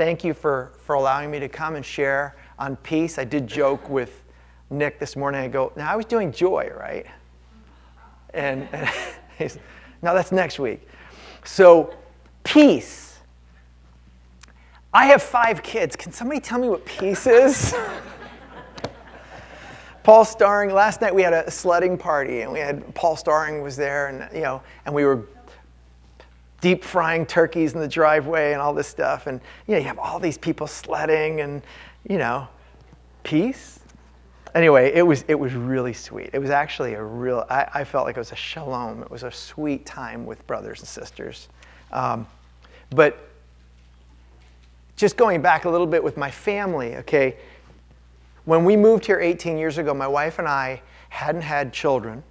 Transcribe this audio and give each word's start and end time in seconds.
thank 0.00 0.24
you 0.24 0.32
for, 0.32 0.72
for 0.78 0.94
allowing 0.94 1.30
me 1.30 1.38
to 1.38 1.46
come 1.46 1.76
and 1.76 1.84
share 1.84 2.34
on 2.58 2.74
peace. 2.76 3.18
I 3.18 3.24
did 3.24 3.46
joke 3.46 3.90
with 3.90 4.24
Nick 4.70 4.98
this 4.98 5.14
morning. 5.14 5.42
I 5.42 5.48
go, 5.48 5.74
now 5.76 5.92
I 5.92 5.96
was 5.96 6.06
doing 6.06 6.32
joy, 6.32 6.72
right? 6.74 7.04
And, 8.32 8.66
and 8.72 8.88
he's, 9.36 9.58
no, 10.00 10.14
that's 10.14 10.32
next 10.32 10.58
week. 10.58 10.88
So, 11.44 11.92
peace. 12.44 13.18
I 14.90 15.04
have 15.04 15.22
five 15.22 15.62
kids. 15.62 15.96
Can 15.96 16.12
somebody 16.12 16.40
tell 16.40 16.58
me 16.58 16.70
what 16.70 16.86
peace 16.86 17.26
is? 17.26 17.74
Paul 20.02 20.24
Starring, 20.24 20.72
last 20.72 21.02
night 21.02 21.14
we 21.14 21.20
had 21.20 21.34
a 21.34 21.50
sledding 21.50 21.98
party 21.98 22.40
and 22.40 22.50
we 22.50 22.58
had 22.58 22.94
Paul 22.94 23.16
Starring 23.16 23.60
was 23.60 23.76
there 23.76 24.06
and 24.06 24.34
you 24.34 24.40
know, 24.40 24.62
and 24.86 24.94
we 24.94 25.04
were 25.04 25.26
deep 26.60 26.84
frying 26.84 27.26
turkeys 27.26 27.74
in 27.74 27.80
the 27.80 27.88
driveway 27.88 28.52
and 28.52 28.60
all 28.60 28.74
this 28.74 28.88
stuff. 28.88 29.26
And 29.26 29.40
you 29.66 29.74
know, 29.74 29.78
you 29.78 29.86
have 29.86 29.98
all 29.98 30.18
these 30.18 30.38
people 30.38 30.66
sledding 30.66 31.40
and 31.40 31.62
you 32.08 32.18
know, 32.18 32.48
peace. 33.22 33.80
Anyway, 34.54 34.92
it 34.94 35.02
was 35.02 35.24
it 35.28 35.34
was 35.34 35.54
really 35.54 35.92
sweet. 35.92 36.30
It 36.32 36.38
was 36.38 36.50
actually 36.50 36.94
a 36.94 37.02
real. 37.02 37.46
I, 37.48 37.68
I 37.74 37.84
felt 37.84 38.06
like 38.06 38.16
it 38.16 38.20
was 38.20 38.32
a 38.32 38.36
shalom. 38.36 39.02
It 39.02 39.10
was 39.10 39.22
a 39.22 39.30
sweet 39.30 39.86
time 39.86 40.26
with 40.26 40.44
brothers 40.46 40.80
and 40.80 40.88
sisters. 40.88 41.48
Um, 41.92 42.26
but 42.90 43.28
just 44.96 45.16
going 45.16 45.40
back 45.40 45.64
a 45.64 45.70
little 45.70 45.86
bit 45.86 46.02
with 46.02 46.16
my 46.16 46.30
family, 46.30 46.96
okay. 46.96 47.36
When 48.46 48.64
we 48.64 48.76
moved 48.76 49.04
here 49.04 49.20
18 49.20 49.58
years 49.58 49.78
ago, 49.78 49.94
my 49.94 50.08
wife 50.08 50.38
and 50.38 50.48
I 50.48 50.82
hadn't 51.10 51.42
had 51.42 51.72
children, 51.72 52.24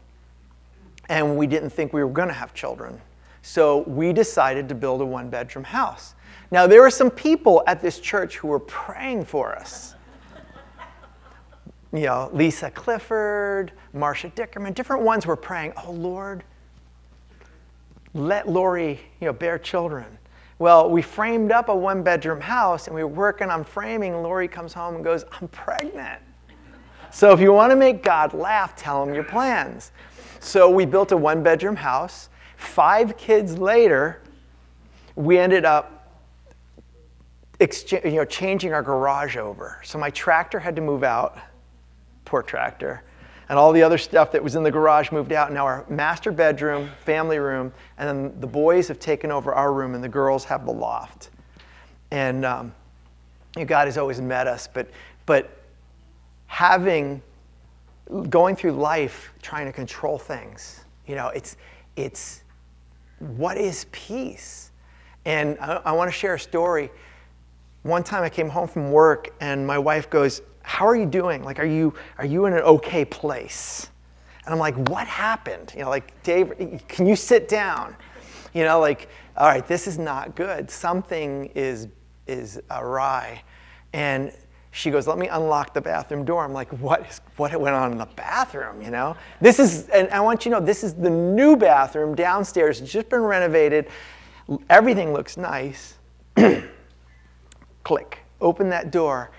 and 1.08 1.38
we 1.38 1.48
didn't 1.48 1.70
think 1.70 1.94
we 1.94 2.04
were 2.04 2.09
going 2.09 2.28
to 2.28 2.34
have 2.34 2.54
children. 2.54 3.00
So 3.42 3.80
we 3.88 4.14
decided 4.14 4.70
to 4.70 4.76
build 4.76 5.02
a 5.02 5.06
one 5.06 5.30
bedroom 5.30 5.66
house. 5.66 6.16
Now, 6.52 6.68
there 6.68 6.82
were 6.82 6.90
some 6.90 7.12
people 7.12 7.64
at 7.68 7.82
this 7.82 8.00
church 8.00 8.38
who 8.38 8.48
were 8.48 8.60
praying 8.60 9.26
for 9.26 9.56
us. 9.56 9.96
You 11.92 12.02
know, 12.02 12.30
Lisa 12.34 12.70
Clifford, 12.70 13.72
Marcia 13.94 14.30
Dickerman, 14.30 14.73
different 14.73 15.04
ones 15.04 15.26
were 15.26 15.36
praying, 15.36 15.73
oh 15.86 15.92
Lord, 15.92 16.44
let 18.14 18.48
Lori, 18.48 19.00
you 19.20 19.28
know, 19.28 19.34
bear 19.34 19.58
children. 19.58 20.06
Well, 20.59 20.90
we 20.90 21.02
framed 21.02 21.52
up 21.52 21.70
a 21.70 21.76
one 21.76 22.03
bedroom 22.03 22.42
house 22.42 22.88
and 22.88 22.96
we 22.96 23.03
were 23.03 23.09
working 23.09 23.50
on 23.50 23.64
framing. 23.64 24.22
Lori 24.22 24.48
comes 24.48 24.74
home 24.74 24.96
and 24.96 25.03
goes, 25.03 25.24
I'm 25.31 25.48
pregnant. 25.48 26.22
So 27.12 27.31
if 27.31 27.40
you 27.40 27.53
want 27.53 27.72
to 27.72 27.76
make 27.76 28.03
God 28.03 28.34
laugh, 28.34 28.76
tell 28.76 29.02
him 29.03 29.14
your 29.14 29.24
plans. 29.24 29.92
So 30.40 30.70
we 30.70 30.86
built 30.86 31.12
a 31.12 31.18
one 31.18 31.42
bedroom 31.42 31.76
house. 31.76 32.30
Five 32.60 33.16
kids 33.16 33.58
later, 33.58 34.22
we 35.16 35.40
ended 35.40 35.64
up 35.64 36.14
you 37.60 38.12
know, 38.12 38.26
changing 38.26 38.74
our 38.74 38.84
garage 38.84 39.38
over. 39.38 39.80
So 39.86 39.98
my 39.98 40.10
tractor 40.10 40.60
had 40.60 40.76
to 40.76 40.82
move 40.82 41.02
out, 41.02 41.38
poor 42.26 42.44
tractor, 42.44 43.02
and 43.48 43.58
all 43.58 43.72
the 43.72 43.82
other 43.82 43.98
stuff 43.98 44.34
that 44.34 44.44
was 44.44 44.56
in 44.56 44.64
the 44.64 44.72
garage 44.72 45.10
moved 45.10 45.32
out. 45.32 45.54
Now 45.54 45.66
our 45.66 45.86
master 45.88 46.34
bedroom, 46.34 46.90
family 47.06 47.40
room, 47.40 47.72
and 47.98 48.08
then 48.08 48.42
the 48.42 48.48
boys 48.48 48.90
have 48.90 49.00
taken 49.00 49.32
over 49.32 49.54
our 49.54 49.72
room, 49.72 49.96
and 49.96 50.04
the 50.04 50.10
girls 50.10 50.44
have 50.44 50.66
the 50.66 50.74
loft. 50.74 51.30
And 52.12 52.44
um, 52.44 52.74
you 53.56 53.62
know, 53.62 53.68
God 53.68 53.88
has 53.88 53.98
always 53.98 54.20
met 54.20 54.48
us, 54.48 54.68
but 54.68 54.90
but 55.26 55.50
having 56.48 57.22
going 58.30 58.58
through 58.58 58.74
life 58.74 59.32
trying 59.42 59.66
to 59.66 59.72
control 59.72 60.18
things, 60.20 60.82
you 61.08 61.16
know, 61.16 61.30
it's 61.30 61.56
it's 61.96 62.44
what 63.20 63.58
is 63.58 63.86
peace? 63.92 64.72
And 65.25 65.58
I, 65.59 65.81
I 65.86 65.92
want 65.92 66.08
to 66.09 66.17
share 66.17 66.36
a 66.36 66.39
story 66.39 66.89
one 67.84 68.03
time 68.03 68.23
I 68.23 68.30
came 68.30 68.50
home 68.50 68.67
from 68.67 68.92
work 68.92 69.34
and 69.39 69.66
my 69.66 69.78
wife 69.78 70.09
goes, 70.09 70.42
How 70.64 70.86
are 70.88 70.95
you 70.95 71.06
doing? 71.06 71.44
Like, 71.44 71.59
are 71.59 71.66
you, 71.66 71.94
are 72.17 72.25
you 72.25 72.45
in 72.45 72.53
an 72.53 72.62
okay 72.62 73.06
place? 73.06 73.90
And 74.45 74.53
I'm 74.53 74.59
like, 74.59 74.75
What 74.90 75.08
happened? 75.08 75.74
You 75.75 75.84
know, 75.84 75.90
like, 75.90 76.22
Dave, 76.24 76.53
can 76.88 77.06
you 77.06 77.16
sit 77.16 77.47
down? 77.47 77.96
You 78.53 78.63
know, 78.63 78.80
like, 78.80 79.09
all 79.38 79.47
right, 79.47 79.66
this 79.66 79.88
is 79.88 79.97
not 79.97 80.36
good. 80.36 80.69
Something 80.69 81.46
is, 81.56 81.88
is 82.28 82.59
awry. 82.69 83.44
And 83.94 84.34
she 84.72 84.91
goes, 84.91 85.07
let 85.07 85.18
me 85.18 85.28
unlock 85.28 85.74
the 85.74 85.81
bathroom 85.81 86.24
door. 86.25 86.44
I'm 86.44 86.53
like, 86.53 86.69
what 86.80 87.07
is 87.09 87.22
what 87.38 87.59
went 87.59 87.75
on 87.75 87.91
in 87.91 87.97
the 87.97 88.06
bathroom? 88.16 88.81
You 88.81 88.91
know, 88.91 89.16
this 89.41 89.59
is, 89.59 89.90
and 89.90 90.07
I 90.09 90.19
want 90.19 90.46
you 90.46 90.52
to 90.52 90.59
know, 90.59 90.66
this 90.66 90.84
is 90.84 90.94
the 90.94 91.09
new 91.09 91.56
bathroom 91.56 92.13
downstairs. 92.16 92.80
It's 92.80 92.91
just 92.91 93.09
been 93.09 93.22
renovated. 93.22 93.88
Everything 94.69 95.12
looks 95.12 95.38
nice. 95.38 95.96
click, 97.84 98.19
open 98.41 98.69
that 98.69 98.91
door. 98.91 99.31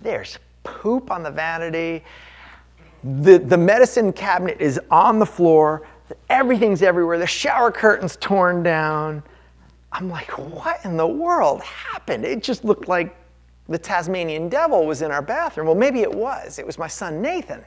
There's 0.00 0.38
poop 0.64 1.12
on 1.12 1.22
the 1.22 1.30
vanity. 1.30 2.02
The, 3.04 3.38
the 3.38 3.58
medicine 3.58 4.12
cabinet 4.12 4.60
is 4.60 4.80
on 4.90 5.20
the 5.20 5.26
floor. 5.26 5.86
Everything's 6.28 6.82
everywhere. 6.82 7.18
The 7.18 7.26
shower 7.26 7.70
curtain's 7.70 8.16
torn 8.16 8.64
down. 8.64 9.22
I'm 9.92 10.08
like, 10.08 10.30
what 10.38 10.84
in 10.84 10.96
the 10.96 11.06
world 11.06 11.62
happened? 11.62 12.24
It 12.24 12.42
just 12.42 12.64
looked 12.64 12.88
like 12.88 13.16
the 13.68 13.78
Tasmanian 13.78 14.48
devil 14.48 14.86
was 14.86 15.02
in 15.02 15.10
our 15.10 15.22
bathroom. 15.22 15.66
Well, 15.66 15.76
maybe 15.76 16.00
it 16.00 16.12
was. 16.12 16.58
It 16.58 16.66
was 16.66 16.78
my 16.78 16.88
son 16.88 17.22
Nathan. 17.22 17.64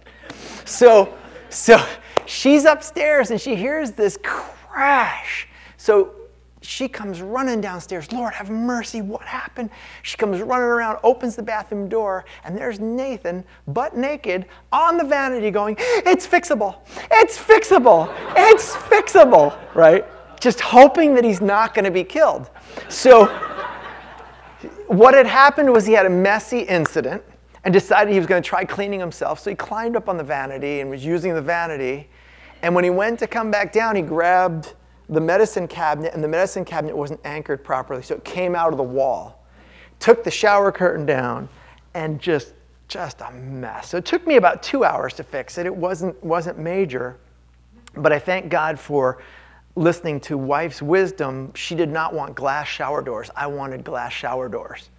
So, 0.66 1.18
so 1.50 1.84
she's 2.26 2.66
upstairs 2.66 3.32
and 3.32 3.40
she 3.40 3.56
hears 3.56 3.92
this 3.92 4.18
crash. 4.22 5.48
So 5.78 6.16
she 6.66 6.88
comes 6.88 7.22
running 7.22 7.62
downstairs. 7.62 8.12
Lord, 8.12 8.34
have 8.34 8.50
mercy. 8.50 9.02
What 9.02 9.22
happened? 9.24 9.70
She 10.02 10.18
comes 10.18 10.42
running 10.42 10.66
around, 10.66 11.00
opens 11.04 11.36
the 11.36 11.44
bathroom 11.44 11.88
door, 11.88 12.26
and 12.44 12.58
there's 12.58 12.80
Nathan, 12.80 13.44
butt 13.68 13.96
naked, 13.96 14.46
on 14.72 14.98
the 14.98 15.04
vanity 15.04 15.52
going, 15.52 15.76
It's 15.80 16.28
fixable. 16.28 16.80
It's 17.12 17.38
fixable. 17.38 18.14
It's 18.36 18.74
fixable, 18.74 19.58
right? 19.76 20.06
Just 20.40 20.60
hoping 20.60 21.16
that 21.16 21.24
he's 21.24 21.42
not 21.42 21.74
going 21.74 21.86
to 21.86 21.92
be 21.92 22.04
killed. 22.04 22.50
So, 22.90 23.28
what 24.88 25.14
had 25.14 25.28
happened 25.28 25.72
was 25.72 25.86
he 25.86 25.94
had 25.94 26.06
a 26.06 26.10
messy 26.10 26.60
incident 26.60 27.24
and 27.64 27.74
decided 27.74 28.12
he 28.12 28.20
was 28.20 28.28
going 28.28 28.42
to 28.42 28.48
try 28.48 28.64
cleaning 28.64 29.00
himself. 29.00 29.40
So, 29.40 29.50
he 29.50 29.56
climbed 29.56 29.96
up 29.96 30.08
on 30.08 30.18
the 30.18 30.24
vanity 30.24 30.82
and 30.82 30.90
was 30.90 31.04
using 31.04 31.34
the 31.34 31.42
vanity. 31.42 32.10
And 32.62 32.74
when 32.76 32.84
he 32.84 32.90
went 32.90 33.20
to 33.20 33.28
come 33.28 33.52
back 33.52 33.74
down, 33.74 33.96
he 33.96 34.02
grabbed 34.02 34.74
the 35.10 35.22
medicine 35.22 35.68
cabinet, 35.68 36.14
and 36.14 36.24
the 36.24 36.28
medicine 36.28 36.66
cabinet 36.66 36.96
wasn't 36.96 37.20
anchored 37.24 37.64
properly, 37.64 38.02
so 38.02 38.16
it 38.16 38.24
came 38.24 38.56
out 38.56 38.72
of 38.72 38.78
the 38.78 38.84
wall. 38.84 39.46
Took 40.00 40.24
the 40.24 40.32
shower 40.32 40.72
curtain 40.72 41.06
down, 41.06 41.48
and 41.94 42.20
just 42.20 42.54
just 42.88 43.22
a 43.22 43.32
mess. 43.32 43.90
So 43.90 43.98
it 43.98 44.06
took 44.06 44.28
me 44.28 44.36
about 44.36 44.62
two 44.62 44.84
hours 44.84 45.14
to 45.16 45.24
fix 45.24 45.58
it. 45.58 45.66
It 45.66 45.76
wasn't 45.76 46.22
wasn't 46.24 46.58
major, 46.60 47.18
but 47.96 48.12
I 48.12 48.20
thank 48.20 48.50
God 48.50 48.80
for 48.80 49.20
listening 49.76 50.20
to 50.22 50.38
wife's 50.38 50.82
wisdom. 50.82 51.52
She 51.54 51.76
did 51.76 51.90
not 51.90 52.14
want 52.14 52.36
glass 52.36 52.68
shower 52.68 53.02
doors. 53.02 53.30
I 53.36 53.48
wanted 53.48 53.84
glass 53.84 54.14
shower 54.14 54.48
doors. 54.48 54.90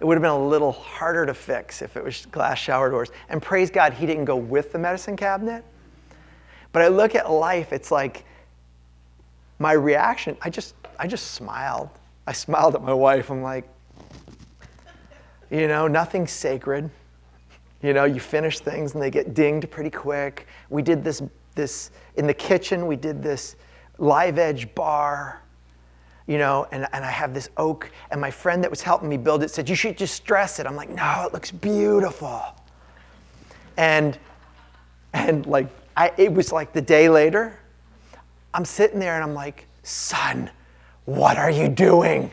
It 0.00 0.04
would 0.04 0.14
have 0.14 0.22
been 0.22 0.30
a 0.30 0.46
little 0.48 0.72
harder 0.72 1.26
to 1.26 1.34
fix 1.34 1.80
if 1.82 1.96
it 1.96 2.02
was 2.02 2.26
glass 2.26 2.58
shower 2.58 2.90
doors. 2.90 3.10
And 3.28 3.40
praise 3.40 3.70
God, 3.70 3.92
he 3.92 4.06
didn't 4.06 4.24
go 4.24 4.36
with 4.36 4.72
the 4.72 4.78
medicine 4.78 5.16
cabinet. 5.16 5.64
But 6.72 6.82
I 6.82 6.88
look 6.88 7.14
at 7.14 7.30
life, 7.30 7.72
it's 7.72 7.90
like 7.90 8.24
my 9.58 9.72
reaction, 9.72 10.36
I 10.40 10.50
just, 10.50 10.74
I 10.98 11.06
just 11.06 11.32
smiled. 11.32 11.90
I 12.26 12.32
smiled 12.32 12.74
at 12.74 12.82
my 12.82 12.94
wife. 12.94 13.30
I'm 13.30 13.42
like, 13.42 13.68
you 15.50 15.68
know, 15.68 15.86
nothing's 15.86 16.32
sacred. 16.32 16.88
You 17.82 17.92
know, 17.92 18.04
you 18.04 18.20
finish 18.20 18.60
things 18.60 18.94
and 18.94 19.02
they 19.02 19.10
get 19.10 19.34
dinged 19.34 19.70
pretty 19.70 19.90
quick. 19.90 20.46
We 20.70 20.82
did 20.82 21.04
this, 21.04 21.22
this 21.54 21.90
in 22.16 22.26
the 22.26 22.34
kitchen, 22.34 22.86
we 22.86 22.96
did 22.96 23.22
this 23.22 23.56
live 24.02 24.38
edge 24.38 24.74
bar, 24.74 25.40
you 26.26 26.38
know, 26.38 26.66
and, 26.72 26.86
and 26.92 27.04
I 27.04 27.10
have 27.10 27.32
this 27.32 27.48
oak, 27.56 27.90
and 28.10 28.20
my 28.20 28.30
friend 28.30 28.62
that 28.62 28.70
was 28.70 28.82
helping 28.82 29.08
me 29.08 29.16
build 29.16 29.42
it 29.42 29.50
said, 29.50 29.68
You 29.68 29.74
should 29.74 29.96
just 29.96 30.14
stress 30.14 30.58
it. 30.58 30.66
I'm 30.66 30.76
like, 30.76 30.90
No, 30.90 31.24
it 31.26 31.32
looks 31.32 31.50
beautiful. 31.50 32.42
And, 33.76 34.18
and 35.12 35.46
like, 35.46 35.68
I, 35.96 36.12
it 36.16 36.32
was 36.32 36.52
like 36.52 36.72
the 36.72 36.82
day 36.82 37.08
later, 37.08 37.58
I'm 38.54 38.64
sitting 38.64 38.98
there 38.98 39.14
and 39.14 39.24
I'm 39.24 39.34
like, 39.34 39.66
son, 39.82 40.50
what 41.06 41.38
are 41.38 41.50
you 41.50 41.68
doing? 41.68 42.30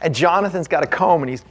And 0.00 0.14
Jonathan's 0.14 0.68
got 0.68 0.84
a 0.84 0.86
comb 0.86 1.22
and 1.22 1.30
he's 1.30 1.44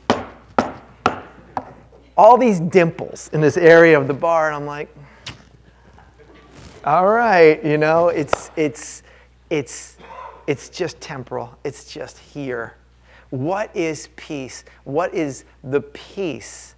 all 2.17 2.37
these 2.37 2.59
dimples 2.61 3.29
in 3.33 3.41
this 3.41 3.57
area 3.57 3.99
of 3.99 4.07
the 4.07 4.13
bar, 4.13 4.47
and 4.47 4.55
I'm 4.55 4.65
like, 4.65 4.95
all 6.85 7.07
right, 7.07 7.63
you 7.65 7.77
know, 7.77 8.07
it's 8.07 8.51
it's 8.55 9.03
it's 9.49 9.97
it's 10.47 10.69
just 10.69 11.01
temporal. 11.01 11.57
It's 11.63 11.91
just 11.91 12.17
here. 12.19 12.75
What 13.31 13.75
is 13.75 14.09
peace? 14.15 14.63
What 14.83 15.13
is 15.13 15.45
the 15.63 15.81
peace 15.81 16.75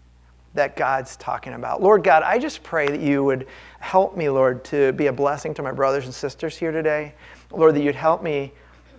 that 0.53 0.77
God's 0.77 1.17
talking 1.17 1.53
about? 1.53 1.81
Lord 1.81 2.03
God, 2.03 2.23
I 2.23 2.39
just 2.39 2.63
pray 2.63 2.87
that 2.87 3.01
you 3.01 3.23
would 3.25 3.47
help 3.79 4.15
me, 4.15 4.29
Lord, 4.29 4.63
to 4.65 4.93
be 4.93 5.07
a 5.07 5.13
blessing 5.13 5.53
to 5.55 5.63
my 5.63 5.71
brothers 5.71 6.05
and 6.05 6.13
sisters 6.13 6.57
here 6.57 6.71
today. 6.71 7.13
Lord, 7.51 7.75
that 7.75 7.81
you'd 7.81 7.95
help 7.95 8.23
me 8.23 8.53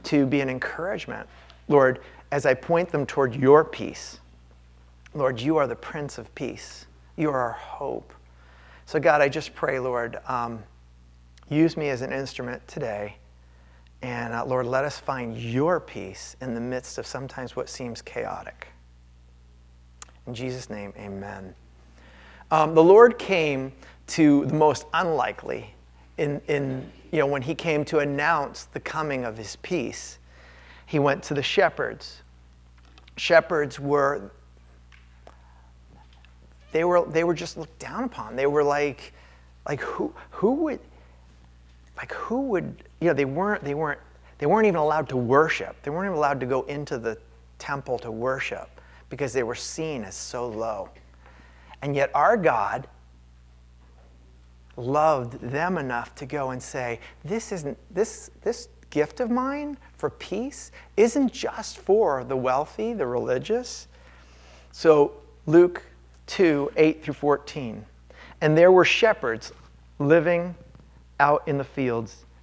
to 0.05 0.27
be 0.27 0.41
an 0.41 0.51
encouragement. 0.51 1.27
Lord, 1.69 2.01
as 2.31 2.47
I 2.47 2.55
point 2.55 2.91
them 2.91 3.07
toward 3.07 3.35
your 3.35 3.65
peace. 3.65 4.21
Lord, 5.15 5.41
you 5.41 5.57
are 5.57 5.67
the 5.67 5.77
Prince 5.77 6.19
of 6.19 6.33
Peace. 6.35 6.87
You 7.17 7.31
are 7.31 7.41
our 7.41 7.53
hope. 7.53 8.13
So, 8.87 9.01
God, 9.01 9.21
I 9.21 9.29
just 9.29 9.55
pray, 9.55 9.79
Lord, 9.79 10.19
um, 10.29 10.63
use 11.49 11.77
me 11.77 11.89
as 11.89 12.03
an 12.03 12.13
instrument 12.13 12.67
today. 12.69 13.17
And 14.03 14.33
uh, 14.33 14.45
Lord, 14.45 14.67
let 14.67 14.85
us 14.85 14.99
find 14.99 15.37
your 15.37 15.81
peace 15.81 16.37
in 16.41 16.55
the 16.55 16.61
midst 16.61 16.99
of 16.99 17.07
sometimes 17.07 17.57
what 17.57 17.69
seems 17.69 18.01
chaotic. 18.01 18.69
In 20.27 20.35
Jesus' 20.35 20.71
name, 20.71 20.93
amen. 20.97 21.55
Um, 22.51 22.75
the 22.75 22.83
Lord 22.83 23.19
came 23.19 23.73
to 24.09 24.47
the 24.47 24.55
most 24.55 24.87
unlikely 24.95 25.75
in, 26.17 26.41
in, 26.49 26.91
you 27.11 27.19
know, 27.19 27.27
when 27.27 27.43
he 27.43 27.55
came 27.55 27.85
to 27.87 27.99
announce 27.99 28.65
the 28.65 28.81
coming 28.81 29.25
of 29.25 29.37
his 29.37 29.57
peace. 29.57 30.19
He 30.87 30.99
went 30.99 31.23
to 31.25 31.35
the 31.35 31.43
shepherds. 31.43 32.23
Shepherds 33.17 33.81
were 33.81 34.31
they 36.71 36.85
were 36.85 37.07
they 37.09 37.25
were 37.25 37.35
just 37.35 37.57
looked 37.57 37.79
down 37.79 38.05
upon. 38.05 38.37
They 38.37 38.47
were 38.47 38.63
like 38.63 39.13
like 39.67 39.81
who 39.81 40.15
who 40.31 40.53
would 40.65 40.81
like 41.97 42.13
who 42.13 42.43
would 42.49 42.85
you 43.01 43.09
know 43.09 43.15
they 43.15 43.25
weren't 43.25 43.65
they 43.65 43.75
weren't 43.75 44.01
they 44.39 44.47
weren't 44.47 44.67
even 44.67 44.79
allowed 44.79 45.09
to 45.09 45.17
worship. 45.17 45.77
They 45.83 45.91
weren't 45.91 46.07
even 46.07 46.17
allowed 46.17 46.41
to 46.41 46.47
go 46.47 46.63
into 46.63 46.99
the 46.99 47.19
temple 47.59 47.99
to 48.01 48.11
worship 48.11 48.81
because 49.11 49.33
they 49.33 49.43
were 49.43 49.55
seen 49.55 50.05
as 50.05 50.15
so 50.15 50.49
low. 50.49 50.91
And 51.83 51.95
yet 51.95 52.11
our 52.15 52.37
God 52.37 52.87
loved 54.77 55.41
them 55.41 55.77
enough 55.77 56.15
to 56.15 56.27
go 56.27 56.51
and 56.51 56.63
say, 56.63 57.01
this 57.25 57.51
isn't 57.53 57.77
this 57.93 58.31
this 58.43 58.69
gift 58.91 59.21
of 59.21 59.31
mine 59.31 59.77
for 59.97 60.09
peace 60.09 60.73
isn't 60.97 61.33
just 61.33 61.79
for 61.79 62.25
the 62.25 62.37
wealthy, 62.37 62.95
the 62.95 63.07
religious. 63.07 63.87
So 64.73 65.13
Luke 65.47 65.83
2, 66.27 66.73
8 66.77 67.03
through 67.03 67.15
14. 67.15 67.85
And 68.41 68.57
there 68.57 68.71
were 68.71 68.85
shepherds 68.85 69.53
living 69.99 70.55
out 71.21 71.43
in 71.47 71.59
the 71.59 71.65
fields 71.65 72.25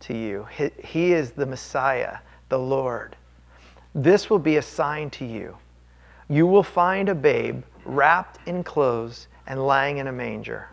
to 0.00 0.16
you. 0.16 0.46
He 0.82 1.12
is 1.12 1.32
the 1.32 1.46
Messiah, 1.46 2.18
the 2.48 2.58
Lord. 2.58 3.16
This 3.94 4.30
will 4.30 4.38
be 4.38 4.56
a 4.56 4.62
sign 4.62 5.10
to 5.10 5.24
you. 5.24 5.56
You 6.28 6.46
will 6.46 6.62
find 6.62 7.08
a 7.08 7.14
babe 7.14 7.62
wrapped 7.84 8.46
in 8.46 8.62
clothes 8.62 9.28
and 9.46 9.66
lying 9.66 9.98
in 9.98 10.06
a 10.06 10.12
manger. 10.12 10.68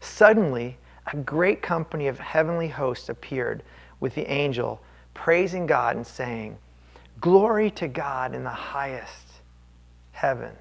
Suddenly, 0.00 0.76
a 1.12 1.16
great 1.16 1.62
company 1.62 2.08
of 2.08 2.18
heavenly 2.18 2.68
hosts 2.68 3.08
appeared 3.08 3.62
with 4.00 4.14
the 4.14 4.30
angel, 4.30 4.80
praising 5.14 5.66
God 5.66 5.96
and 5.96 6.06
saying, 6.06 6.58
Glory 7.20 7.70
to 7.72 7.88
God 7.88 8.34
in 8.34 8.44
the 8.44 8.50
highest 8.50 9.28
heaven 10.12 10.52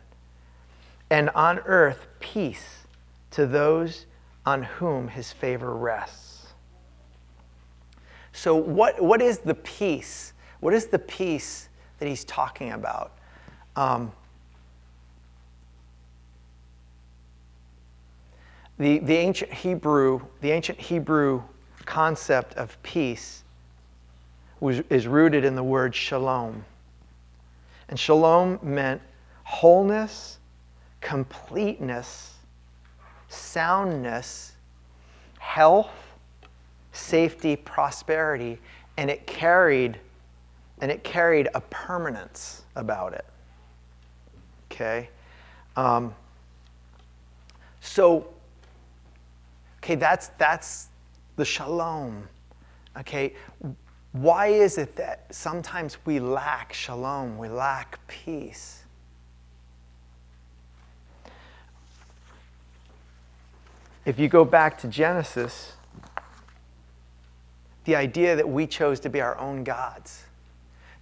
and 1.11 1.29
on 1.31 1.59
earth 1.65 2.07
peace 2.21 2.85
to 3.31 3.45
those 3.45 4.05
on 4.45 4.63
whom 4.63 5.09
his 5.09 5.31
favor 5.33 5.75
rests. 5.75 6.30
So, 8.33 8.55
what, 8.55 9.01
what 9.01 9.21
is 9.21 9.39
the 9.39 9.55
peace? 9.55 10.33
What 10.59 10.73
is 10.73 10.87
the 10.87 10.99
peace 10.99 11.69
that 11.99 12.07
he's 12.07 12.23
talking 12.23 12.71
about? 12.71 13.13
Um, 13.75 14.11
the, 18.77 18.99
the 18.99 19.15
ancient 19.15 19.53
Hebrew, 19.53 20.21
the 20.41 20.51
ancient 20.51 20.79
Hebrew 20.79 21.43
concept 21.85 22.55
of 22.55 22.81
peace 22.83 23.43
was, 24.59 24.79
is 24.89 25.07
rooted 25.07 25.45
in 25.45 25.55
the 25.55 25.63
word 25.63 25.93
shalom. 25.93 26.63
And 27.89 27.99
shalom 27.99 28.59
meant 28.61 29.01
wholeness 29.43 30.37
completeness, 31.01 32.35
soundness, 33.27 34.53
health, 35.39 35.89
safety, 36.91 37.55
prosperity, 37.55 38.59
and 38.97 39.09
it 39.09 39.25
carried 39.27 39.99
and 40.79 40.91
it 40.91 41.03
carried 41.03 41.47
a 41.53 41.61
permanence 41.61 42.63
about 42.75 43.13
it. 43.13 43.25
Okay? 44.71 45.09
Um, 45.75 46.13
so, 47.81 48.27
okay, 49.77 49.95
that's 49.95 50.29
that's 50.37 50.87
the 51.35 51.45
shalom. 51.45 52.27
Okay, 52.97 53.33
why 54.11 54.47
is 54.47 54.77
it 54.77 54.95
that 54.97 55.33
sometimes 55.33 55.97
we 56.05 56.19
lack 56.19 56.73
shalom, 56.73 57.37
we 57.37 57.47
lack 57.47 58.05
peace? 58.07 58.83
If 64.03 64.19
you 64.19 64.27
go 64.27 64.43
back 64.43 64.77
to 64.79 64.87
Genesis, 64.87 65.73
the 67.85 67.95
idea 67.95 68.35
that 68.35 68.47
we 68.47 68.67
chose 68.67 68.99
to 69.01 69.09
be 69.09 69.21
our 69.21 69.37
own 69.37 69.63
gods, 69.63 70.23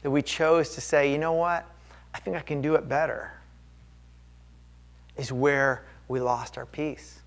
that 0.01 0.09
we 0.09 0.21
chose 0.21 0.75
to 0.75 0.81
say, 0.81 1.11
you 1.11 1.17
know 1.17 1.33
what, 1.33 1.65
I 2.13 2.19
think 2.19 2.37
I 2.37 2.41
can 2.41 2.61
do 2.61 2.75
it 2.75 2.87
better, 2.87 3.31
is 5.17 5.31
where 5.31 5.85
we 6.07 6.19
lost 6.19 6.57
our 6.57 6.65
peace. 6.65 7.19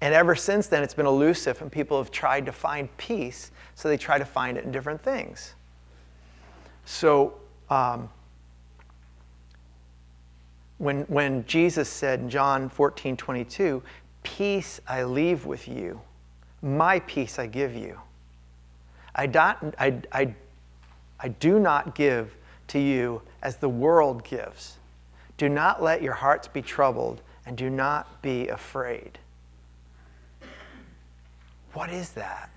And 0.00 0.12
ever 0.14 0.34
since 0.34 0.66
then, 0.66 0.82
it's 0.82 0.94
been 0.94 1.06
elusive, 1.06 1.62
and 1.62 1.70
people 1.70 1.98
have 1.98 2.10
tried 2.10 2.44
to 2.46 2.52
find 2.52 2.94
peace, 2.96 3.52
so 3.76 3.88
they 3.88 3.96
try 3.96 4.18
to 4.18 4.24
find 4.24 4.58
it 4.58 4.64
in 4.64 4.72
different 4.72 5.00
things. 5.00 5.54
So, 6.84 7.34
um, 7.70 8.10
when, 10.78 11.02
when 11.02 11.46
Jesus 11.46 11.88
said 11.88 12.18
in 12.18 12.28
John 12.28 12.68
14 12.68 13.16
22, 13.16 13.80
Peace 14.24 14.80
I 14.88 15.04
leave 15.04 15.46
with 15.46 15.68
you, 15.68 16.00
my 16.60 16.98
peace 17.00 17.38
I 17.38 17.46
give 17.46 17.74
you. 17.74 18.00
I, 19.14 19.26
don't, 19.26 19.74
I, 19.78 20.00
I, 20.12 20.34
I 21.20 21.28
do 21.28 21.58
not 21.58 21.94
give 21.94 22.34
to 22.68 22.78
you 22.78 23.22
as 23.42 23.56
the 23.56 23.68
world 23.68 24.24
gives. 24.24 24.78
Do 25.36 25.48
not 25.48 25.82
let 25.82 26.02
your 26.02 26.14
hearts 26.14 26.48
be 26.48 26.62
troubled, 26.62 27.22
and 27.46 27.56
do 27.56 27.68
not 27.68 28.22
be 28.22 28.48
afraid. 28.48 29.18
What 31.72 31.90
is 31.90 32.10
that? 32.10 32.50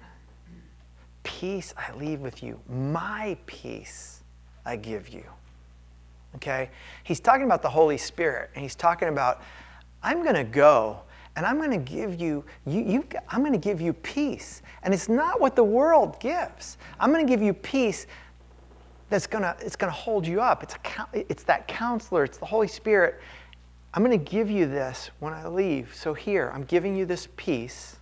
Peace 1.24 1.74
I 1.78 1.96
leave 1.96 2.22
with 2.22 2.44
you, 2.44 2.60
my 2.70 3.38
peace 3.46 4.22
I 4.66 4.76
give 4.76 5.10
you. 5.10 5.24
Okay? 6.36 6.70
He's 7.04 7.20
talking 7.20 7.46
about 7.46 7.62
the 7.62 7.70
Holy 7.70 7.98
Spirit, 7.98 8.52
and 8.56 8.62
he's 8.62 8.76
talking 8.76 9.08
about, 9.08 9.42
I'm 10.04 10.22
going 10.22 10.36
to 10.36 10.44
go 10.44 11.00
and 11.36 11.46
I'm 11.46 11.58
going 11.58 11.72
to 11.72 11.78
give 11.78 12.20
you, 12.20 12.44
you, 12.66 12.82
you 12.82 13.08
I'm 13.30 13.42
going 13.42 13.54
to 13.54 13.58
give 13.60 13.82
you 13.82 13.94
peace. 13.94 14.62
And 14.84 14.94
it's 14.94 15.10
not 15.10 15.42
what 15.42 15.56
the 15.56 15.64
world 15.64 16.20
gives. 16.20 16.78
I'm 17.00 17.12
going 17.12 17.26
to 17.26 17.30
give 17.30 17.42
you 17.42 17.54
peace 17.54 18.08
that's 19.10 19.28
going 19.28 19.44
to, 19.44 19.56
it's 19.60 19.76
going 19.76 19.92
to 19.92 19.98
hold 19.98 20.26
you 20.26 20.42
up. 20.42 20.64
It's, 20.64 20.76
a, 20.76 21.08
it's 21.14 21.44
that 21.44 21.68
counselor, 21.68 22.24
it's 22.24 22.38
the 22.38 22.46
Holy 22.46 22.68
Spirit. 22.68 23.22
I'm 23.94 24.04
going 24.04 24.18
to 24.18 24.32
give 24.32 24.50
you 24.50 24.66
this 24.66 25.10
when 25.20 25.34
I 25.34 25.48
leave. 25.48 25.94
So 25.96 26.14
here, 26.14 26.52
I'm 26.54 26.64
giving 26.64 26.96
you 26.96 27.06
this 27.06 27.28
peace. 27.38 27.98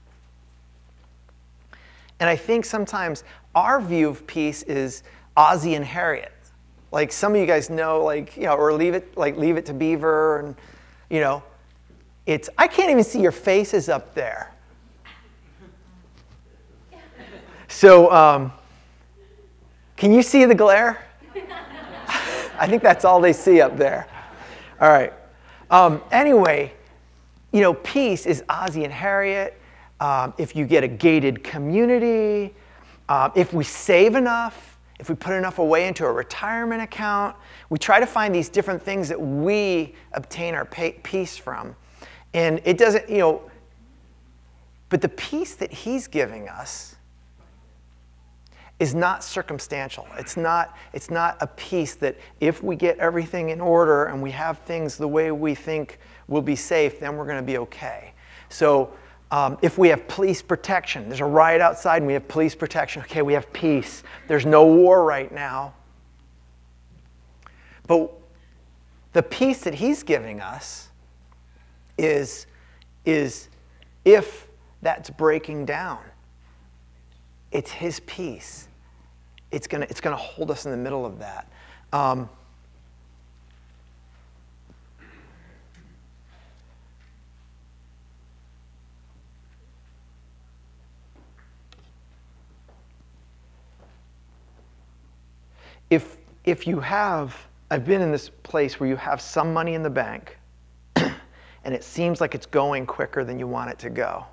And 2.19 2.29
I 2.29 2.35
think 2.35 2.65
sometimes 2.65 3.23
our 3.55 3.81
view 3.81 4.09
of 4.09 4.25
peace 4.27 4.63
is 4.63 5.03
Ozzie 5.35 5.75
and 5.75 5.83
Harriet. 5.83 6.31
Like 6.91 7.11
some 7.11 7.33
of 7.33 7.41
you 7.41 7.47
guys 7.47 7.69
know, 7.69 8.03
like, 8.03 8.37
you 8.37 8.43
know, 8.43 8.53
or 8.53 8.71
leave 8.73 8.93
it, 8.93 9.17
like 9.17 9.35
leave 9.35 9.57
it 9.57 9.65
to 9.65 9.73
Beaver 9.73 10.39
and, 10.39 10.55
you 11.09 11.19
know, 11.19 11.43
it's, 12.25 12.49
I 12.57 12.67
can't 12.67 12.89
even 12.89 13.03
see 13.03 13.21
your 13.21 13.31
faces 13.31 13.89
up 13.89 14.13
there. 14.13 14.53
So, 17.67 18.11
um, 18.11 18.53
can 19.95 20.13
you 20.13 20.21
see 20.21 20.45
the 20.45 20.55
glare? 20.55 21.05
I 22.59 22.67
think 22.67 22.83
that's 22.83 23.03
all 23.03 23.19
they 23.19 23.33
see 23.33 23.61
up 23.61 23.77
there. 23.77 24.07
All 24.79 24.89
right. 24.89 25.11
Um, 25.71 26.01
anyway, 26.11 26.73
you 27.51 27.61
know, 27.61 27.73
peace 27.73 28.25
is 28.25 28.43
Ozzie 28.47 28.83
and 28.83 28.93
Harriet. 28.93 29.59
Um, 29.99 30.33
if 30.37 30.55
you 30.55 30.65
get 30.65 30.83
a 30.83 30.87
gated 30.87 31.43
community, 31.43 32.53
uh, 33.09 33.29
if 33.35 33.53
we 33.53 33.63
save 33.63 34.15
enough, 34.15 34.77
if 34.99 35.09
we 35.09 35.15
put 35.15 35.33
enough 35.33 35.59
away 35.59 35.87
into 35.87 36.05
a 36.05 36.11
retirement 36.11 36.81
account, 36.81 37.35
we 37.69 37.77
try 37.77 37.99
to 37.99 38.05
find 38.05 38.33
these 38.33 38.49
different 38.49 38.81
things 38.81 39.09
that 39.09 39.19
we 39.19 39.95
obtain 40.13 40.53
our 40.53 40.65
peace 40.65 41.37
from. 41.37 41.75
And 42.33 42.61
it 42.65 42.77
doesn't, 42.77 43.09
you 43.09 43.19
know, 43.19 43.41
but 44.89 45.01
the 45.01 45.09
peace 45.09 45.55
that 45.55 45.71
He's 45.71 46.07
giving 46.07 46.49
us 46.49 46.95
is 48.79 48.93
not 48.93 49.23
circumstantial. 49.23 50.07
It's 50.17 50.35
not, 50.35 50.75
it's 50.93 51.09
not 51.09 51.37
a 51.41 51.47
peace 51.47 51.95
that 51.95 52.17
if 52.39 52.63
we 52.63 52.75
get 52.75 52.97
everything 52.97 53.49
in 53.49 53.61
order 53.61 54.05
and 54.05 54.21
we 54.21 54.31
have 54.31 54.59
things 54.59 54.97
the 54.97 55.07
way 55.07 55.31
we 55.31 55.55
think 55.55 55.99
will 56.27 56.41
be 56.41 56.55
safe, 56.55 56.99
then 56.99 57.15
we're 57.15 57.25
going 57.25 57.37
to 57.37 57.45
be 57.45 57.57
okay. 57.59 58.13
So 58.49 58.91
um, 59.31 59.57
if 59.61 59.77
we 59.77 59.87
have 59.89 60.07
police 60.07 60.41
protection, 60.41 61.07
there's 61.07 61.21
a 61.21 61.25
riot 61.25 61.61
outside 61.61 61.97
and 61.97 62.07
we 62.07 62.13
have 62.13 62.27
police 62.27 62.55
protection, 62.55 63.01
okay, 63.03 63.21
we 63.21 63.33
have 63.33 63.51
peace. 63.53 64.03
There's 64.27 64.45
no 64.45 64.65
war 64.65 65.03
right 65.05 65.31
now. 65.31 65.73
But 67.87 68.11
the 69.13 69.23
peace 69.23 69.61
that 69.61 69.75
he's 69.75 70.03
giving 70.03 70.41
us 70.41 70.89
is, 71.97 72.47
is 73.05 73.49
if 74.05 74.47
that's 74.81 75.09
breaking 75.09 75.65
down, 75.65 75.99
it's 77.51 77.71
his 77.71 77.99
peace. 78.01 78.67
It's 79.51 79.67
going 79.67 79.81
to 79.81 79.89
it's 79.89 80.01
gonna 80.01 80.15
hold 80.15 80.49
us 80.49 80.65
in 80.65 80.71
the 80.71 80.77
middle 80.77 81.05
of 81.05 81.19
that. 81.19 81.47
Um, 81.93 82.27
if, 95.91 96.17
if 96.43 96.65
you 96.65 96.79
have, 96.79 97.37
I've 97.69 97.85
been 97.85 98.01
in 98.01 98.11
this 98.11 98.29
place 98.29 98.79
where 98.79 98.89
you 98.89 98.95
have 98.95 99.21
some 99.21 99.53
money 99.53 99.75
in 99.75 99.83
the 99.83 99.89
bank 99.89 100.37
and 101.63 101.73
it 101.73 101.83
seems 101.83 102.19
like 102.19 102.35
it's 102.35 102.45
going 102.45 102.85
quicker 102.85 103.23
than 103.23 103.39
you 103.39 103.47
want 103.47 103.69
it 103.69 103.79
to 103.79 103.89
go. 103.89 104.25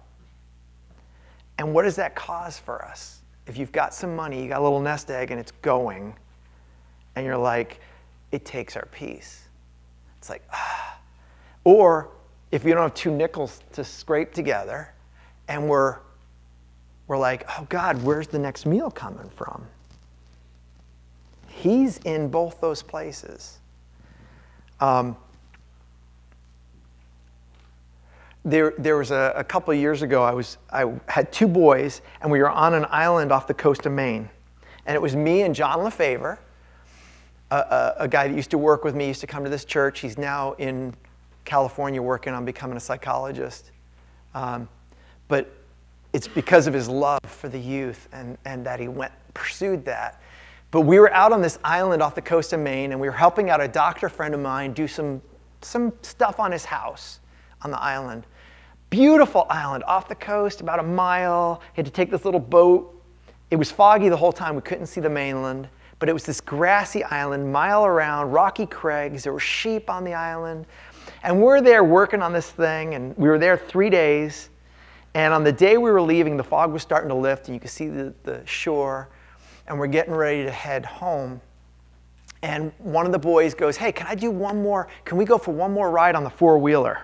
And 1.58 1.74
what 1.74 1.82
does 1.82 1.96
that 1.96 2.14
cause 2.14 2.58
for 2.58 2.84
us? 2.84 3.20
If 3.46 3.56
you've 3.58 3.72
got 3.72 3.94
some 3.94 4.16
money, 4.16 4.42
you 4.42 4.48
got 4.48 4.60
a 4.60 4.62
little 4.62 4.80
nest 4.80 5.10
egg 5.10 5.30
and 5.30 5.38
it's 5.38 5.52
going, 5.62 6.14
and 7.16 7.26
you're 7.26 7.36
like, 7.36 7.80
it 8.32 8.44
takes 8.44 8.76
our 8.76 8.86
peace. 8.86 9.44
It's 10.18 10.30
like, 10.30 10.42
ah. 10.52 10.98
Or 11.64 12.10
if 12.50 12.64
you 12.64 12.72
don't 12.72 12.82
have 12.82 12.94
two 12.94 13.10
nickels 13.10 13.60
to 13.72 13.84
scrape 13.84 14.32
together 14.32 14.92
and 15.48 15.68
we're, 15.68 15.98
we're 17.06 17.18
like, 17.18 17.44
oh 17.58 17.66
God, 17.68 18.02
where's 18.02 18.28
the 18.28 18.38
next 18.38 18.66
meal 18.66 18.90
coming 18.90 19.28
from? 19.30 19.66
He's 21.48 21.98
in 21.98 22.28
both 22.28 22.60
those 22.60 22.82
places. 22.82 23.58
Um, 24.80 25.16
there, 28.44 28.72
there 28.78 28.96
was 28.96 29.10
a, 29.10 29.32
a 29.36 29.44
couple 29.44 29.72
years 29.74 30.02
ago, 30.02 30.22
I, 30.22 30.32
was, 30.32 30.58
I 30.72 30.92
had 31.08 31.32
two 31.32 31.46
boys, 31.46 32.00
and 32.20 32.30
we 32.30 32.38
were 32.40 32.50
on 32.50 32.74
an 32.74 32.86
island 32.88 33.32
off 33.32 33.46
the 33.46 33.54
coast 33.54 33.86
of 33.86 33.92
Maine. 33.92 34.28
And 34.86 34.94
it 34.94 35.02
was 35.02 35.14
me 35.14 35.42
and 35.42 35.54
John 35.54 35.78
LeFavor, 35.78 36.38
a, 37.50 37.56
a, 37.56 37.94
a 38.00 38.08
guy 38.08 38.28
that 38.28 38.34
used 38.34 38.50
to 38.50 38.58
work 38.58 38.84
with 38.84 38.94
me, 38.94 39.08
used 39.08 39.20
to 39.20 39.26
come 39.26 39.44
to 39.44 39.50
this 39.50 39.64
church. 39.64 40.00
He's 40.00 40.16
now 40.16 40.52
in 40.52 40.94
California 41.44 42.00
working 42.00 42.32
on 42.32 42.44
becoming 42.44 42.76
a 42.76 42.80
psychologist. 42.80 43.70
Um, 44.34 44.68
but 45.28 45.52
it's 46.12 46.28
because 46.28 46.66
of 46.66 46.74
his 46.74 46.88
love 46.88 47.20
for 47.24 47.48
the 47.48 47.58
youth 47.58 48.08
and, 48.12 48.38
and 48.44 48.64
that 48.66 48.80
he 48.80 48.88
went 48.88 49.12
pursued 49.34 49.84
that 49.84 50.20
but 50.70 50.82
we 50.82 51.00
were 51.00 51.12
out 51.12 51.32
on 51.32 51.42
this 51.42 51.58
island 51.64 52.02
off 52.02 52.14
the 52.14 52.22
coast 52.22 52.52
of 52.52 52.60
Maine, 52.60 52.92
and 52.92 53.00
we 53.00 53.08
were 53.08 53.14
helping 53.14 53.50
out 53.50 53.60
a 53.60 53.68
doctor 53.68 54.08
friend 54.08 54.34
of 54.34 54.40
mine 54.40 54.72
do 54.72 54.86
some, 54.86 55.20
some 55.62 55.92
stuff 56.02 56.38
on 56.38 56.52
his 56.52 56.64
house 56.64 57.20
on 57.62 57.70
the 57.70 57.80
island. 57.80 58.24
Beautiful 58.90 59.46
island 59.48 59.84
off 59.84 60.08
the 60.08 60.14
coast, 60.14 60.60
about 60.60 60.80
a 60.80 60.82
mile. 60.82 61.62
Had 61.74 61.84
to 61.86 61.90
take 61.90 62.10
this 62.10 62.24
little 62.24 62.40
boat. 62.40 62.94
It 63.50 63.56
was 63.56 63.70
foggy 63.70 64.08
the 64.08 64.16
whole 64.16 64.32
time. 64.32 64.54
We 64.54 64.62
couldn't 64.62 64.86
see 64.86 65.00
the 65.00 65.10
mainland, 65.10 65.68
but 65.98 66.08
it 66.08 66.12
was 66.12 66.24
this 66.24 66.40
grassy 66.40 67.02
island, 67.04 67.50
mile 67.52 67.84
around, 67.86 68.30
rocky 68.30 68.66
crags. 68.66 69.24
There 69.24 69.32
were 69.32 69.40
sheep 69.40 69.88
on 69.88 70.04
the 70.04 70.14
island. 70.14 70.66
And 71.22 71.40
we're 71.40 71.60
there 71.60 71.84
working 71.84 72.22
on 72.22 72.32
this 72.32 72.50
thing, 72.50 72.94
and 72.94 73.16
we 73.16 73.28
were 73.28 73.38
there 73.38 73.56
three 73.56 73.90
days. 73.90 74.50
And 75.14 75.34
on 75.34 75.44
the 75.44 75.52
day 75.52 75.76
we 75.76 75.90
were 75.90 76.02
leaving, 76.02 76.36
the 76.36 76.44
fog 76.44 76.72
was 76.72 76.82
starting 76.82 77.08
to 77.08 77.14
lift, 77.14 77.46
and 77.46 77.54
you 77.54 77.60
could 77.60 77.70
see 77.70 77.88
the, 77.88 78.14
the 78.22 78.44
shore 78.46 79.08
and 79.70 79.78
we're 79.78 79.86
getting 79.86 80.12
ready 80.12 80.42
to 80.42 80.50
head 80.50 80.84
home. 80.84 81.40
And 82.42 82.72
one 82.78 83.06
of 83.06 83.12
the 83.12 83.18
boys 83.18 83.54
goes, 83.54 83.76
Hey, 83.76 83.92
can 83.92 84.06
I 84.08 84.16
do 84.16 84.30
one 84.30 84.60
more? 84.62 84.88
Can 85.04 85.16
we 85.16 85.24
go 85.24 85.38
for 85.38 85.52
one 85.52 85.72
more 85.72 85.90
ride 85.90 86.16
on 86.16 86.24
the 86.24 86.30
four 86.30 86.58
wheeler? 86.58 87.02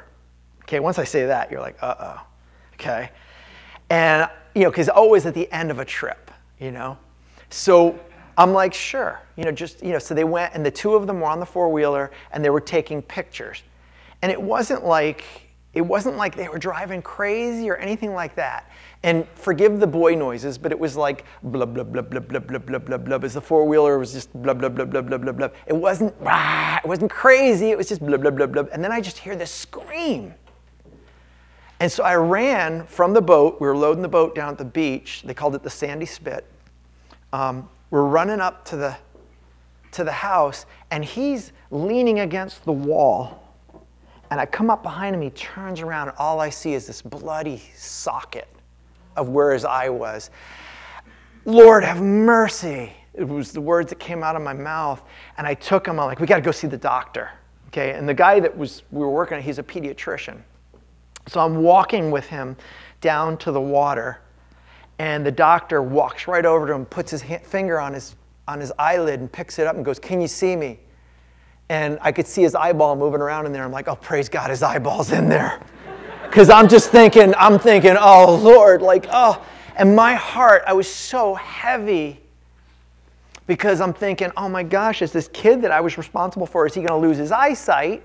Okay, 0.66 0.80
once 0.80 0.98
I 0.98 1.04
say 1.04 1.26
that, 1.26 1.50
you're 1.50 1.60
like, 1.60 1.76
Uh 1.80 1.94
oh. 1.98 2.26
Okay. 2.74 3.10
And, 3.88 4.28
you 4.54 4.64
know, 4.64 4.70
because 4.70 4.88
always 4.88 5.24
at 5.24 5.34
the 5.34 5.50
end 5.52 5.70
of 5.70 5.78
a 5.78 5.84
trip, 5.84 6.30
you 6.58 6.72
know? 6.72 6.98
So 7.50 7.98
I'm 8.36 8.52
like, 8.52 8.74
Sure. 8.74 9.20
You 9.36 9.44
know, 9.44 9.52
just, 9.52 9.82
you 9.82 9.92
know, 9.92 10.00
so 10.00 10.12
they 10.12 10.24
went 10.24 10.54
and 10.54 10.66
the 10.66 10.70
two 10.70 10.94
of 10.94 11.06
them 11.06 11.20
were 11.20 11.28
on 11.28 11.38
the 11.38 11.46
four 11.46 11.70
wheeler 11.70 12.10
and 12.32 12.44
they 12.44 12.50
were 12.50 12.60
taking 12.60 13.00
pictures. 13.00 13.62
And 14.22 14.32
it 14.32 14.40
wasn't 14.40 14.84
like, 14.84 15.24
it 15.72 15.82
wasn't 15.82 16.16
like 16.16 16.34
they 16.34 16.48
were 16.48 16.58
driving 16.58 17.00
crazy 17.02 17.70
or 17.70 17.76
anything 17.76 18.12
like 18.12 18.34
that. 18.34 18.70
And 19.02 19.28
forgive 19.34 19.78
the 19.78 19.86
boy 19.86 20.16
noises, 20.16 20.58
but 20.58 20.72
it 20.72 20.78
was 20.78 20.96
like 20.96 21.26
blah, 21.44 21.66
blah, 21.66 21.84
blah, 21.84 22.02
blah, 22.02 22.18
blah, 22.18 22.40
blah, 22.40 22.58
blah, 22.58 22.78
blah, 22.78 22.96
blah. 22.96 23.18
As 23.22 23.34
the 23.34 23.40
four 23.40 23.66
wheeler 23.66 23.98
was 23.98 24.12
just 24.12 24.32
blah, 24.42 24.54
blah, 24.54 24.70
blah, 24.70 24.86
blah, 24.86 25.02
blah, 25.02 25.18
blah, 25.18 25.32
blah. 25.32 25.48
It 25.66 25.76
wasn't, 25.76 26.14
rah, 26.18 26.78
it 26.82 26.88
wasn't 26.88 27.12
crazy. 27.12 27.70
It 27.70 27.78
was 27.78 27.88
just 27.88 28.04
blah, 28.04 28.16
blah, 28.16 28.32
blah, 28.32 28.46
blah. 28.46 28.64
And 28.72 28.82
then 28.82 28.90
I 28.90 29.00
just 29.00 29.18
hear 29.18 29.36
this 29.36 29.52
scream. 29.52 30.34
And 31.80 31.92
so 31.92 32.04
I 32.04 32.14
ran 32.14 32.86
from 32.86 33.12
the 33.12 33.20
boat. 33.20 33.60
We 33.60 33.66
were 33.66 33.76
loading 33.76 34.02
the 34.02 34.08
boat 34.08 34.34
down 34.34 34.50
at 34.50 34.58
the 34.58 34.64
beach. 34.64 35.22
They 35.24 35.34
called 35.34 35.54
it 35.54 35.62
the 35.62 35.70
Sandy 35.70 36.06
Spit. 36.06 36.46
Um, 37.32 37.68
we're 37.90 38.04
running 38.04 38.40
up 38.40 38.64
to 38.66 38.76
the, 38.76 38.96
to 39.92 40.04
the 40.04 40.12
house, 40.12 40.66
and 40.90 41.04
he's 41.04 41.52
leaning 41.70 42.20
against 42.20 42.64
the 42.64 42.72
wall 42.72 43.46
and 44.30 44.40
I 44.40 44.46
come 44.46 44.70
up 44.70 44.82
behind 44.82 45.14
him, 45.14 45.22
he 45.22 45.30
turns 45.30 45.80
around, 45.80 46.08
and 46.08 46.16
all 46.18 46.40
I 46.40 46.50
see 46.50 46.74
is 46.74 46.86
this 46.86 47.02
bloody 47.02 47.62
socket 47.76 48.48
of 49.16 49.28
where 49.28 49.52
his 49.52 49.64
eye 49.64 49.88
was. 49.88 50.30
Lord, 51.44 51.84
have 51.84 52.02
mercy. 52.02 52.92
It 53.14 53.26
was 53.26 53.52
the 53.52 53.60
words 53.60 53.90
that 53.90 54.00
came 54.00 54.22
out 54.22 54.36
of 54.36 54.42
my 54.42 54.52
mouth. 54.52 55.02
And 55.38 55.46
I 55.46 55.54
took 55.54 55.86
him, 55.86 56.00
I'm 56.00 56.06
like, 56.06 56.20
we 56.20 56.26
got 56.26 56.36
to 56.36 56.42
go 56.42 56.50
see 56.50 56.66
the 56.66 56.76
doctor. 56.76 57.30
Okay. 57.68 57.92
And 57.92 58.08
the 58.08 58.14
guy 58.14 58.40
that 58.40 58.56
was 58.56 58.82
we 58.90 59.00
were 59.00 59.10
working, 59.10 59.36
on, 59.36 59.42
he's 59.42 59.58
a 59.58 59.62
pediatrician. 59.62 60.40
So 61.28 61.40
I'm 61.40 61.62
walking 61.62 62.10
with 62.10 62.26
him 62.26 62.56
down 63.00 63.36
to 63.38 63.52
the 63.52 63.60
water, 63.60 64.20
and 64.98 65.24
the 65.24 65.32
doctor 65.32 65.82
walks 65.82 66.28
right 66.28 66.46
over 66.46 66.66
to 66.66 66.72
him, 66.72 66.86
puts 66.86 67.10
his 67.10 67.22
finger 67.22 67.80
on 67.80 67.94
his 67.94 68.16
on 68.48 68.60
his 68.60 68.72
eyelid 68.78 69.18
and 69.18 69.30
picks 69.30 69.58
it 69.58 69.66
up 69.66 69.74
and 69.74 69.84
goes, 69.84 69.98
Can 69.98 70.20
you 70.20 70.28
see 70.28 70.54
me? 70.54 70.78
and 71.68 71.98
I 72.00 72.12
could 72.12 72.26
see 72.26 72.42
his 72.42 72.54
eyeball 72.54 72.96
moving 72.96 73.20
around 73.20 73.46
in 73.46 73.52
there. 73.52 73.64
I'm 73.64 73.72
like, 73.72 73.88
oh, 73.88 73.96
praise 73.96 74.28
God, 74.28 74.50
his 74.50 74.62
eyeball's 74.62 75.12
in 75.12 75.28
there. 75.28 75.60
Because 76.22 76.50
I'm 76.50 76.68
just 76.68 76.90
thinking, 76.90 77.34
I'm 77.38 77.56
thinking, 77.56 77.96
oh, 77.98 78.34
Lord, 78.34 78.82
like, 78.82 79.06
oh. 79.10 79.42
And 79.76 79.94
my 79.94 80.14
heart, 80.14 80.64
I 80.66 80.72
was 80.72 80.92
so 80.92 81.34
heavy 81.36 82.20
because 83.46 83.80
I'm 83.80 83.94
thinking, 83.94 84.32
oh 84.36 84.48
my 84.48 84.64
gosh, 84.64 85.02
is 85.02 85.12
this 85.12 85.28
kid 85.28 85.62
that 85.62 85.70
I 85.70 85.80
was 85.80 85.96
responsible 85.96 86.46
for, 86.46 86.66
is 86.66 86.74
he 86.74 86.80
going 86.82 87.00
to 87.00 87.08
lose 87.08 87.16
his 87.16 87.30
eyesight? 87.30 88.02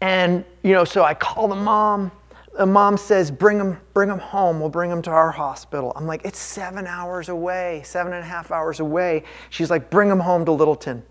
And, 0.00 0.44
you 0.62 0.72
know, 0.72 0.84
so 0.84 1.04
I 1.04 1.14
call 1.14 1.48
the 1.48 1.54
mom. 1.54 2.12
The 2.58 2.66
mom 2.66 2.96
says, 2.96 3.30
bring 3.30 3.58
him, 3.58 3.78
bring 3.92 4.08
him 4.08 4.18
home. 4.18 4.60
We'll 4.60 4.70
bring 4.70 4.90
him 4.90 5.02
to 5.02 5.10
our 5.10 5.30
hospital. 5.30 5.92
I'm 5.94 6.06
like, 6.06 6.24
it's 6.24 6.38
seven 6.38 6.86
hours 6.86 7.28
away, 7.28 7.82
seven 7.84 8.14
and 8.14 8.22
a 8.22 8.26
half 8.26 8.50
hours 8.50 8.80
away. 8.80 9.24
She's 9.50 9.70
like, 9.70 9.90
bring 9.90 10.08
him 10.08 10.20
home 10.20 10.44
to 10.46 10.52
Littleton. 10.52 11.02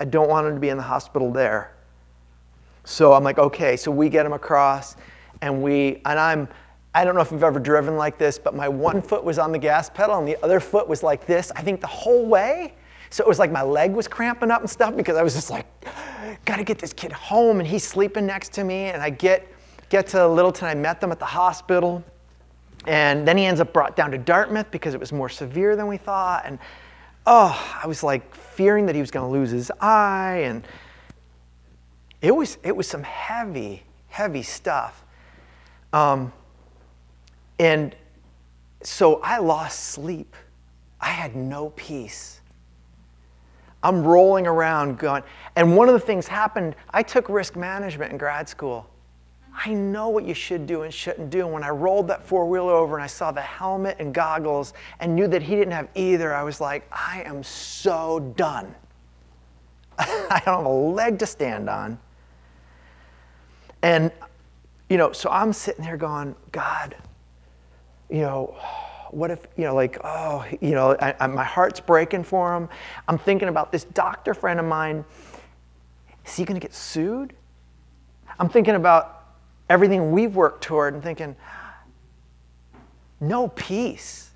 I 0.00 0.06
don't 0.06 0.28
want 0.28 0.46
him 0.46 0.54
to 0.54 0.60
be 0.60 0.70
in 0.70 0.76
the 0.76 0.82
hospital 0.82 1.30
there. 1.30 1.74
So 2.84 3.12
I'm 3.12 3.22
like, 3.22 3.38
okay. 3.38 3.76
So 3.76 3.90
we 3.90 4.08
get 4.08 4.24
him 4.24 4.32
across, 4.32 4.96
and 5.42 5.62
we, 5.62 6.00
and 6.06 6.18
I'm, 6.18 6.48
I 6.94 7.04
don't 7.04 7.14
know 7.14 7.20
if 7.20 7.32
you've 7.32 7.42
ever 7.42 7.58
driven 7.58 7.96
like 7.96 8.18
this, 8.18 8.38
but 8.38 8.54
my 8.54 8.68
one 8.68 9.02
foot 9.02 9.24
was 9.24 9.38
on 9.38 9.52
the 9.52 9.58
gas 9.58 9.90
pedal 9.90 10.18
and 10.18 10.28
the 10.28 10.42
other 10.44 10.60
foot 10.60 10.88
was 10.88 11.02
like 11.02 11.26
this, 11.26 11.50
I 11.56 11.62
think 11.62 11.80
the 11.80 11.86
whole 11.86 12.26
way. 12.26 12.74
So 13.10 13.24
it 13.24 13.28
was 13.28 13.38
like 13.38 13.52
my 13.52 13.62
leg 13.62 13.92
was 13.92 14.08
cramping 14.08 14.50
up 14.50 14.60
and 14.60 14.70
stuff 14.70 14.96
because 14.96 15.16
I 15.16 15.22
was 15.22 15.34
just 15.34 15.50
like, 15.50 15.66
gotta 16.44 16.64
get 16.64 16.78
this 16.78 16.92
kid 16.92 17.12
home, 17.12 17.60
and 17.60 17.68
he's 17.68 17.84
sleeping 17.84 18.26
next 18.26 18.52
to 18.54 18.64
me. 18.64 18.86
And 18.86 19.02
I 19.02 19.10
get, 19.10 19.46
get 19.88 20.06
to 20.08 20.26
Littleton, 20.26 20.68
I 20.68 20.74
met 20.74 21.00
them 21.00 21.12
at 21.12 21.18
the 21.18 21.24
hospital. 21.24 22.02
And 22.86 23.26
then 23.26 23.38
he 23.38 23.46
ends 23.46 23.60
up 23.60 23.72
brought 23.72 23.96
down 23.96 24.10
to 24.10 24.18
Dartmouth 24.18 24.70
because 24.70 24.94
it 24.94 25.00
was 25.00 25.12
more 25.12 25.28
severe 25.28 25.74
than 25.76 25.86
we 25.86 25.96
thought. 25.96 26.42
And 26.44 26.58
oh, 27.26 27.78
I 27.82 27.86
was 27.86 28.02
like 28.02 28.34
fearing 28.34 28.86
that 28.86 28.94
he 28.94 29.00
was 29.00 29.10
to 29.10 29.26
lose 29.26 29.50
his 29.50 29.70
eye. 29.80 30.42
And 30.44 30.66
it 32.20 32.34
was, 32.34 32.58
it 32.62 32.76
was 32.76 32.86
some 32.86 33.02
heavy, 33.02 33.82
heavy 34.08 34.42
stuff. 34.42 35.04
Um, 35.92 36.32
and 37.58 37.94
so 38.82 39.20
I 39.22 39.38
lost 39.38 39.80
sleep. 39.80 40.36
I 41.00 41.08
had 41.08 41.36
no 41.36 41.70
peace. 41.70 42.40
I'm 43.84 44.02
rolling 44.02 44.46
around 44.46 44.98
going, 44.98 45.22
and 45.56 45.76
one 45.76 45.88
of 45.88 45.94
the 45.94 46.00
things 46.00 46.26
happened, 46.26 46.74
I 46.90 47.02
took 47.02 47.28
risk 47.28 47.54
management 47.54 48.10
in 48.10 48.18
grad 48.18 48.48
school. 48.48 48.88
I 49.54 49.72
know 49.72 50.08
what 50.08 50.24
you 50.24 50.34
should 50.34 50.66
do 50.66 50.82
and 50.82 50.92
shouldn't 50.92 51.30
do. 51.30 51.40
And 51.42 51.52
when 51.52 51.62
I 51.62 51.68
rolled 51.68 52.08
that 52.08 52.26
four 52.26 52.48
wheeler 52.48 52.72
over 52.72 52.96
and 52.96 53.04
I 53.04 53.06
saw 53.06 53.30
the 53.30 53.42
helmet 53.42 53.96
and 54.00 54.12
goggles 54.12 54.72
and 54.98 55.14
knew 55.14 55.28
that 55.28 55.42
he 55.42 55.54
didn't 55.54 55.72
have 55.72 55.88
either, 55.94 56.34
I 56.34 56.42
was 56.42 56.60
like, 56.60 56.88
I 56.90 57.22
am 57.24 57.44
so 57.44 58.18
done. 58.36 58.74
I 59.98 60.42
don't 60.44 60.56
have 60.56 60.64
a 60.64 60.68
leg 60.68 61.18
to 61.20 61.26
stand 61.26 61.70
on. 61.70 61.98
And, 63.82 64.10
you 64.88 64.96
know, 64.96 65.12
so 65.12 65.30
I'm 65.30 65.52
sitting 65.52 65.84
there 65.84 65.98
going, 65.98 66.34
God, 66.50 66.96
you 68.10 68.22
know, 68.22 68.56
what 69.14 69.30
if, 69.30 69.46
you 69.56 69.64
know, 69.64 69.74
like, 69.74 69.98
oh, 70.04 70.44
you 70.60 70.72
know, 70.72 70.96
I, 71.00 71.14
I, 71.20 71.26
my 71.26 71.44
heart's 71.44 71.80
breaking 71.80 72.24
for 72.24 72.54
him. 72.54 72.68
I'm 73.08 73.18
thinking 73.18 73.48
about 73.48 73.70
this 73.70 73.84
doctor 73.84 74.34
friend 74.34 74.58
of 74.58 74.66
mine. 74.66 75.04
Is 76.26 76.36
he 76.36 76.44
going 76.44 76.60
to 76.60 76.64
get 76.64 76.74
sued? 76.74 77.34
I'm 78.38 78.48
thinking 78.48 78.74
about 78.74 79.24
everything 79.68 80.10
we've 80.12 80.34
worked 80.34 80.64
toward 80.64 80.94
and 80.94 81.02
thinking, 81.02 81.36
no 83.20 83.48
peace. 83.48 84.30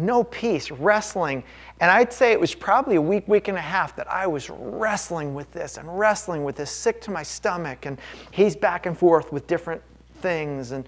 No 0.00 0.22
peace, 0.22 0.70
wrestling. 0.70 1.42
And 1.80 1.90
I'd 1.90 2.12
say 2.12 2.30
it 2.30 2.38
was 2.38 2.54
probably 2.54 2.96
a 2.96 3.02
week, 3.02 3.26
week 3.26 3.48
and 3.48 3.58
a 3.58 3.60
half 3.60 3.96
that 3.96 4.08
I 4.08 4.28
was 4.28 4.48
wrestling 4.48 5.34
with 5.34 5.50
this 5.52 5.76
and 5.76 5.98
wrestling 5.98 6.44
with 6.44 6.54
this, 6.54 6.70
sick 6.70 7.00
to 7.02 7.10
my 7.10 7.24
stomach. 7.24 7.84
And 7.84 7.98
he's 8.30 8.54
back 8.54 8.86
and 8.86 8.96
forth 8.96 9.32
with 9.32 9.48
different 9.48 9.82
things. 10.20 10.70
And, 10.70 10.86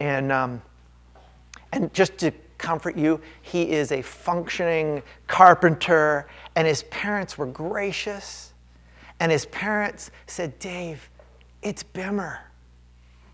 and, 0.00 0.32
um, 0.32 0.62
and 1.72 1.92
just 1.94 2.18
to 2.18 2.32
comfort 2.58 2.96
you, 2.96 3.20
he 3.42 3.70
is 3.70 3.92
a 3.92 4.02
functioning 4.02 5.02
carpenter, 5.26 6.26
and 6.56 6.66
his 6.66 6.82
parents 6.84 7.38
were 7.38 7.46
gracious. 7.46 8.52
And 9.18 9.30
his 9.30 9.46
parents 9.46 10.10
said, 10.26 10.58
Dave, 10.58 11.10
it's 11.62 11.82
Bimmer. 11.82 12.38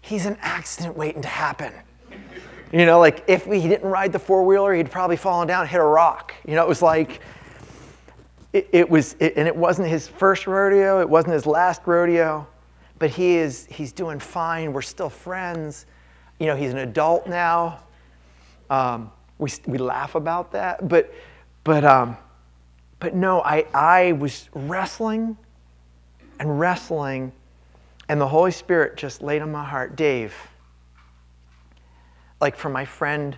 He's 0.00 0.26
an 0.26 0.36
accident 0.40 0.96
waiting 0.96 1.22
to 1.22 1.28
happen. 1.28 1.72
You 2.72 2.86
know, 2.86 2.98
like 2.98 3.24
if 3.28 3.44
he 3.44 3.62
didn't 3.62 3.88
ride 3.88 4.12
the 4.12 4.18
four 4.18 4.44
wheeler, 4.44 4.74
he'd 4.74 4.90
probably 4.90 5.16
fallen 5.16 5.46
down 5.46 5.66
hit 5.66 5.80
a 5.80 5.84
rock. 5.84 6.34
You 6.46 6.54
know, 6.56 6.62
it 6.62 6.68
was 6.68 6.82
like, 6.82 7.20
it, 8.52 8.68
it 8.72 8.88
was, 8.88 9.14
it, 9.20 9.34
and 9.36 9.46
it 9.46 9.54
wasn't 9.54 9.88
his 9.88 10.08
first 10.08 10.46
rodeo, 10.46 11.00
it 11.00 11.08
wasn't 11.08 11.34
his 11.34 11.46
last 11.46 11.82
rodeo, 11.86 12.46
but 12.98 13.10
he 13.10 13.36
is, 13.36 13.66
he's 13.66 13.92
doing 13.92 14.18
fine. 14.18 14.72
We're 14.72 14.82
still 14.82 15.10
friends. 15.10 15.86
You 16.40 16.46
know, 16.46 16.56
he's 16.56 16.72
an 16.72 16.78
adult 16.78 17.26
now. 17.26 17.80
Um, 18.70 19.11
we, 19.38 19.50
we 19.66 19.78
laugh 19.78 20.14
about 20.14 20.52
that, 20.52 20.88
but, 20.88 21.12
but, 21.64 21.85
um, 21.85 22.16
but 22.99 23.14
no, 23.14 23.42
I, 23.42 23.66
I 23.75 24.12
was 24.12 24.49
wrestling 24.54 25.37
and 26.40 26.58
wrestling, 26.58 27.32
and 28.08 28.20
the 28.20 28.28
Holy 28.28 28.50
Spirit 28.50 28.96
just 28.96 29.23
laid 29.23 29.42
on 29.42 29.52
my 29.52 29.64
heart, 29.64 29.96
Dave, 29.96 30.35
like 32.40 32.56
for 32.56 32.68
my 32.68 32.85
friend 32.85 33.37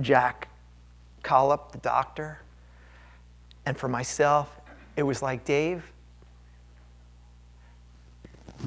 Jack 0.00 0.48
Collop, 1.22 1.72
the 1.72 1.78
doctor, 1.78 2.40
and 3.66 3.76
for 3.76 3.88
myself, 3.88 4.60
it 4.96 5.02
was 5.02 5.22
like, 5.22 5.44
Dave, 5.44 5.82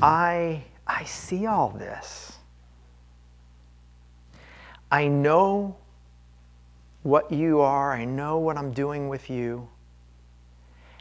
I, 0.01 0.63
I 0.85 1.03
see 1.05 1.45
all 1.45 1.69
this. 1.69 2.37
I 4.91 5.07
know 5.07 5.77
what 7.03 7.31
you 7.31 7.61
are, 7.61 7.93
I 7.93 8.05
know 8.05 8.37
what 8.37 8.57
I'm 8.57 8.71
doing 8.71 9.09
with 9.09 9.29
you, 9.29 9.67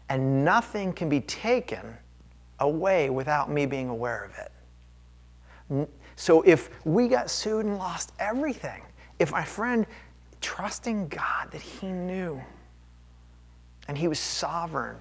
and 0.09 0.45
nothing 0.45 0.93
can 0.93 1.09
be 1.09 1.21
taken 1.21 1.97
away 2.59 3.11
without 3.11 3.51
me 3.51 3.67
being 3.67 3.89
aware 3.89 4.25
of 4.25 4.39
it. 4.39 5.89
So 6.17 6.43
if 6.43 6.71
we 6.85 7.09
got 7.09 7.31
sued 7.31 7.65
and 7.65 7.79
lost 7.79 8.13
everything, 8.19 8.83
if 9.19 9.33
my 9.33 9.45
friend 9.45 9.87
trusting 10.41 11.09
God 11.09 11.51
that 11.51 11.61
he 11.61 11.87
knew 11.89 12.41
and 13.89 13.97
he 13.97 14.09
was 14.09 14.19
sovereign, 14.19 14.97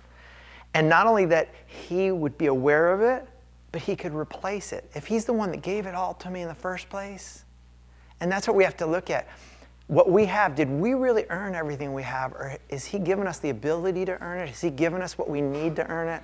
and 0.74 0.88
not 0.88 1.08
only 1.08 1.26
that 1.26 1.50
he 1.66 2.12
would 2.12 2.38
be 2.38 2.46
aware 2.46 2.92
of 2.94 3.02
it, 3.02 3.28
but 3.72 3.82
he 3.82 3.96
could 3.96 4.14
replace 4.14 4.72
it. 4.74 4.90
If 4.96 5.08
he's 5.08 5.26
the 5.26 5.34
one 5.34 5.52
that 5.52 5.62
gave 5.62 5.86
it 5.86 5.96
all 5.96 6.14
to 6.16 6.30
me 6.30 6.42
in 6.42 6.48
the 6.48 6.56
first 6.56 6.90
place, 6.90 7.46
and 8.20 8.32
that's 8.32 8.48
what 8.48 8.56
we 8.56 8.64
have 8.64 8.78
to 8.78 8.86
look 8.86 9.10
at 9.10 9.28
what 9.90 10.12
we 10.12 10.26
have, 10.26 10.54
did 10.54 10.70
we 10.70 10.94
really 10.94 11.26
earn 11.32 11.56
everything 11.56 11.96
we 11.96 12.04
have? 12.04 12.32
Or 12.34 12.56
is 12.70 12.86
He 12.86 13.00
giving 13.00 13.26
us 13.26 13.40
the 13.40 13.50
ability 13.50 14.06
to 14.06 14.22
earn 14.22 14.38
it? 14.38 14.52
Is 14.52 14.62
He 14.62 14.70
giving 14.70 15.02
us 15.02 15.18
what 15.18 15.28
we 15.28 15.42
need 15.42 15.76
to 15.78 15.88
earn 15.90 16.08
it? 16.08 16.22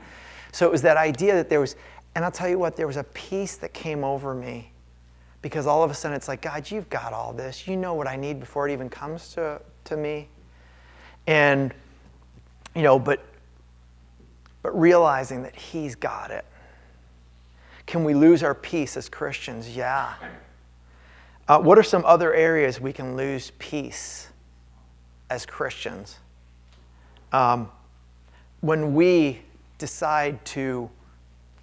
So 0.51 0.67
it 0.67 0.71
was 0.71 0.83
that 0.83 0.97
idea 0.97 1.33
that 1.33 1.49
there 1.49 1.59
was, 1.59 1.75
and 2.13 2.23
I'll 2.23 2.31
tell 2.31 2.47
you 2.47 2.59
what, 2.59 2.75
there 2.75 2.85
was 2.85 2.97
a 2.97 3.03
peace 3.03 3.55
that 3.57 3.73
came 3.73 4.03
over 4.03 4.35
me 4.35 4.71
because 5.41 5.65
all 5.65 5.81
of 5.81 5.89
a 5.89 5.95
sudden 5.95 6.15
it's 6.15 6.27
like, 6.27 6.43
God, 6.43 6.69
you've 6.69 6.89
got 6.91 7.11
all 7.11 7.33
this. 7.33 7.67
You 7.67 7.75
know 7.75 7.95
what 7.95 8.07
I 8.07 8.15
need 8.15 8.39
before 8.39 8.69
it 8.69 8.71
even 8.71 8.87
comes 8.87 9.33
to, 9.33 9.59
to 9.85 9.97
me. 9.97 10.29
And, 11.25 11.73
you 12.75 12.83
know, 12.83 12.99
but, 12.99 13.25
but 14.61 14.79
realizing 14.79 15.41
that 15.41 15.55
He's 15.55 15.95
got 15.95 16.29
it. 16.29 16.45
Can 17.87 18.03
we 18.03 18.13
lose 18.13 18.43
our 18.43 18.53
peace 18.53 18.95
as 18.95 19.09
Christians? 19.09 19.75
Yeah. 19.75 20.13
Uh, 21.47 21.59
what 21.59 21.77
are 21.77 21.83
some 21.83 22.03
other 22.05 22.33
areas 22.33 22.81
we 22.81 22.91
can 22.91 23.15
lose 23.15 23.51
peace 23.59 24.29
as 25.29 25.45
Christians? 25.45 26.17
Um, 27.31 27.69
when 28.61 28.95
we 28.95 29.41
decide 29.77 30.43
to 30.45 30.89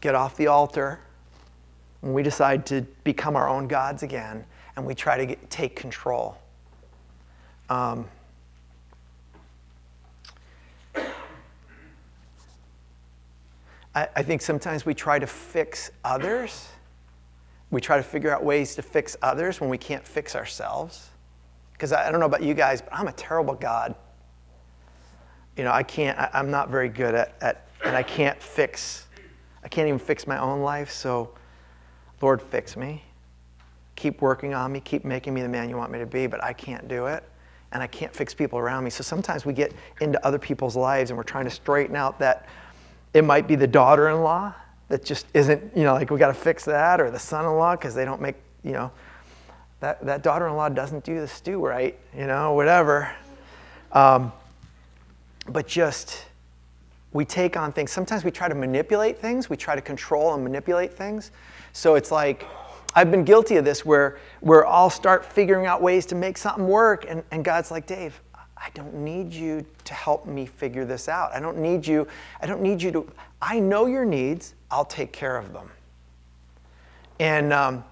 get 0.00 0.14
off 0.14 0.36
the 0.36 0.46
altar, 0.46 1.00
when 2.00 2.12
we 2.12 2.22
decide 2.22 2.64
to 2.66 2.82
become 3.02 3.34
our 3.34 3.48
own 3.48 3.66
gods 3.66 4.04
again, 4.04 4.44
and 4.76 4.86
we 4.86 4.94
try 4.94 5.16
to 5.16 5.26
get, 5.26 5.50
take 5.50 5.74
control. 5.74 6.36
Um, 7.68 8.06
I, 13.94 14.08
I 14.14 14.22
think 14.22 14.42
sometimes 14.42 14.86
we 14.86 14.94
try 14.94 15.18
to 15.18 15.26
fix 15.26 15.90
others 16.04 16.68
we 17.72 17.80
try 17.80 17.96
to 17.96 18.02
figure 18.02 18.30
out 18.32 18.44
ways 18.44 18.74
to 18.74 18.82
fix 18.82 19.16
others 19.22 19.60
when 19.60 19.70
we 19.70 19.78
can't 19.78 20.06
fix 20.06 20.36
ourselves. 20.36 21.08
Because 21.72 21.90
I, 21.90 22.06
I, 22.06 22.10
don't 22.10 22.20
know 22.20 22.26
about 22.26 22.42
you 22.42 22.52
guys, 22.52 22.82
but 22.82 22.92
I'm 22.92 23.08
a 23.08 23.12
terrible 23.12 23.54
God. 23.54 23.94
You 25.56 25.64
know, 25.64 25.72
I 25.72 25.82
can't, 25.82 26.16
I, 26.18 26.28
am 26.34 26.50
not 26.50 26.68
very 26.68 26.90
good 26.90 27.14
at, 27.14 27.34
at, 27.40 27.66
and 27.82 27.96
I 27.96 28.02
can't 28.02 28.40
fix, 28.40 29.06
I 29.64 29.68
can't 29.68 29.88
even 29.88 29.98
fix 29.98 30.26
my 30.26 30.38
own 30.38 30.60
life. 30.60 30.90
So, 30.92 31.34
Lord, 32.20 32.42
fix 32.42 32.76
me. 32.76 33.02
Keep 33.96 34.20
working 34.20 34.52
on 34.52 34.70
me. 34.70 34.80
Keep 34.80 35.06
making 35.06 35.32
me 35.32 35.40
the 35.40 35.48
man 35.48 35.70
you 35.70 35.76
want 35.76 35.90
me 35.90 35.98
to 35.98 36.06
be, 36.06 36.26
but 36.26 36.44
I 36.44 36.52
can't 36.52 36.86
do 36.88 37.06
it. 37.06 37.24
And 37.72 37.82
I 37.82 37.86
can't 37.86 38.14
fix 38.14 38.34
people 38.34 38.58
around 38.58 38.84
me. 38.84 38.90
So 38.90 39.02
sometimes 39.02 39.46
we 39.46 39.54
get 39.54 39.72
into 40.02 40.24
other 40.26 40.38
people's 40.38 40.76
lives 40.76 41.10
and 41.10 41.16
we're 41.16 41.24
trying 41.24 41.46
to 41.46 41.50
straighten 41.50 41.96
out 41.96 42.18
that 42.18 42.46
it 43.14 43.24
might 43.24 43.48
be 43.48 43.56
the 43.56 43.66
daughter 43.66 44.10
in 44.10 44.20
law 44.20 44.54
that 44.88 45.04
just 45.04 45.26
isn't, 45.34 45.76
you 45.76 45.84
know, 45.84 45.94
like 45.94 46.10
we 46.10 46.18
got 46.18 46.28
to 46.28 46.34
fix 46.34 46.64
that, 46.64 47.00
or 47.00 47.10
the 47.10 47.18
son 47.18 47.44
in 47.44 47.52
law 47.52 47.74
because 47.74 47.94
they 47.94 48.04
don't 48.04 48.20
make, 48.20 48.36
you 48.62 48.72
know, 48.72 48.90
that, 49.80 50.04
that 50.04 50.22
daughter 50.22 50.46
in 50.46 50.54
law 50.54 50.68
doesn't 50.68 51.02
do 51.04 51.20
the 51.20 51.28
stew 51.28 51.64
right, 51.64 51.98
you 52.16 52.26
know, 52.26 52.52
whatever. 52.52 53.12
Um, 53.92 54.32
but 55.48 55.66
just, 55.66 56.26
we 57.12 57.24
take 57.24 57.56
on 57.56 57.72
things. 57.72 57.90
Sometimes 57.90 58.24
we 58.24 58.30
try 58.30 58.48
to 58.48 58.54
manipulate 58.54 59.18
things, 59.18 59.50
we 59.50 59.56
try 59.56 59.74
to 59.74 59.82
control 59.82 60.34
and 60.34 60.42
manipulate 60.42 60.94
things. 60.94 61.30
So 61.72 61.94
it's 61.94 62.10
like, 62.10 62.46
I've 62.94 63.10
been 63.10 63.24
guilty 63.24 63.56
of 63.56 63.64
this 63.64 63.84
where, 63.84 64.18
where 64.40 64.66
I'll 64.66 64.90
start 64.90 65.24
figuring 65.24 65.66
out 65.66 65.80
ways 65.80 66.06
to 66.06 66.14
make 66.14 66.36
something 66.36 66.66
work, 66.66 67.06
and, 67.08 67.22
and 67.30 67.44
God's 67.44 67.70
like, 67.70 67.86
Dave, 67.86 68.20
I 68.56 68.68
don't 68.74 68.94
need 68.94 69.32
you 69.32 69.64
to 69.84 69.94
help 69.94 70.26
me 70.26 70.46
figure 70.46 70.84
this 70.84 71.08
out. 71.08 71.32
I 71.32 71.40
don't 71.40 71.58
need 71.58 71.86
you, 71.86 72.06
I 72.40 72.46
don't 72.46 72.60
need 72.60 72.80
you 72.80 72.92
to, 72.92 73.12
I 73.40 73.58
know 73.58 73.86
your 73.86 74.04
needs, 74.04 74.54
I'll 74.72 74.86
take 74.86 75.12
care 75.12 75.36
of 75.36 75.52
them. 75.52 75.70
And 77.20 77.52
um, 77.52 77.84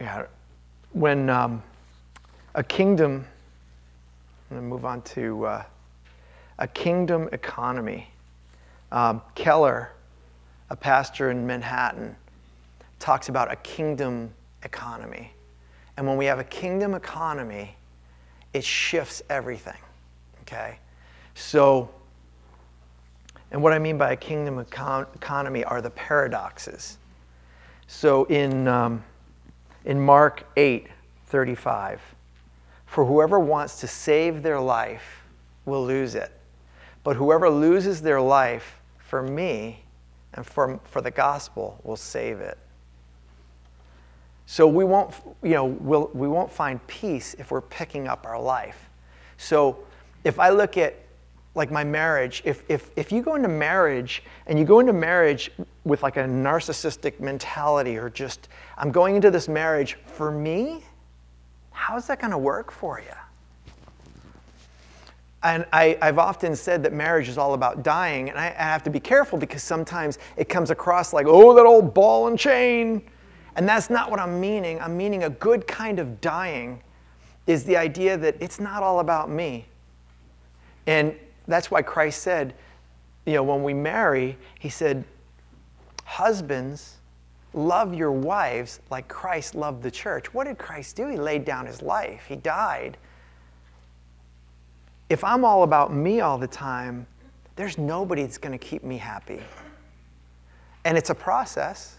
yeah, 0.00 0.26
when 0.92 1.28
um, 1.28 1.64
a 2.54 2.62
kingdom 2.62 3.26
I'm 4.52 4.58
going 4.58 4.68
to 4.68 4.74
move 4.74 4.84
on 4.84 5.00
to 5.00 5.46
uh, 5.46 5.64
a 6.58 6.68
kingdom 6.68 7.26
economy. 7.32 8.10
Um, 8.90 9.22
Keller, 9.34 9.92
a 10.68 10.76
pastor 10.76 11.30
in 11.30 11.46
Manhattan, 11.46 12.14
talks 12.98 13.30
about 13.30 13.50
a 13.50 13.56
kingdom 13.56 14.30
economy. 14.62 15.32
And 15.96 16.06
when 16.06 16.18
we 16.18 16.26
have 16.26 16.38
a 16.38 16.44
kingdom 16.44 16.92
economy, 16.92 17.76
it 18.52 18.62
shifts 18.62 19.22
everything. 19.30 19.78
Okay? 20.42 20.76
So, 21.34 21.88
and 23.52 23.62
what 23.62 23.72
I 23.72 23.78
mean 23.78 23.96
by 23.96 24.12
a 24.12 24.16
kingdom 24.16 24.62
econ- 24.62 25.06
economy 25.14 25.64
are 25.64 25.80
the 25.80 25.88
paradoxes. 25.88 26.98
So 27.86 28.24
in, 28.24 28.68
um, 28.68 29.02
in 29.86 29.98
Mark 29.98 30.44
8 30.58 30.88
35, 31.28 32.02
for 32.92 33.06
whoever 33.06 33.40
wants 33.40 33.80
to 33.80 33.86
save 33.86 34.42
their 34.42 34.60
life 34.60 35.22
will 35.64 35.82
lose 35.82 36.14
it. 36.14 36.30
But 37.02 37.16
whoever 37.16 37.48
loses 37.48 38.02
their 38.02 38.20
life 38.20 38.82
for 38.98 39.22
me 39.22 39.82
and 40.34 40.44
for, 40.44 40.78
for 40.84 41.00
the 41.00 41.10
gospel 41.10 41.80
will 41.84 41.96
save 41.96 42.40
it. 42.40 42.58
So 44.44 44.66
we 44.66 44.84
won't, 44.84 45.14
you 45.42 45.52
know, 45.54 45.64
we'll, 45.64 46.10
we 46.12 46.28
won't 46.28 46.52
find 46.52 46.86
peace 46.86 47.32
if 47.38 47.50
we're 47.50 47.62
picking 47.62 48.08
up 48.08 48.26
our 48.26 48.38
life. 48.38 48.90
So 49.38 49.78
if 50.22 50.38
I 50.38 50.50
look 50.50 50.76
at 50.76 50.94
like 51.54 51.70
my 51.70 51.84
marriage, 51.84 52.42
if, 52.44 52.62
if, 52.68 52.90
if 52.96 53.10
you 53.10 53.22
go 53.22 53.36
into 53.36 53.48
marriage 53.48 54.22
and 54.46 54.58
you 54.58 54.66
go 54.66 54.80
into 54.80 54.92
marriage 54.92 55.50
with 55.84 56.02
like 56.02 56.18
a 56.18 56.24
narcissistic 56.24 57.20
mentality 57.20 57.96
or 57.96 58.10
just, 58.10 58.50
I'm 58.76 58.92
going 58.92 59.16
into 59.16 59.30
this 59.30 59.48
marriage 59.48 59.94
for 60.04 60.30
me, 60.30 60.82
how's 61.72 62.06
that 62.06 62.20
going 62.20 62.30
to 62.30 62.38
work 62.38 62.70
for 62.70 63.00
you? 63.00 63.14
And 65.42 65.66
I, 65.72 65.98
have 66.00 66.18
often 66.18 66.54
said 66.54 66.84
that 66.84 66.92
marriage 66.92 67.28
is 67.28 67.36
all 67.36 67.54
about 67.54 67.82
dying, 67.82 68.30
and 68.30 68.38
I, 68.38 68.46
I 68.46 68.62
have 68.62 68.84
to 68.84 68.90
be 68.90 69.00
careful 69.00 69.38
because 69.38 69.62
sometimes 69.62 70.18
it 70.36 70.48
comes 70.48 70.70
across 70.70 71.12
like, 71.12 71.26
oh, 71.28 71.54
that 71.54 71.66
old 71.66 71.92
ball 71.92 72.28
and 72.28 72.38
chain. 72.38 73.02
And 73.56 73.68
that's 73.68 73.90
not 73.90 74.10
what 74.10 74.20
I'm 74.20 74.40
meaning. 74.40 74.80
I'm 74.80 74.96
meaning 74.96 75.24
a 75.24 75.30
good 75.30 75.66
kind 75.66 75.98
of 75.98 76.20
dying 76.20 76.80
is 77.46 77.64
the 77.64 77.76
idea 77.76 78.16
that 78.16 78.36
it's 78.40 78.60
not 78.60 78.82
all 78.82 79.00
about 79.00 79.30
me. 79.30 79.66
And 80.86 81.14
that's 81.48 81.70
why 81.70 81.82
Christ 81.82 82.22
said, 82.22 82.54
you 83.26 83.34
know, 83.34 83.42
when 83.42 83.62
we 83.62 83.74
marry, 83.74 84.36
he 84.58 84.68
said, 84.68 85.04
husbands, 86.04 86.96
love 87.54 87.94
your 87.94 88.12
wives 88.12 88.80
like 88.90 89.08
Christ 89.08 89.54
loved 89.54 89.82
the 89.82 89.90
church. 89.90 90.32
What 90.32 90.46
did 90.46 90.58
Christ 90.58 90.96
do? 90.96 91.08
He 91.08 91.16
laid 91.16 91.44
down 91.44 91.66
his 91.66 91.82
life, 91.82 92.24
he 92.28 92.36
died. 92.36 92.96
If 95.08 95.22
I'm 95.24 95.44
all 95.44 95.62
about 95.62 95.92
me 95.92 96.20
all 96.20 96.38
the 96.38 96.46
time, 96.46 97.06
there's 97.56 97.76
nobody 97.76 98.22
that's 98.22 98.38
going 98.38 98.58
to 98.58 98.64
keep 98.66 98.82
me 98.82 98.96
happy. 98.96 99.40
And 100.84 100.96
it's 100.96 101.10
a 101.10 101.14
process 101.14 101.96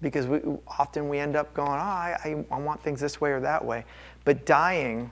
because 0.00 0.26
we, 0.26 0.40
often 0.66 1.08
we 1.08 1.18
end 1.18 1.34
up 1.36 1.52
going, 1.54 1.70
oh, 1.70 1.74
I, 1.74 2.44
I 2.50 2.58
want 2.58 2.82
things 2.82 3.00
this 3.00 3.20
way 3.20 3.30
or 3.30 3.40
that 3.40 3.64
way. 3.64 3.84
But 4.24 4.46
dying 4.46 5.10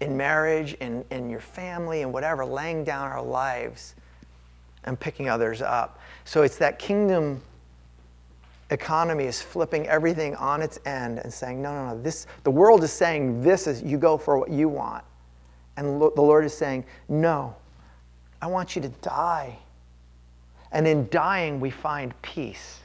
in 0.00 0.16
marriage, 0.16 0.74
in, 0.74 1.04
in 1.10 1.30
your 1.30 1.40
family, 1.40 2.02
and 2.02 2.12
whatever, 2.12 2.44
laying 2.44 2.84
down 2.84 3.10
our 3.10 3.22
lives 3.22 3.94
and 4.84 4.98
picking 4.98 5.28
others 5.28 5.62
up. 5.62 5.98
So 6.24 6.42
it's 6.42 6.56
that 6.58 6.78
kingdom 6.78 7.40
economy 8.74 9.24
is 9.24 9.40
flipping 9.40 9.86
everything 9.86 10.34
on 10.36 10.60
its 10.60 10.78
end 10.84 11.18
and 11.20 11.32
saying, 11.32 11.62
no, 11.62 11.72
no, 11.72 11.94
no, 11.94 12.02
this, 12.02 12.26
the 12.42 12.50
world 12.50 12.84
is 12.84 12.92
saying 12.92 13.42
this 13.42 13.66
is, 13.66 13.82
you 13.82 13.96
go 13.96 14.18
for 14.18 14.38
what 14.38 14.50
you 14.50 14.68
want. 14.68 15.04
And 15.76 16.00
the 16.00 16.20
Lord 16.20 16.44
is 16.44 16.54
saying, 16.54 16.84
no, 17.08 17.56
I 18.42 18.46
want 18.46 18.76
you 18.76 18.82
to 18.82 18.88
die. 18.88 19.58
And 20.70 20.86
in 20.86 21.08
dying, 21.08 21.60
we 21.60 21.70
find 21.70 22.20
peace. 22.22 22.80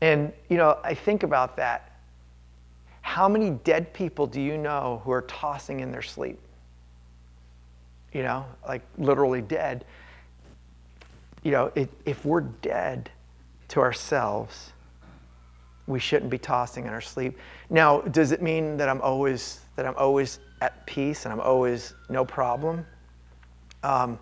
And, 0.00 0.32
you 0.48 0.56
know, 0.56 0.78
I 0.84 0.94
think 0.94 1.22
about 1.22 1.56
that. 1.56 1.92
How 3.02 3.28
many 3.28 3.50
dead 3.50 3.92
people 3.92 4.26
do 4.26 4.40
you 4.40 4.56
know 4.56 5.02
who 5.04 5.10
are 5.10 5.22
tossing 5.22 5.80
in 5.80 5.90
their 5.90 6.02
sleep? 6.02 6.38
You 8.12 8.22
know, 8.22 8.46
like 8.66 8.82
literally 8.96 9.42
dead. 9.42 9.84
You 11.42 11.52
know, 11.52 11.72
if, 11.74 11.88
if 12.04 12.24
we're 12.24 12.40
dead 12.40 13.10
to 13.68 13.80
ourselves, 13.80 14.72
we 15.86 15.98
shouldn't 15.98 16.30
be 16.30 16.38
tossing 16.38 16.86
in 16.86 16.92
our 16.92 17.00
sleep. 17.00 17.38
Now, 17.70 18.00
does 18.00 18.32
it 18.32 18.42
mean 18.42 18.76
that 18.76 18.88
I'm 18.88 19.00
always 19.00 19.60
that 19.76 19.86
I'm 19.86 19.96
always 19.96 20.40
at 20.60 20.84
peace 20.86 21.24
and 21.24 21.32
I'm 21.32 21.40
always 21.40 21.94
no 22.08 22.24
problem? 22.24 22.84
Um, 23.82 24.18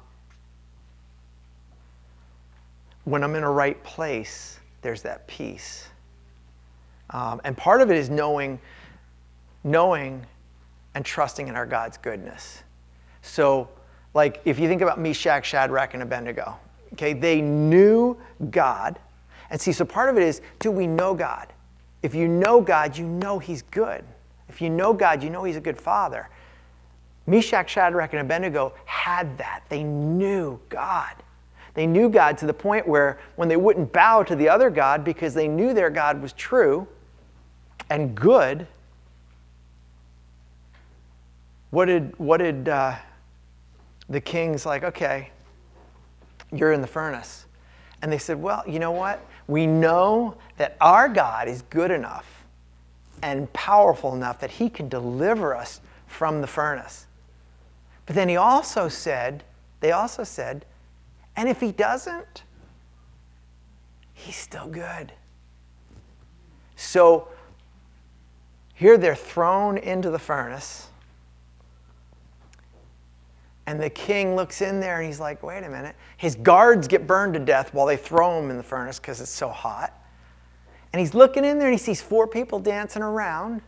when 3.04 3.22
I'm 3.22 3.34
in 3.36 3.44
a 3.44 3.50
right 3.50 3.82
place, 3.84 4.58
there's 4.82 5.02
that 5.02 5.26
peace. 5.28 5.88
Um, 7.10 7.40
and 7.44 7.56
part 7.56 7.80
of 7.80 7.90
it 7.90 7.96
is 7.96 8.10
knowing, 8.10 8.58
knowing 9.62 10.26
and 10.94 11.04
trusting 11.04 11.46
in 11.46 11.54
our 11.54 11.66
God's 11.66 11.96
goodness. 11.98 12.64
So, 13.22 13.68
like, 14.16 14.40
if 14.46 14.58
you 14.58 14.66
think 14.66 14.80
about 14.80 14.98
Meshach, 14.98 15.44
Shadrach, 15.44 15.92
and 15.92 16.02
Abednego, 16.02 16.56
okay, 16.94 17.12
they 17.12 17.42
knew 17.42 18.16
God. 18.50 18.98
And 19.50 19.60
see, 19.60 19.72
so 19.72 19.84
part 19.84 20.08
of 20.08 20.16
it 20.16 20.22
is 20.22 20.40
do 20.58 20.70
we 20.70 20.86
know 20.86 21.12
God? 21.12 21.52
If 22.02 22.14
you 22.14 22.26
know 22.26 22.62
God, 22.62 22.96
you 22.96 23.06
know 23.06 23.38
He's 23.38 23.60
good. 23.60 24.02
If 24.48 24.62
you 24.62 24.70
know 24.70 24.94
God, 24.94 25.22
you 25.22 25.28
know 25.28 25.44
He's 25.44 25.56
a 25.56 25.60
good 25.60 25.78
Father. 25.78 26.30
Meshach, 27.26 27.68
Shadrach, 27.68 28.14
and 28.14 28.22
Abednego 28.22 28.72
had 28.86 29.36
that. 29.36 29.64
They 29.68 29.82
knew 29.82 30.58
God. 30.70 31.14
They 31.74 31.86
knew 31.86 32.08
God 32.08 32.38
to 32.38 32.46
the 32.46 32.54
point 32.54 32.88
where 32.88 33.18
when 33.34 33.50
they 33.50 33.58
wouldn't 33.58 33.92
bow 33.92 34.22
to 34.22 34.34
the 34.34 34.48
other 34.48 34.70
God 34.70 35.04
because 35.04 35.34
they 35.34 35.46
knew 35.46 35.74
their 35.74 35.90
God 35.90 36.22
was 36.22 36.32
true 36.32 36.88
and 37.90 38.14
good, 38.14 38.66
what 41.68 41.84
did, 41.84 42.18
what 42.18 42.38
did 42.38 42.70
uh, 42.70 42.96
the 44.08 44.20
kings 44.20 44.64
like, 44.64 44.84
okay, 44.84 45.30
you're 46.52 46.72
in 46.72 46.80
the 46.80 46.86
furnace. 46.86 47.46
And 48.02 48.12
they 48.12 48.18
said, 48.18 48.40
well, 48.40 48.62
you 48.66 48.78
know 48.78 48.92
what? 48.92 49.24
We 49.48 49.66
know 49.66 50.36
that 50.58 50.76
our 50.80 51.08
God 51.08 51.48
is 51.48 51.62
good 51.62 51.90
enough 51.90 52.44
and 53.22 53.52
powerful 53.52 54.14
enough 54.14 54.40
that 54.40 54.50
he 54.50 54.68
can 54.68 54.88
deliver 54.88 55.54
us 55.54 55.80
from 56.06 56.40
the 56.40 56.46
furnace. 56.46 57.06
But 58.04 58.14
then 58.14 58.28
he 58.28 58.36
also 58.36 58.88
said, 58.88 59.42
they 59.80 59.92
also 59.92 60.24
said, 60.24 60.64
and 61.36 61.48
if 61.48 61.60
he 61.60 61.72
doesn't, 61.72 62.44
he's 64.14 64.36
still 64.36 64.68
good. 64.68 65.12
So 66.76 67.28
here 68.74 68.98
they're 68.98 69.14
thrown 69.14 69.78
into 69.78 70.10
the 70.10 70.18
furnace. 70.18 70.85
And 73.66 73.80
the 73.80 73.90
king 73.90 74.36
looks 74.36 74.62
in 74.62 74.78
there 74.78 74.98
and 74.98 75.06
he's 75.06 75.18
like, 75.18 75.42
wait 75.42 75.64
a 75.64 75.68
minute. 75.68 75.96
His 76.16 76.36
guards 76.36 76.86
get 76.86 77.06
burned 77.06 77.34
to 77.34 77.40
death 77.40 77.74
while 77.74 77.86
they 77.86 77.96
throw 77.96 78.38
him 78.40 78.50
in 78.50 78.56
the 78.56 78.62
furnace 78.62 78.98
because 79.00 79.20
it's 79.20 79.30
so 79.30 79.48
hot. 79.48 79.92
And 80.92 81.00
he's 81.00 81.14
looking 81.14 81.44
in 81.44 81.58
there 81.58 81.68
and 81.68 81.74
he 81.74 81.82
sees 81.82 82.00
four 82.00 82.26
people 82.26 82.60
dancing 82.60 83.02
around. 83.02 83.60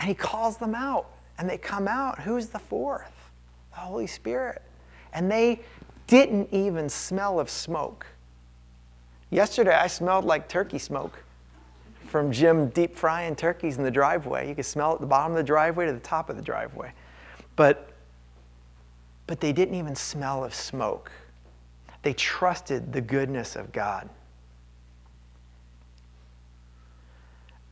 And 0.00 0.08
he 0.08 0.14
calls 0.14 0.56
them 0.56 0.74
out. 0.74 1.06
And 1.38 1.48
they 1.48 1.58
come 1.58 1.86
out. 1.86 2.20
Who's 2.20 2.48
the 2.48 2.58
fourth? 2.58 3.30
The 3.70 3.78
Holy 3.78 4.08
Spirit. 4.08 4.62
And 5.12 5.30
they 5.30 5.60
didn't 6.08 6.48
even 6.52 6.88
smell 6.88 7.38
of 7.38 7.48
smoke. 7.48 8.06
Yesterday, 9.30 9.74
I 9.74 9.86
smelled 9.86 10.24
like 10.24 10.48
turkey 10.48 10.78
smoke 10.78 11.22
from 12.06 12.32
Jim 12.32 12.70
deep 12.70 12.96
frying 12.96 13.36
turkeys 13.36 13.76
in 13.76 13.84
the 13.84 13.90
driveway. 13.90 14.48
You 14.48 14.54
could 14.54 14.64
smell 14.64 14.92
it 14.92 14.94
at 14.94 15.00
the 15.00 15.06
bottom 15.06 15.32
of 15.32 15.36
the 15.36 15.44
driveway 15.44 15.86
to 15.86 15.92
the 15.92 16.00
top 16.00 16.30
of 16.30 16.36
the 16.36 16.42
driveway. 16.42 16.92
But, 17.54 17.92
but 19.28 19.40
they 19.40 19.52
didn't 19.52 19.74
even 19.74 19.94
smell 19.94 20.42
of 20.42 20.52
smoke. 20.52 21.12
They 22.02 22.14
trusted 22.14 22.92
the 22.92 23.00
goodness 23.00 23.54
of 23.54 23.70
God. 23.70 24.08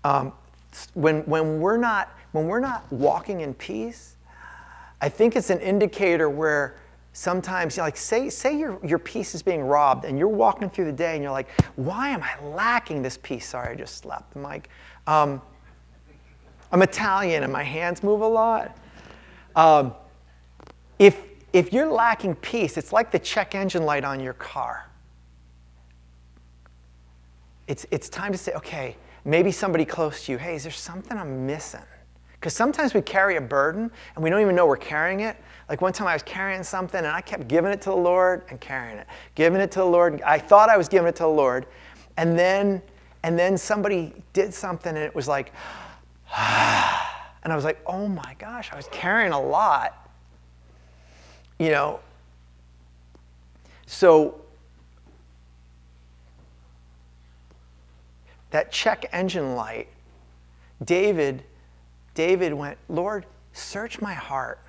Um, 0.05 0.33
when, 0.92 1.23
when, 1.23 1.59
we're 1.61 1.79
not, 1.79 2.14
when 2.33 2.47
we're 2.47 2.61
not 2.61 2.90
walking 2.92 3.40
in 3.40 3.55
peace, 3.55 4.16
I 5.01 5.09
think 5.09 5.35
it's 5.35 5.51
an 5.51 5.59
indicator 5.61 6.29
where 6.29 6.77
sometimes 7.14 7.77
you 7.77 7.81
know, 7.81 7.87
like 7.87 7.97
say 7.97 8.29
say 8.29 8.59
your 8.59 8.79
your 8.85 8.99
peace 8.99 9.35
is 9.35 9.42
being 9.42 9.62
robbed 9.62 10.05
and 10.05 10.19
you're 10.19 10.29
walking 10.29 10.69
through 10.69 10.85
the 10.85 10.92
day 10.92 11.14
and 11.14 11.23
you're 11.23 11.33
like 11.33 11.49
why 11.77 12.11
am 12.11 12.23
i 12.23 12.38
lacking 12.49 13.01
this 13.01 13.19
peace 13.23 13.49
sorry 13.49 13.73
i 13.73 13.75
just 13.75 13.97
slapped 13.97 14.35
the 14.35 14.38
mic 14.38 14.69
um, 15.07 15.40
i'm 16.73 16.83
italian 16.83 17.42
and 17.42 17.51
my 17.51 17.62
hands 17.62 18.03
move 18.03 18.21
a 18.21 18.27
lot 18.27 18.77
um, 19.55 19.95
if 20.99 21.16
if 21.57 21.73
you're 21.73 21.90
lacking 21.90 22.35
peace 22.37 22.77
it's 22.77 22.92
like 22.92 23.11
the 23.11 23.19
check 23.19 23.55
engine 23.55 23.85
light 23.85 24.05
on 24.05 24.21
your 24.21 24.35
car 24.35 24.88
it's 27.66 27.87
it's 27.90 28.09
time 28.09 28.33
to 28.33 28.38
say 28.38 28.53
okay 28.53 28.97
maybe 29.25 29.51
somebody 29.51 29.85
close 29.85 30.27
to 30.27 30.33
you 30.33 30.38
hey 30.38 30.55
is 30.55 30.64
there 30.64 30.73
something 30.73 31.16
i'm 31.16 31.47
missing 31.47 31.81
Because 32.47 32.55
sometimes 32.55 32.95
we 32.95 33.01
carry 33.03 33.37
a 33.37 33.40
burden 33.40 33.90
and 34.14 34.23
we 34.23 34.31
don't 34.31 34.40
even 34.40 34.55
know 34.55 34.66
we're 34.66 34.77
carrying 34.77 35.21
it. 35.21 35.37
Like 35.69 35.81
one 35.81 35.92
time 35.92 36.07
I 36.07 36.12
was 36.12 36.23
carrying 36.23 36.62
something 36.62 36.99
and 36.99 37.09
I 37.09 37.21
kept 37.21 37.49
giving 37.49 37.73
it 37.73 37.81
to 37.83 37.90
the 37.90 37.97
Lord 37.97 38.45
and 38.51 38.61
carrying 38.61 38.99
it, 38.99 39.07
giving 39.35 39.61
it 39.61 39.71
to 39.73 39.81
the 39.81 39.87
Lord. 39.87 40.23
I 40.23 40.38
thought 40.38 40.69
I 40.69 40.77
was 40.77 40.88
giving 40.88 41.09
it 41.09 41.16
to 41.16 41.25
the 41.25 41.29
Lord. 41.29 41.66
And 42.19 42.38
then, 42.38 42.83
and 43.25 43.38
then 43.38 43.59
somebody 43.59 44.23
did 44.33 44.55
something 44.55 44.95
and 44.95 45.05
it 45.05 45.14
was 45.14 45.27
like, 45.27 45.53
and 46.37 47.53
I 47.53 47.57
was 47.57 47.64
like, 47.64 47.81
oh 47.87 48.07
my 48.07 48.37
gosh, 48.38 48.71
I 48.73 48.77
was 48.77 48.88
carrying 48.92 49.33
a 49.33 49.40
lot. 49.40 50.06
You 51.59 51.71
know, 51.71 52.01
so 53.87 54.40
that 58.51 58.71
check 58.71 59.07
engine 59.12 59.55
light, 59.55 59.88
David, 60.85 61.45
David 62.14 62.53
went, 62.53 62.77
Lord, 62.88 63.27
search 63.53 64.01
my 64.01 64.12
heart. 64.12 64.61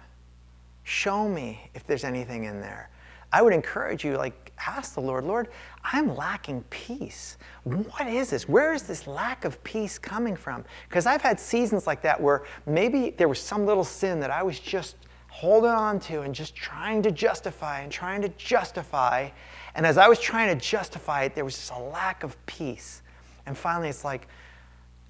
Show 0.84 1.28
me 1.28 1.70
if 1.74 1.86
there's 1.86 2.06
anything 2.06 2.46
in 2.46 2.62
there. 2.62 2.90
I 3.34 3.42
would 3.42 3.54
encourage 3.54 4.06
you, 4.06 4.16
like, 4.16 4.54
ask 4.66 4.94
the 4.94 5.02
Lord, 5.02 5.26
Lord, 5.26 5.50
I'm 5.84 6.16
lacking 6.16 6.64
peace. 6.70 7.38
What 7.64 8.08
is 8.08 8.30
this? 8.30 8.48
Where 8.48 8.74
is 8.74 8.84
this 8.84 9.06
lack 9.06 9.44
of 9.44 9.62
peace 9.66 10.00
coming 10.00 10.36
from? 10.36 10.64
Because 10.88 11.06
I've 11.06 11.22
had 11.22 11.40
seasons 11.40 11.86
like 11.86 12.02
that 12.04 12.20
where 12.20 12.44
maybe 12.66 13.10
there 13.10 13.28
was 13.28 13.40
some 13.40 13.66
little 13.66 13.84
sin 13.84 14.22
that 14.22 14.32
I 14.32 14.44
was 14.44 14.60
just 14.60 14.96
holding 15.38 15.70
on 15.70 16.00
to 16.00 16.22
and 16.22 16.34
just 16.34 16.56
trying 16.56 17.04
to 17.04 17.12
justify 17.12 17.82
and 17.82 17.92
trying 17.92 18.24
to 18.24 18.30
justify. 18.40 19.30
And 19.76 19.86
as 19.86 20.00
I 20.00 20.08
was 20.08 20.20
trying 20.20 20.58
to 20.58 20.66
justify 20.66 21.26
it, 21.26 21.36
there 21.36 21.46
was 21.46 21.54
just 21.54 21.72
a 21.72 21.78
lack 21.78 22.24
of 22.24 22.44
peace. 22.48 23.04
And 23.46 23.56
finally, 23.56 23.88
it's 23.88 24.04
like, 24.04 24.28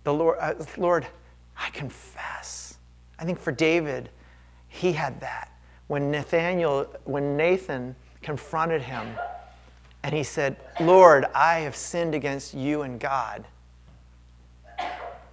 the 0.03 0.13
Lord, 0.13 0.37
uh, 0.41 0.55
Lord, 0.75 1.07
I 1.57 1.69
confess. 1.69 2.77
I 3.17 3.23
think 3.23 3.39
for 3.39 3.53
David, 3.53 4.09
he 4.67 4.91
had 4.91 5.21
that. 5.21 5.49
When 5.87 6.11
Nathaniel, 6.11 6.93
when 7.05 7.37
Nathan 7.37 7.95
confronted 8.21 8.81
him 8.81 9.07
and 10.03 10.13
he 10.13 10.23
said, 10.23 10.57
Lord, 10.81 11.23
I 11.33 11.59
have 11.59 11.75
sinned 11.75 12.13
against 12.13 12.53
you 12.53 12.81
and 12.81 12.99
God. 12.99 13.45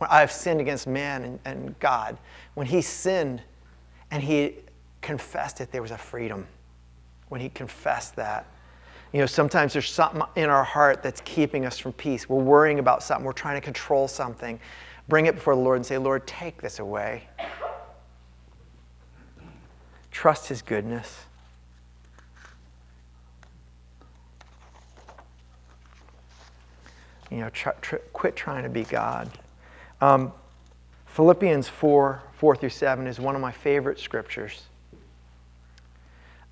I 0.01 0.21
have 0.21 0.31
sinned 0.31 0.61
against 0.61 0.87
man 0.87 1.25
and, 1.25 1.41
and 1.45 1.79
God. 1.81 2.17
When 2.55 2.69
he 2.69 2.81
sinned 2.81 3.43
and 4.13 4.23
he 4.23 4.59
confessed 5.05 5.61
it, 5.61 5.71
there 5.71 5.83
was 5.83 5.91
a 5.91 5.99
freedom. 5.99 6.47
When 7.29 7.41
he 7.41 7.51
confessed 7.51 8.17
that, 8.17 8.47
you 9.13 9.21
know, 9.21 9.27
sometimes 9.27 9.75
there's 9.75 9.89
something 9.89 10.23
in 10.35 10.49
our 10.49 10.65
heart 10.65 11.03
that's 11.03 11.21
keeping 11.21 11.67
us 11.67 11.79
from 11.79 11.93
peace. 11.93 12.29
We're 12.29 12.43
worrying 12.43 12.79
about 12.79 13.03
something, 13.03 13.25
we're 13.25 13.33
trying 13.33 13.57
to 13.57 13.61
control 13.61 14.09
something. 14.09 14.59
Bring 15.09 15.27
it 15.27 15.35
before 15.35 15.55
the 15.55 15.61
Lord 15.61 15.77
and 15.77 15.87
say, 15.87 15.99
Lord, 15.99 16.27
take 16.27 16.61
this 16.61 16.79
away. 16.79 17.29
Trust 20.11 20.49
His 20.49 20.63
goodness. 20.63 21.21
You 27.31 27.39
know, 27.39 27.51
tr- 27.51 27.71
tr- 27.83 27.97
quit 28.13 28.37
trying 28.37 28.63
to 28.63 28.71
be 28.71 28.85
God. 28.85 29.31
Um, 30.01 30.33
Philippians 31.07 31.69
4 31.69 32.23
4 32.33 32.57
through 32.57 32.69
7 32.71 33.07
is 33.07 33.21
one 33.21 33.35
of 33.35 33.41
my 33.41 33.53
favorite 33.53 34.01
scriptures. 34.01 34.63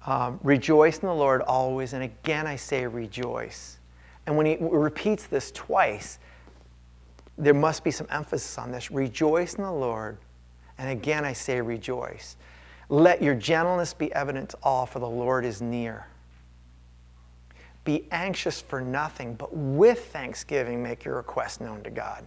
Um, 0.07 0.41
rejoice 0.43 0.99
in 0.99 1.07
the 1.07 1.15
Lord 1.15 1.43
always, 1.43 1.93
and 1.93 2.03
again 2.03 2.47
I 2.47 2.57
say 2.57 2.87
rejoice. 2.87 3.79
And 4.27 4.37
when 4.37 4.47
he 4.47 4.57
repeats 4.61 5.27
this 5.27 5.51
twice, 5.53 6.19
there 7.39 7.55
must 7.55 7.85
be 7.85 7.91
some 7.91 8.07
emphasis 8.11 8.59
on 8.59 8.73
this. 8.73 8.91
Rejoice 8.91 9.55
in 9.55 9.63
the 9.63 9.73
Lord, 9.73 10.19
and 10.79 10.91
again 10.91 11.25
I 11.25 11.33
say 11.33 11.61
rejoice. 11.61 12.37
Let 12.89 13.23
your 13.23 13.35
gentleness 13.35 13.95
be 13.95 14.13
evident 14.13 14.51
to 14.51 14.59
all, 14.63 14.87
for 14.87 14.99
the 14.99 15.09
Lord 15.09 15.45
is 15.45 15.63
near. 15.63 16.07
Be 17.85 18.07
anxious 18.13 18.61
for 18.61 18.81
nothing, 18.81 19.35
but 19.35 19.55
with 19.57 20.07
thanksgiving 20.13 20.83
make 20.83 21.05
your 21.05 21.17
request 21.17 21.61
known 21.61 21.83
to 21.83 21.91
God. 21.91 22.25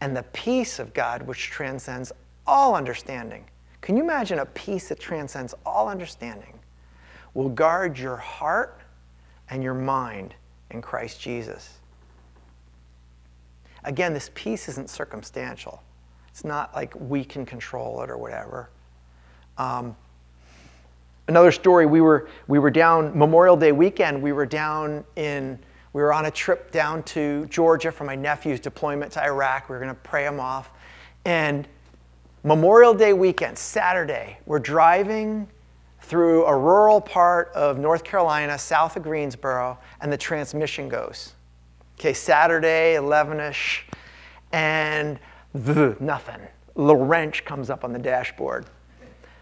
And 0.00 0.16
the 0.16 0.24
peace 0.32 0.78
of 0.78 0.92
God, 0.94 1.22
which 1.22 1.50
transcends 1.50 2.10
all 2.46 2.74
understanding. 2.74 3.44
Can 3.80 3.96
you 3.96 4.02
imagine 4.02 4.40
a 4.40 4.46
peace 4.46 4.88
that 4.88 4.98
transcends 4.98 5.54
all 5.64 5.88
understanding? 5.88 6.58
Will 7.34 7.48
guard 7.48 7.98
your 7.98 8.16
heart 8.16 8.80
and 9.50 9.62
your 9.62 9.74
mind 9.74 10.34
in 10.70 10.82
Christ 10.82 11.20
Jesus. 11.20 11.78
Again, 13.84 14.14
this 14.14 14.30
peace 14.34 14.68
isn't 14.68 14.88
circumstantial. 14.88 15.82
It's 16.28 16.44
not 16.44 16.74
like 16.74 16.94
we 16.98 17.24
can 17.24 17.44
control 17.44 18.02
it 18.02 18.10
or 18.10 18.16
whatever. 18.16 18.70
Um, 19.58 19.96
another 21.28 21.52
story 21.52 21.86
we 21.86 22.00
were 22.00 22.28
we 22.48 22.58
were 22.58 22.70
down 22.70 23.16
memorial 23.16 23.56
day 23.56 23.72
weekend 23.72 24.20
we 24.20 24.32
were 24.32 24.46
down 24.46 25.04
in 25.16 25.58
we 25.92 26.02
were 26.02 26.12
on 26.12 26.26
a 26.26 26.30
trip 26.30 26.72
down 26.72 27.02
to 27.04 27.46
georgia 27.46 27.92
for 27.92 28.04
my 28.04 28.16
nephew's 28.16 28.58
deployment 28.58 29.12
to 29.12 29.22
iraq 29.22 29.68
we 29.68 29.74
were 29.74 29.80
going 29.80 29.94
to 29.94 30.00
pray 30.02 30.26
him 30.26 30.40
off 30.40 30.70
and 31.24 31.68
memorial 32.42 32.92
day 32.92 33.12
weekend 33.12 33.56
saturday 33.56 34.36
we're 34.46 34.58
driving 34.58 35.46
through 36.02 36.44
a 36.44 36.56
rural 36.56 37.00
part 37.00 37.50
of 37.54 37.78
North 37.78 38.04
Carolina, 38.04 38.58
south 38.58 38.96
of 38.96 39.02
Greensboro, 39.02 39.78
and 40.00 40.12
the 40.12 40.16
transmission 40.16 40.88
goes. 40.88 41.32
Okay, 41.98 42.12
Saturday, 42.12 42.96
11 42.96 43.40
ish, 43.40 43.86
and 44.52 45.18
the, 45.54 45.96
nothing. 46.00 46.40
A 46.76 46.80
little 46.80 47.04
wrench 47.04 47.44
comes 47.44 47.70
up 47.70 47.84
on 47.84 47.92
the 47.92 47.98
dashboard. 47.98 48.66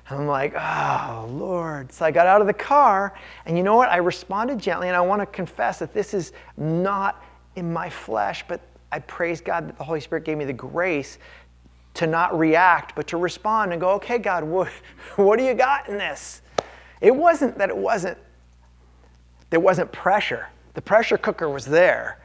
And 0.09 0.19
I'm 0.19 0.27
like, 0.27 0.55
oh, 0.55 1.29
Lord. 1.31 1.93
So 1.93 2.05
I 2.05 2.11
got 2.11 2.27
out 2.27 2.41
of 2.41 2.47
the 2.47 2.53
car, 2.53 3.15
and 3.47 3.57
you 3.57 3.63
know 3.63 3.77
what? 3.77 3.89
I 3.89 3.97
responded 3.97 4.59
gently, 4.59 4.89
and 4.89 4.97
I 4.97 5.01
want 5.01 5.23
to 5.23 5.27
confess 5.27 5.79
that 5.79 5.95
this 5.95 6.13
is 6.13 6.33
not 6.57 7.25
in 7.57 7.73
my 7.73 7.89
flesh, 7.89 8.45
but 8.47 8.61
I 8.93 8.99
praise 8.99 9.41
God 9.41 9.69
that 9.69 9.79
the 9.79 9.85
Holy 9.85 10.01
Spirit 10.01 10.25
gave 10.25 10.37
me 10.37 10.45
the 10.45 10.53
grace 10.53 11.19
to 11.95 12.07
not 12.07 12.39
react, 12.39 12.95
but 12.95 13.07
to 13.09 13.17
respond 13.17 13.73
and 13.73 13.81
go, 13.81 13.91
okay, 13.91 14.19
God, 14.19 14.45
what, 14.45 14.69
what 15.17 15.39
do 15.39 15.45
you 15.45 15.55
got 15.55 15.89
in 15.89 15.97
this? 15.97 16.43
It 17.01 17.15
wasn't 17.15 17.57
that 17.59 17.71
it 17.71 17.77
wasn't, 17.77 18.19
there 19.51 19.61
wasn't 19.61 19.91
pressure. 19.93 20.49
The 20.75 20.83
pressure 20.83 21.19
cooker 21.19 21.49
was 21.49 21.65
there. 21.65 22.19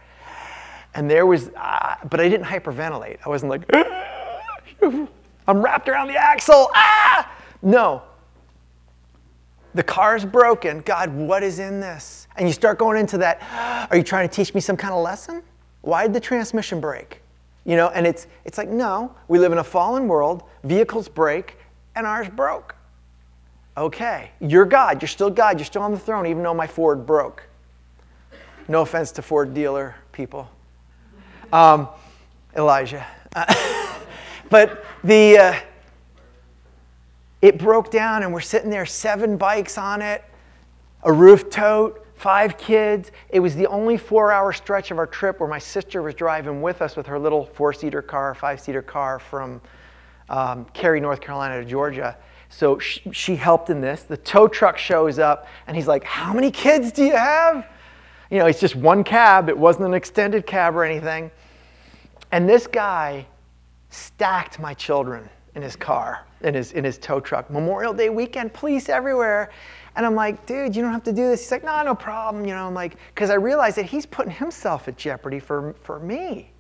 And 0.94 1.10
there 1.10 1.26
was, 1.26 1.50
uh, 1.58 1.96
but 2.10 2.20
I 2.20 2.30
didn't 2.30 2.46
hyperventilate. 2.46 3.18
I 3.26 3.30
wasn't 3.30 3.50
like, 3.50 3.64
ah, 3.74 4.52
I'm 5.48 5.62
wrapped 5.62 5.90
around 5.90 6.08
the 6.08 6.18
axle. 6.18 6.70
Ah! 6.74 7.32
No. 7.62 8.04
The 9.74 9.84
car's 9.84 10.24
broken. 10.24 10.80
God, 10.82 11.14
what 11.14 11.44
is 11.44 11.60
in 11.60 11.82
this? 11.82 12.28
And 12.38 12.48
you 12.48 12.54
start 12.54 12.80
going 12.80 12.98
into 12.98 13.18
that, 13.18 13.40
ah, 13.42 13.88
are 13.92 13.98
you 13.98 14.04
trying 14.04 14.28
to 14.28 14.34
teach 14.34 14.54
me 14.54 14.62
some 14.62 14.78
kind 14.78 14.94
of 14.94 15.04
lesson? 15.04 15.44
Why 15.82 16.04
did 16.04 16.14
the 16.14 16.20
transmission 16.20 16.80
break? 16.80 17.22
You 17.66 17.76
know, 17.76 17.90
and 17.90 18.08
it's, 18.08 18.28
it's 18.46 18.58
like, 18.58 18.70
no, 18.70 19.14
we 19.28 19.38
live 19.40 19.52
in 19.52 19.58
a 19.58 19.64
fallen 19.64 20.08
world, 20.08 20.44
vehicles 20.64 21.10
break, 21.10 21.58
and 21.96 22.06
ours 22.06 22.30
broke. 22.30 22.76
Okay, 23.78 24.32
you're 24.40 24.66
God. 24.66 25.02
You're 25.02 25.10
still 25.10 25.30
God. 25.30 25.60
You're 25.60 25.66
still 25.66 25.82
on 25.82 25.92
the 25.92 26.00
throne, 26.00 26.26
even 26.28 26.44
though 26.44 26.54
my 26.54 26.68
Ford 26.68 27.06
broke. 27.06 27.44
No 28.70 28.82
offense 28.82 29.12
to 29.14 29.22
Ford 29.22 29.54
dealer 29.54 29.96
people. 30.14 30.50
Um, 31.52 31.90
Elijah. 32.56 33.06
but 34.50 34.86
the 35.04 35.38
uh, 35.38 35.60
it 37.42 37.60
broke 37.60 37.92
down, 37.92 38.24
and 38.24 38.34
we're 38.34 38.40
sitting 38.40 38.70
there, 38.70 38.86
seven 38.86 39.36
bikes 39.36 39.78
on 39.78 40.02
it, 40.02 40.24
a 41.04 41.12
roof 41.12 41.50
tote, 41.50 42.08
five 42.16 42.58
kids. 42.58 43.12
It 43.30 43.42
was 43.42 43.56
the 43.56 43.68
only 43.68 43.98
four-hour 43.98 44.54
stretch 44.54 44.90
of 44.92 44.98
our 44.98 45.06
trip 45.06 45.42
where 45.42 45.50
my 45.50 45.60
sister 45.60 46.02
was 46.02 46.16
driving 46.16 46.62
with 46.62 46.82
us 46.82 46.96
with 46.96 47.08
her 47.08 47.20
little 47.20 47.46
four-seater 47.46 48.02
car, 48.02 48.34
five-seater 48.34 48.82
car 48.82 49.20
from 49.20 49.60
um, 50.30 50.66
Cary, 50.74 51.02
North 51.02 51.20
Carolina 51.20 51.62
to 51.62 51.70
Georgia 51.70 52.18
so 52.56 52.80
she, 52.80 53.36
helped 53.36 53.70
in 53.70 53.82
this. 53.82 54.04
The 54.04 54.16
tow 54.16 54.48
truck 54.48 54.78
shows 54.78 55.20
up 55.20 55.46
and 55.68 55.76
he's 55.76 55.88
like, 55.88 56.06
How 56.06 56.32
many 56.32 56.50
kids 56.50 56.94
do 56.94 57.04
you 57.04 57.18
have? 57.18 57.68
You 58.32 58.40
know, 58.40 58.46
it's 58.46 58.62
just 58.62 58.78
one 58.78 59.04
cab, 59.04 59.50
it 59.50 59.58
wasn't 59.58 59.88
an 59.88 59.94
extended 59.94 60.48
cab 60.48 60.74
or 60.74 60.86
anything. 60.86 61.32
And 62.32 62.48
this 62.48 62.66
guy 62.66 63.28
stacked 63.90 64.58
my 64.58 64.74
children 64.74 65.30
in 65.56 65.64
his 65.64 65.76
car, 65.76 66.26
in 66.42 66.54
his, 66.54 66.72
in 66.72 66.86
his 66.86 66.98
tow 66.98 67.20
truck. 67.20 67.52
Memorial 67.52 67.94
Day 67.94 68.08
weekend, 68.08 68.54
police 68.54 68.88
everywhere. 68.88 69.52
And 69.98 70.06
I'm 70.06 70.16
like, 70.16 70.46
dude, 70.46 70.78
you 70.78 70.82
don't 70.82 70.94
have 70.94 71.04
to 71.04 71.14
do 71.14 71.28
this. 71.28 71.42
He's 71.42 71.52
like, 71.52 71.66
no, 71.66 71.84
no 71.84 71.94
problem. 71.94 72.46
You 72.46 72.54
know, 72.54 72.68
I'm 72.68 72.74
like, 72.74 72.96
because 73.14 73.32
I 73.32 73.36
realized 73.36 73.76
that 73.76 73.86
he's 73.86 74.06
putting 74.06 74.32
himself 74.32 74.88
at 74.88 74.96
jeopardy 74.96 75.42
for, 75.42 75.76
for 75.82 76.00
me. 76.00 76.52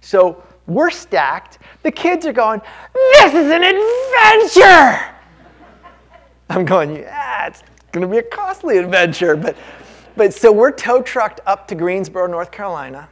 So 0.00 0.42
we're 0.66 0.90
stacked. 0.90 1.58
The 1.82 1.90
kids 1.90 2.26
are 2.26 2.32
going, 2.32 2.60
This 2.94 3.34
is 3.34 3.50
an 3.50 3.64
adventure! 3.64 5.14
I'm 6.48 6.64
going, 6.64 6.96
Yeah, 6.96 7.46
it's 7.46 7.62
going 7.92 8.06
to 8.06 8.08
be 8.08 8.18
a 8.18 8.22
costly 8.22 8.78
adventure. 8.78 9.36
But, 9.36 9.56
but 10.16 10.34
so 10.34 10.52
we're 10.52 10.72
tow 10.72 11.02
trucked 11.02 11.40
up 11.46 11.66
to 11.68 11.74
Greensboro, 11.74 12.26
North 12.26 12.50
Carolina. 12.50 13.08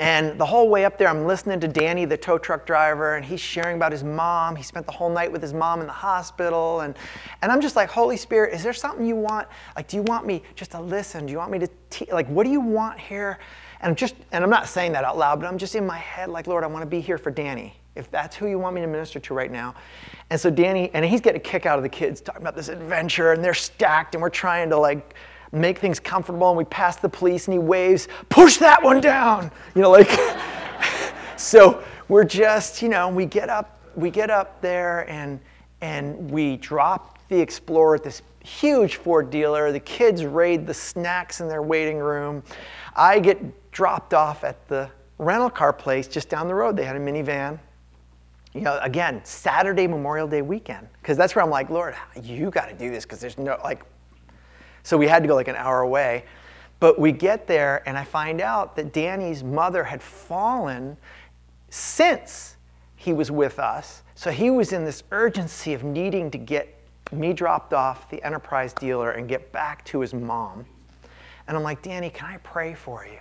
And 0.00 0.38
the 0.38 0.46
whole 0.46 0.68
way 0.68 0.84
up 0.84 0.96
there, 0.96 1.08
I'm 1.08 1.26
listening 1.26 1.58
to 1.58 1.66
Danny, 1.66 2.04
the 2.04 2.16
tow 2.16 2.38
truck 2.38 2.64
driver, 2.64 3.16
and 3.16 3.24
he's 3.24 3.40
sharing 3.40 3.76
about 3.76 3.90
his 3.90 4.04
mom. 4.04 4.54
He 4.54 4.62
spent 4.62 4.86
the 4.86 4.92
whole 4.92 5.10
night 5.10 5.32
with 5.32 5.42
his 5.42 5.52
mom 5.52 5.80
in 5.80 5.88
the 5.88 5.92
hospital. 5.92 6.80
And, 6.80 6.94
and 7.42 7.50
I'm 7.50 7.60
just 7.60 7.74
like, 7.74 7.90
Holy 7.90 8.16
Spirit, 8.16 8.54
is 8.54 8.62
there 8.62 8.72
something 8.72 9.04
you 9.04 9.16
want? 9.16 9.48
Like, 9.74 9.88
do 9.88 9.96
you 9.96 10.04
want 10.04 10.24
me 10.24 10.44
just 10.54 10.70
to 10.70 10.80
listen? 10.80 11.26
Do 11.26 11.32
you 11.32 11.38
want 11.38 11.50
me 11.50 11.58
to, 11.58 11.68
te- 11.90 12.12
like, 12.12 12.28
what 12.28 12.44
do 12.44 12.50
you 12.50 12.60
want 12.60 13.00
here? 13.00 13.40
And 13.80 13.90
I'm 13.90 13.96
just, 13.96 14.14
and 14.32 14.42
I'm 14.42 14.50
not 14.50 14.68
saying 14.68 14.92
that 14.92 15.04
out 15.04 15.16
loud, 15.16 15.40
but 15.40 15.46
I'm 15.46 15.58
just 15.58 15.74
in 15.74 15.86
my 15.86 15.98
head, 15.98 16.28
like, 16.28 16.46
Lord, 16.46 16.64
I 16.64 16.66
want 16.66 16.82
to 16.82 16.86
be 16.88 17.00
here 17.00 17.18
for 17.18 17.30
Danny, 17.30 17.74
if 17.94 18.10
that's 18.10 18.34
who 18.34 18.48
you 18.48 18.58
want 18.58 18.74
me 18.74 18.80
to 18.80 18.86
minister 18.86 19.20
to 19.20 19.34
right 19.34 19.50
now. 19.50 19.74
And 20.30 20.40
so 20.40 20.50
Danny, 20.50 20.90
and 20.94 21.04
he's 21.04 21.20
getting 21.20 21.40
a 21.40 21.44
kick 21.44 21.64
out 21.64 21.78
of 21.78 21.82
the 21.82 21.88
kids 21.88 22.20
talking 22.20 22.42
about 22.42 22.56
this 22.56 22.68
adventure, 22.68 23.32
and 23.32 23.42
they're 23.42 23.54
stacked, 23.54 24.14
and 24.14 24.22
we're 24.22 24.30
trying 24.30 24.68
to, 24.70 24.76
like, 24.76 25.14
make 25.52 25.78
things 25.78 25.98
comfortable 25.98 26.48
and 26.48 26.58
we 26.58 26.64
pass 26.64 26.96
the 26.96 27.08
police 27.08 27.46
and 27.46 27.52
he 27.52 27.58
waves, 27.58 28.08
push 28.28 28.58
that 28.58 28.82
one 28.82 29.00
down. 29.00 29.50
You 29.74 29.82
know, 29.82 29.90
like, 29.90 30.10
so 31.36 31.82
we're 32.08 32.24
just, 32.24 32.82
you 32.82 32.88
know, 32.88 33.08
we 33.08 33.26
get 33.26 33.48
up, 33.48 33.80
we 33.94 34.10
get 34.10 34.30
up 34.30 34.60
there 34.60 35.08
and, 35.10 35.40
and 35.80 36.30
we 36.30 36.56
drop 36.56 37.18
the 37.28 37.40
Explorer 37.40 37.96
at 37.96 38.04
this 38.04 38.22
huge 38.44 38.96
Ford 38.96 39.30
dealer. 39.30 39.72
The 39.72 39.80
kids 39.80 40.24
raid 40.24 40.66
the 40.66 40.74
snacks 40.74 41.40
in 41.40 41.48
their 41.48 41.62
waiting 41.62 41.98
room. 41.98 42.42
I 42.96 43.18
get 43.18 43.38
dropped 43.72 44.14
off 44.14 44.44
at 44.44 44.66
the 44.68 44.90
rental 45.18 45.50
car 45.50 45.72
place 45.72 46.08
just 46.08 46.28
down 46.28 46.48
the 46.48 46.54
road. 46.54 46.76
They 46.76 46.84
had 46.84 46.96
a 46.96 47.00
minivan. 47.00 47.58
You 48.54 48.62
know, 48.62 48.78
again, 48.82 49.20
Saturday, 49.24 49.86
Memorial 49.86 50.26
Day 50.26 50.42
weekend. 50.42 50.88
Because 51.00 51.16
that's 51.16 51.34
where 51.34 51.44
I'm 51.44 51.50
like, 51.50 51.70
Lord, 51.70 51.94
you 52.22 52.50
got 52.50 52.68
to 52.68 52.74
do 52.74 52.90
this 52.90 53.04
because 53.04 53.20
there's 53.20 53.38
no, 53.38 53.58
like, 53.62 53.82
so 54.82 54.96
we 54.96 55.06
had 55.06 55.22
to 55.22 55.28
go 55.28 55.34
like 55.34 55.48
an 55.48 55.56
hour 55.56 55.80
away. 55.80 56.24
But 56.80 56.98
we 56.98 57.12
get 57.12 57.46
there, 57.46 57.82
and 57.86 57.98
I 57.98 58.04
find 58.04 58.40
out 58.40 58.76
that 58.76 58.92
Danny's 58.92 59.42
mother 59.42 59.82
had 59.82 60.00
fallen 60.00 60.96
since 61.70 62.56
he 62.96 63.12
was 63.12 63.30
with 63.30 63.58
us. 63.58 64.02
So 64.14 64.30
he 64.30 64.50
was 64.50 64.72
in 64.72 64.84
this 64.84 65.02
urgency 65.10 65.74
of 65.74 65.84
needing 65.84 66.30
to 66.30 66.38
get 66.38 66.74
me 67.12 67.32
dropped 67.32 67.72
off 67.72 68.08
the 68.10 68.22
enterprise 68.24 68.72
dealer 68.72 69.12
and 69.12 69.28
get 69.28 69.52
back 69.52 69.84
to 69.86 70.00
his 70.00 70.14
mom. 70.14 70.66
And 71.46 71.56
I'm 71.56 71.62
like, 71.62 71.82
Danny, 71.82 72.10
can 72.10 72.28
I 72.28 72.36
pray 72.38 72.74
for 72.74 73.06
you? 73.06 73.20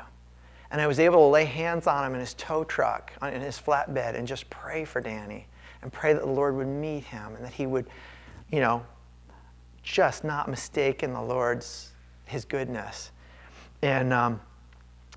And 0.71 0.81
I 0.81 0.87
was 0.87 0.99
able 0.99 1.17
to 1.17 1.27
lay 1.27 1.45
hands 1.45 1.87
on 1.87 2.05
him 2.05 2.13
in 2.13 2.19
his 2.19 2.33
tow 2.33 2.63
truck, 2.63 3.11
in 3.21 3.41
his 3.41 3.59
flatbed, 3.59 4.15
and 4.15 4.27
just 4.27 4.49
pray 4.49 4.83
for 4.83 5.01
Danny 5.01 5.47
and 5.81 5.91
pray 5.91 6.13
that 6.13 6.21
the 6.21 6.31
Lord 6.31 6.55
would 6.55 6.67
meet 6.67 7.03
him 7.03 7.35
and 7.35 7.45
that 7.45 7.53
he 7.53 7.65
would, 7.65 7.87
you 8.51 8.59
know, 8.59 8.85
just 9.83 10.23
not 10.23 10.49
mistake 10.49 11.03
in 11.03 11.13
the 11.13 11.21
Lord's, 11.21 11.93
his 12.25 12.43
goodness. 12.43 13.11
And 13.81 14.11
um, 14.11 14.41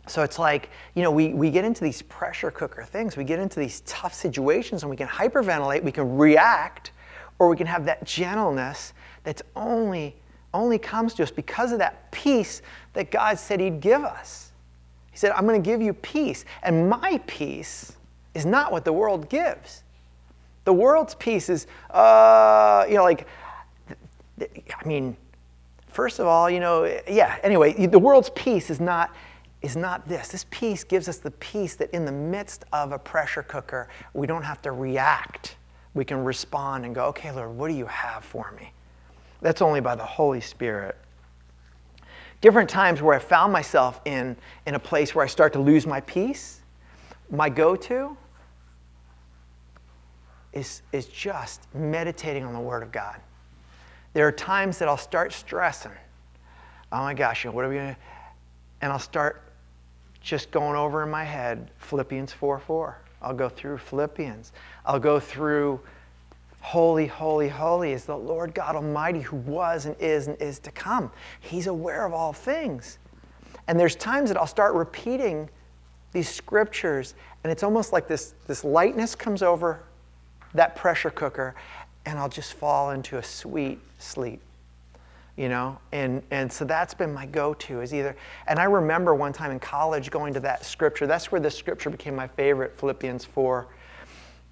so 0.07 0.23
it's 0.23 0.39
like, 0.39 0.71
you 0.95 1.03
know, 1.03 1.11
we, 1.11 1.35
we 1.35 1.51
get 1.51 1.65
into 1.65 1.83
these 1.83 2.03
pressure 2.03 2.51
cooker 2.51 2.85
things. 2.85 3.17
We 3.17 3.25
get 3.25 3.39
into 3.39 3.59
these 3.59 3.81
tough 3.83 4.15
situations 4.15 4.83
and 4.83 4.91
we 4.91 4.97
can 4.97 5.09
hyperventilate, 5.09 5.83
we 5.83 5.93
can 5.93 6.17
react, 6.17 6.93
or 7.39 7.49
we 7.49 7.57
can 7.57 7.67
have 7.67 7.85
that 7.87 8.05
gentleness 8.05 8.93
that's 9.25 9.43
only, 9.57 10.15
only 10.55 10.79
comes 10.79 11.15
to 11.15 11.23
us 11.23 11.31
because 11.31 11.73
of 11.73 11.79
that 11.79 12.11
peace 12.13 12.63
that 12.93 13.11
God 13.11 13.39
said 13.39 13.61
He'd 13.61 13.81
give 13.81 14.05
us. 14.05 14.50
Said, 15.21 15.33
I'm 15.33 15.47
going 15.47 15.63
to 15.63 15.71
give 15.71 15.83
you 15.83 15.93
peace. 15.93 16.47
And 16.63 16.89
my 16.89 17.21
peace 17.27 17.93
is 18.33 18.47
not 18.47 18.73
what 18.73 18.87
the 18.87 18.93
world 18.95 19.29
gives. 19.29 19.83
The 20.65 20.73
world's 20.73 21.15
peace 21.15 21.51
is, 21.51 21.67
uh, 21.91 22.87
you 22.89 22.95
know, 22.95 23.03
like, 23.03 23.27
I 24.41 24.87
mean, 24.87 25.15
first 25.89 26.21
of 26.21 26.27
all, 26.27 26.49
you 26.49 26.59
know, 26.59 26.85
yeah, 27.07 27.37
anyway, 27.43 27.87
the 27.87 27.99
world's 27.99 28.31
peace 28.31 28.71
is 28.71 28.81
not 28.81 29.15
is 29.61 29.77
not 29.77 30.09
this. 30.09 30.29
This 30.29 30.47
peace 30.51 30.85
gives 30.85 31.07
us 31.07 31.19
the 31.19 31.33
peace 31.33 31.75
that 31.75 31.91
in 31.91 32.07
the 32.07 32.13
midst 32.13 32.65
of 32.73 32.93
a 32.93 32.99
pressure 32.99 33.43
cooker, 33.43 33.91
we 34.15 34.27
don't 34.27 34.43
have 34.43 34.63
to 34.63 34.73
react. 34.73 35.57
We 35.93 36.07
can 36.07 36.25
respond 36.25 36.87
and 36.87 36.95
go, 36.95 37.05
okay, 37.09 37.31
Lord, 37.31 37.51
what 37.59 37.69
do 37.69 37.75
you 37.75 37.85
have 37.85 38.25
for 38.25 38.55
me? 38.59 38.73
That's 39.43 39.61
only 39.61 39.81
by 39.81 39.97
the 39.97 40.05
Holy 40.05 40.41
Spirit. 40.41 40.97
Different 42.41 42.71
times 42.71 43.03
where 43.03 43.15
I 43.15 43.19
found 43.19 43.53
myself 43.53 44.01
in, 44.05 44.37
in 44.67 44.75
a 44.75 44.79
place 44.79 45.15
where 45.15 45.25
I 45.25 45.29
start 45.29 45.53
to 45.53 45.59
lose 45.59 45.87
my 45.87 46.01
peace, 46.01 46.61
my 47.31 47.49
go 47.49 47.77
to 47.77 48.17
is, 50.53 50.83
is 50.93 51.07
just 51.07 51.73
meditating 51.75 52.45
on 52.45 52.55
the 52.55 52.61
Word 52.61 52.83
of 52.83 52.91
God. 52.91 53.21
There 54.15 54.27
are 54.27 54.33
times 54.33 54.79
that 54.79 54.89
I'll 54.89 54.97
start 54.97 55.33
stressing. 55.33 55.93
Oh 56.91 56.99
my 56.99 57.15
gosh, 57.15 57.45
what 57.45 57.65
are 57.65 57.69
we 57.69 57.77
going 57.77 57.95
to? 57.95 58.01
And 58.81 58.91
I'll 58.91 58.99
start 58.99 59.43
just 60.21 60.51
going 60.51 60.77
over 60.77 61.03
in 61.03 61.11
my 61.11 61.25
head 61.25 61.71
Philippians 61.79 62.33
4 62.33 62.59
4. 62.59 62.99
I'll 63.23 63.35
go 63.35 63.49
through 63.49 63.79
Philippians. 63.79 64.53
I'll 64.85 64.99
go 64.99 65.21
through 65.21 65.81
Holy, 66.61 67.07
holy, 67.07 67.49
holy 67.49 67.93
is 67.93 68.05
the 68.05 68.17
Lord 68.17 68.55
God 68.55 68.77
Almighty 68.77 69.21
who 69.21 69.37
was 69.37 69.87
and 69.87 69.97
is 69.99 70.29
and 70.29 70.41
is 70.41 70.59
to 70.61 70.71
come. 70.71 71.11
He's 71.41 71.67
aware 71.67 72.05
of 72.05 72.13
all 72.13 72.33
things. 72.33 72.99
And 73.67 73.79
there's 73.79 73.97
times 73.97 74.31
that 74.31 74.37
I'll 74.37 74.47
start 74.47 74.75
repeating 74.75 75.49
these 76.13 76.29
scriptures, 76.29 77.15
and 77.45 77.53
it's 77.53 77.63
almost 77.63 77.93
like 77.93 78.09
this, 78.09 78.35
this 78.47 78.65
lightness 78.65 79.15
comes 79.15 79.43
over 79.43 79.81
that 80.55 80.75
pressure 80.75 81.11
cooker, 81.11 81.55
and 82.05 82.19
I'll 82.19 82.29
just 82.29 82.55
fall 82.55 82.91
into 82.91 83.19
a 83.19 83.23
sweet 83.23 83.79
sleep 83.99 84.41
you 85.37 85.49
know 85.49 85.79
and 85.93 86.23
and 86.31 86.53
so 86.53 86.65
that's 86.65 86.93
been 86.93 87.15
my 87.15 87.25
go-to 87.25 87.81
is 87.81 87.95
either 87.95 88.15
and 88.47 88.59
i 88.59 88.65
remember 88.65 89.15
one 89.15 89.33
time 89.33 89.51
in 89.51 89.59
college 89.59 90.11
going 90.11 90.35
to 90.35 90.41
that 90.41 90.65
scripture 90.65 91.07
that's 91.07 91.31
where 91.33 91.41
the 91.41 91.51
scripture 91.51 91.89
became 91.89 92.15
my 92.15 92.27
favorite 92.27 92.77
philippians 92.77 93.25
4 93.25 93.67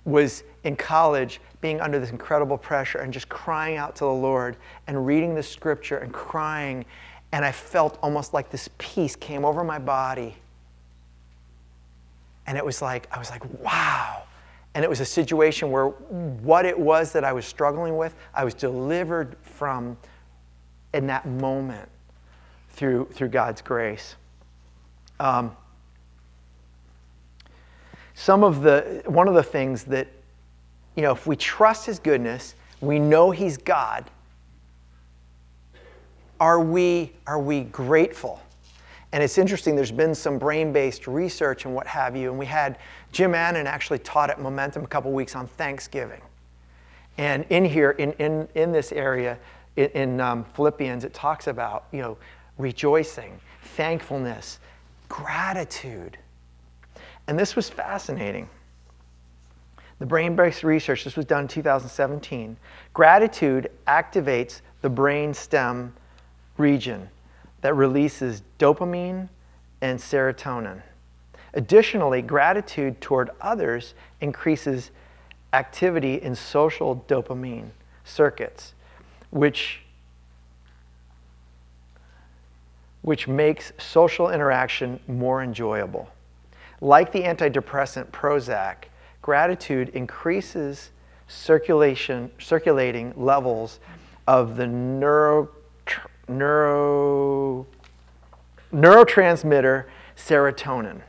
was 0.04 0.44
in 0.64 0.76
college 0.76 1.40
being 1.60 1.80
under 1.80 1.98
this 1.98 2.10
incredible 2.10 2.56
pressure 2.56 2.98
and 2.98 3.12
just 3.12 3.28
crying 3.28 3.76
out 3.76 3.96
to 3.96 4.04
the 4.04 4.10
lord 4.10 4.56
and 4.86 5.06
reading 5.06 5.34
the 5.34 5.42
scripture 5.42 5.98
and 5.98 6.12
crying. 6.12 6.84
And 7.32 7.44
i 7.44 7.52
felt 7.52 7.98
almost 8.02 8.32
like 8.32 8.50
this 8.50 8.68
peace 8.78 9.16
came 9.16 9.44
over 9.44 9.64
my 9.64 9.78
body. 9.78 10.36
And 12.46 12.56
it 12.56 12.64
was 12.64 12.80
like 12.80 13.08
i 13.12 13.18
was 13.18 13.30
like 13.30 13.42
wow. 13.62 14.22
And 14.74 14.84
it 14.84 14.88
was 14.88 15.00
a 15.00 15.04
situation 15.04 15.70
where 15.70 15.86
what 15.88 16.64
it 16.64 16.78
was 16.78 17.10
that 17.12 17.24
I 17.24 17.32
was 17.32 17.44
struggling 17.44 17.96
with, 17.96 18.14
I 18.32 18.44
was 18.44 18.54
delivered 18.54 19.36
from 19.42 19.96
in 20.94 21.06
that 21.08 21.26
moment 21.26 21.88
through, 22.70 23.08
through 23.12 23.28
God's 23.28 23.60
grace. 23.60 24.14
Um, 25.18 25.56
some 28.18 28.42
of 28.42 28.62
the, 28.62 29.00
one 29.06 29.28
of 29.28 29.34
the 29.34 29.42
things 29.44 29.84
that, 29.84 30.08
you 30.96 31.02
know, 31.02 31.12
if 31.12 31.28
we 31.28 31.36
trust 31.36 31.86
His 31.86 32.00
goodness, 32.00 32.56
we 32.80 32.98
know 32.98 33.30
He's 33.30 33.56
God, 33.56 34.10
are 36.40 36.58
we, 36.58 37.12
are 37.28 37.38
we 37.38 37.60
grateful? 37.62 38.42
And 39.12 39.22
it's 39.22 39.38
interesting, 39.38 39.76
there's 39.76 39.92
been 39.92 40.16
some 40.16 40.36
brain 40.36 40.72
based 40.72 41.06
research 41.06 41.64
and 41.64 41.72
what 41.72 41.86
have 41.86 42.16
you. 42.16 42.30
And 42.30 42.38
we 42.40 42.44
had 42.44 42.78
Jim 43.12 43.36
Annan 43.36 43.68
actually 43.68 44.00
taught 44.00 44.30
at 44.30 44.40
Momentum 44.40 44.82
a 44.82 44.88
couple 44.88 45.12
weeks 45.12 45.36
on 45.36 45.46
Thanksgiving. 45.46 46.20
And 47.18 47.46
in 47.50 47.64
here, 47.64 47.92
in, 47.92 48.12
in, 48.14 48.48
in 48.56 48.72
this 48.72 48.90
area, 48.90 49.38
in, 49.76 49.90
in 49.90 50.20
um, 50.20 50.44
Philippians, 50.54 51.04
it 51.04 51.14
talks 51.14 51.46
about, 51.46 51.84
you 51.92 52.02
know, 52.02 52.18
rejoicing, 52.58 53.38
thankfulness, 53.62 54.58
gratitude. 55.08 56.18
And 57.28 57.38
this 57.38 57.54
was 57.54 57.68
fascinating. 57.68 58.48
The 59.98 60.06
brain 60.06 60.34
based 60.34 60.64
research, 60.64 61.04
this 61.04 61.14
was 61.14 61.26
done 61.26 61.42
in 61.42 61.48
2017. 61.48 62.56
Gratitude 62.94 63.70
activates 63.86 64.62
the 64.80 64.88
brain 64.88 65.34
stem 65.34 65.92
region 66.56 67.08
that 67.60 67.74
releases 67.74 68.42
dopamine 68.58 69.28
and 69.82 69.98
serotonin. 69.98 70.82
Additionally, 71.54 72.22
gratitude 72.22 73.00
toward 73.00 73.30
others 73.40 73.94
increases 74.20 74.90
activity 75.52 76.14
in 76.22 76.34
social 76.34 77.04
dopamine 77.08 77.70
circuits, 78.04 78.74
which, 79.30 79.80
which 83.02 83.28
makes 83.28 83.72
social 83.78 84.30
interaction 84.30 85.00
more 85.08 85.42
enjoyable. 85.42 86.08
Like 86.80 87.12
the 87.12 87.22
antidepressant 87.22 88.10
Prozac, 88.10 88.84
gratitude 89.22 89.90
increases 89.90 90.90
circulation, 91.26 92.30
circulating 92.38 93.12
levels 93.16 93.80
of 94.26 94.56
the 94.56 94.66
neuro 94.66 95.48
neuro, 96.28 97.66
neurotransmitter 98.72 99.86
serotonin. 100.16 101.00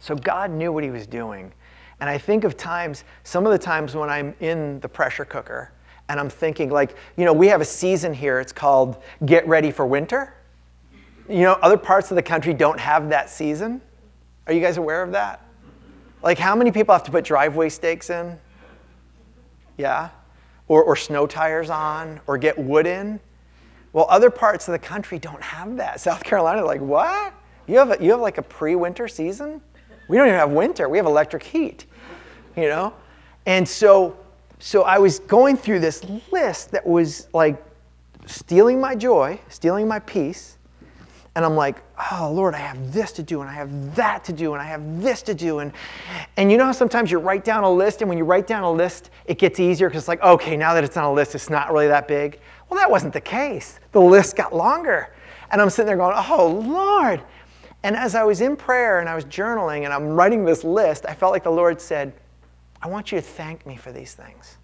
So 0.00 0.16
God 0.16 0.50
knew 0.50 0.72
what 0.72 0.82
he 0.82 0.90
was 0.90 1.06
doing. 1.06 1.52
And 2.00 2.10
I 2.10 2.18
think 2.18 2.44
of 2.44 2.56
times, 2.56 3.04
some 3.22 3.46
of 3.46 3.52
the 3.52 3.58
times 3.58 3.94
when 3.94 4.10
I'm 4.10 4.34
in 4.40 4.80
the 4.80 4.88
pressure 4.88 5.24
cooker 5.24 5.70
and 6.08 6.18
I'm 6.18 6.28
thinking, 6.28 6.70
like, 6.70 6.96
you 7.16 7.24
know, 7.24 7.32
we 7.32 7.46
have 7.48 7.60
a 7.60 7.64
season 7.64 8.12
here, 8.12 8.40
it's 8.40 8.52
called 8.52 9.02
Get 9.24 9.46
Ready 9.46 9.70
for 9.70 9.86
Winter. 9.86 10.34
You 11.28 11.42
know, 11.42 11.52
other 11.62 11.76
parts 11.76 12.10
of 12.10 12.16
the 12.16 12.22
country 12.22 12.52
don't 12.52 12.80
have 12.80 13.08
that 13.10 13.30
season. 13.30 13.80
Are 14.46 14.52
you 14.52 14.60
guys 14.60 14.76
aware 14.76 15.02
of 15.02 15.12
that? 15.12 15.44
Like, 16.22 16.38
how 16.38 16.54
many 16.54 16.70
people 16.70 16.94
have 16.94 17.04
to 17.04 17.10
put 17.10 17.24
driveway 17.24 17.68
stakes 17.68 18.10
in? 18.10 18.38
Yeah? 19.76 20.10
Or, 20.68 20.82
or 20.82 20.96
snow 20.96 21.26
tires 21.26 21.70
on, 21.70 22.20
or 22.26 22.38
get 22.38 22.58
wood 22.58 22.86
in? 22.86 23.20
Well, 23.92 24.06
other 24.08 24.30
parts 24.30 24.68
of 24.68 24.72
the 24.72 24.78
country 24.78 25.18
don't 25.18 25.42
have 25.42 25.76
that. 25.76 26.00
South 26.00 26.24
Carolina, 26.24 26.64
like, 26.64 26.80
what? 26.80 27.34
You 27.66 27.78
have, 27.78 27.90
a, 27.90 28.02
you 28.02 28.10
have 28.10 28.20
like 28.20 28.38
a 28.38 28.42
pre 28.42 28.74
winter 28.74 29.08
season? 29.08 29.60
We 30.08 30.16
don't 30.16 30.26
even 30.26 30.38
have 30.38 30.50
winter, 30.50 30.88
we 30.88 30.98
have 30.98 31.06
electric 31.06 31.42
heat, 31.42 31.86
you 32.56 32.68
know? 32.68 32.92
And 33.46 33.68
so, 33.68 34.16
so 34.58 34.82
I 34.82 34.98
was 34.98 35.20
going 35.20 35.56
through 35.56 35.80
this 35.80 36.04
list 36.30 36.70
that 36.72 36.86
was 36.86 37.28
like 37.32 37.62
stealing 38.26 38.80
my 38.80 38.94
joy, 38.94 39.40
stealing 39.48 39.88
my 39.88 40.00
peace. 40.00 40.58
And 41.34 41.44
I'm 41.46 41.56
like, 41.56 41.82
oh 42.10 42.30
Lord, 42.34 42.54
I 42.54 42.58
have 42.58 42.92
this 42.92 43.12
to 43.12 43.22
do, 43.22 43.40
and 43.40 43.48
I 43.48 43.54
have 43.54 43.94
that 43.96 44.22
to 44.24 44.32
do, 44.32 44.52
and 44.52 44.60
I 44.60 44.66
have 44.66 45.02
this 45.02 45.22
to 45.22 45.34
do. 45.34 45.60
And, 45.60 45.72
and 46.36 46.52
you 46.52 46.58
know 46.58 46.66
how 46.66 46.72
sometimes 46.72 47.10
you 47.10 47.18
write 47.18 47.44
down 47.44 47.64
a 47.64 47.72
list, 47.72 48.02
and 48.02 48.08
when 48.08 48.18
you 48.18 48.24
write 48.24 48.46
down 48.46 48.62
a 48.64 48.70
list, 48.70 49.10
it 49.24 49.38
gets 49.38 49.58
easier 49.58 49.88
because 49.88 50.02
it's 50.02 50.08
like, 50.08 50.22
okay, 50.22 50.56
now 50.56 50.74
that 50.74 50.84
it's 50.84 50.96
on 50.96 51.04
a 51.04 51.12
list, 51.12 51.34
it's 51.34 51.48
not 51.48 51.72
really 51.72 51.88
that 51.88 52.06
big. 52.06 52.38
Well, 52.68 52.78
that 52.78 52.90
wasn't 52.90 53.14
the 53.14 53.20
case. 53.20 53.80
The 53.92 54.00
list 54.00 54.36
got 54.36 54.54
longer. 54.54 55.14
And 55.50 55.60
I'm 55.60 55.70
sitting 55.70 55.86
there 55.86 55.96
going, 55.96 56.16
oh 56.16 56.48
Lord. 56.48 57.22
And 57.82 57.96
as 57.96 58.14
I 58.14 58.24
was 58.24 58.40
in 58.40 58.56
prayer 58.56 59.00
and 59.00 59.08
I 59.08 59.14
was 59.14 59.24
journaling 59.24 59.84
and 59.84 59.92
I'm 59.92 60.08
writing 60.08 60.44
this 60.44 60.64
list, 60.64 61.04
I 61.06 61.14
felt 61.14 61.32
like 61.32 61.44
the 61.44 61.50
Lord 61.50 61.80
said, 61.80 62.12
I 62.80 62.88
want 62.88 63.12
you 63.12 63.18
to 63.18 63.22
thank 63.22 63.66
me 63.66 63.76
for 63.76 63.92
these 63.92 64.14
things. 64.14 64.56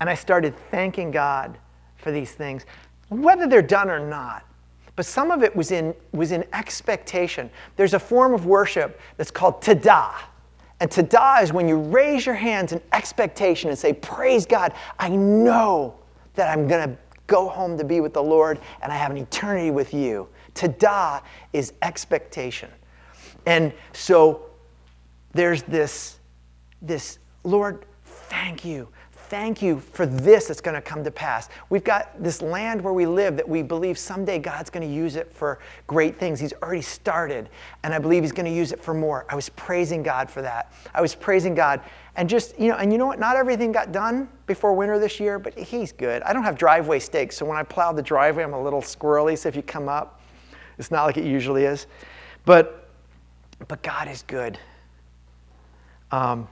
And 0.00 0.08
I 0.08 0.14
started 0.14 0.54
thanking 0.70 1.10
God 1.10 1.58
for 1.96 2.10
these 2.10 2.32
things, 2.32 2.64
whether 3.08 3.46
they're 3.46 3.62
done 3.62 3.90
or 3.90 4.00
not. 4.00 4.44
But 4.96 5.06
some 5.06 5.30
of 5.30 5.42
it 5.42 5.54
was 5.54 5.70
in, 5.70 5.94
was 6.12 6.32
in 6.32 6.44
expectation. 6.52 7.50
There's 7.76 7.94
a 7.94 7.98
form 7.98 8.34
of 8.34 8.46
worship 8.46 9.00
that's 9.16 9.30
called 9.30 9.62
todah. 9.62 10.14
And 10.80 10.90
todah 10.90 11.42
is 11.42 11.52
when 11.52 11.68
you 11.68 11.78
raise 11.78 12.26
your 12.26 12.34
hands 12.34 12.72
in 12.72 12.80
expectation 12.92 13.70
and 13.70 13.78
say, 13.78 13.92
Praise 13.92 14.46
God, 14.46 14.72
I 14.98 15.08
know 15.10 15.94
that 16.34 16.48
I'm 16.48 16.66
going 16.66 16.90
to 16.90 16.96
go 17.26 17.48
home 17.48 17.78
to 17.78 17.84
be 17.84 18.00
with 18.00 18.12
the 18.12 18.22
Lord 18.22 18.58
and 18.82 18.92
I 18.92 18.96
have 18.96 19.10
an 19.10 19.18
eternity 19.18 19.70
with 19.70 19.94
you. 19.94 20.28
Todah 20.54 21.22
is 21.52 21.72
expectation. 21.82 22.70
And 23.46 23.72
so 23.92 24.46
there's 25.32 25.62
this, 25.62 26.18
this 26.82 27.18
Lord, 27.44 27.84
thank 28.04 28.64
you 28.64 28.88
thank 29.30 29.62
you 29.62 29.78
for 29.78 30.06
this 30.06 30.48
that's 30.48 30.60
going 30.60 30.74
to 30.74 30.80
come 30.80 31.04
to 31.04 31.10
pass. 31.10 31.48
We've 31.70 31.84
got 31.84 32.20
this 32.20 32.42
land 32.42 32.82
where 32.82 32.92
we 32.92 33.06
live 33.06 33.36
that 33.36 33.48
we 33.48 33.62
believe 33.62 33.96
someday 33.96 34.40
God's 34.40 34.70
going 34.70 34.86
to 34.86 34.92
use 34.92 35.14
it 35.14 35.32
for 35.32 35.60
great 35.86 36.18
things. 36.18 36.40
He's 36.40 36.52
already 36.54 36.82
started, 36.82 37.48
and 37.84 37.94
I 37.94 38.00
believe 38.00 38.24
He's 38.24 38.32
going 38.32 38.46
to 38.46 38.52
use 38.52 38.72
it 38.72 38.82
for 38.82 38.92
more. 38.92 39.24
I 39.28 39.36
was 39.36 39.48
praising 39.50 40.02
God 40.02 40.28
for 40.28 40.42
that. 40.42 40.72
I 40.92 41.00
was 41.00 41.14
praising 41.14 41.54
God. 41.54 41.80
And 42.16 42.28
just, 42.28 42.58
you 42.58 42.68
know, 42.68 42.76
and 42.76 42.92
you 42.92 42.98
know 42.98 43.06
what? 43.06 43.20
Not 43.20 43.36
everything 43.36 43.70
got 43.70 43.92
done 43.92 44.28
before 44.46 44.74
winter 44.74 44.98
this 44.98 45.20
year, 45.20 45.38
but 45.38 45.56
He's 45.56 45.92
good. 45.92 46.22
I 46.24 46.32
don't 46.32 46.42
have 46.42 46.58
driveway 46.58 46.98
stakes, 46.98 47.36
so 47.36 47.46
when 47.46 47.56
I 47.56 47.62
plow 47.62 47.92
the 47.92 48.02
driveway, 48.02 48.42
I'm 48.42 48.52
a 48.52 48.62
little 48.62 48.82
squirrely. 48.82 49.38
So 49.38 49.48
if 49.48 49.54
you 49.54 49.62
come 49.62 49.88
up, 49.88 50.20
it's 50.76 50.90
not 50.90 51.04
like 51.04 51.16
it 51.16 51.24
usually 51.24 51.64
is. 51.64 51.86
But, 52.44 52.88
but 53.68 53.80
God 53.82 54.08
is 54.08 54.22
good. 54.22 54.58
Um, 56.10 56.48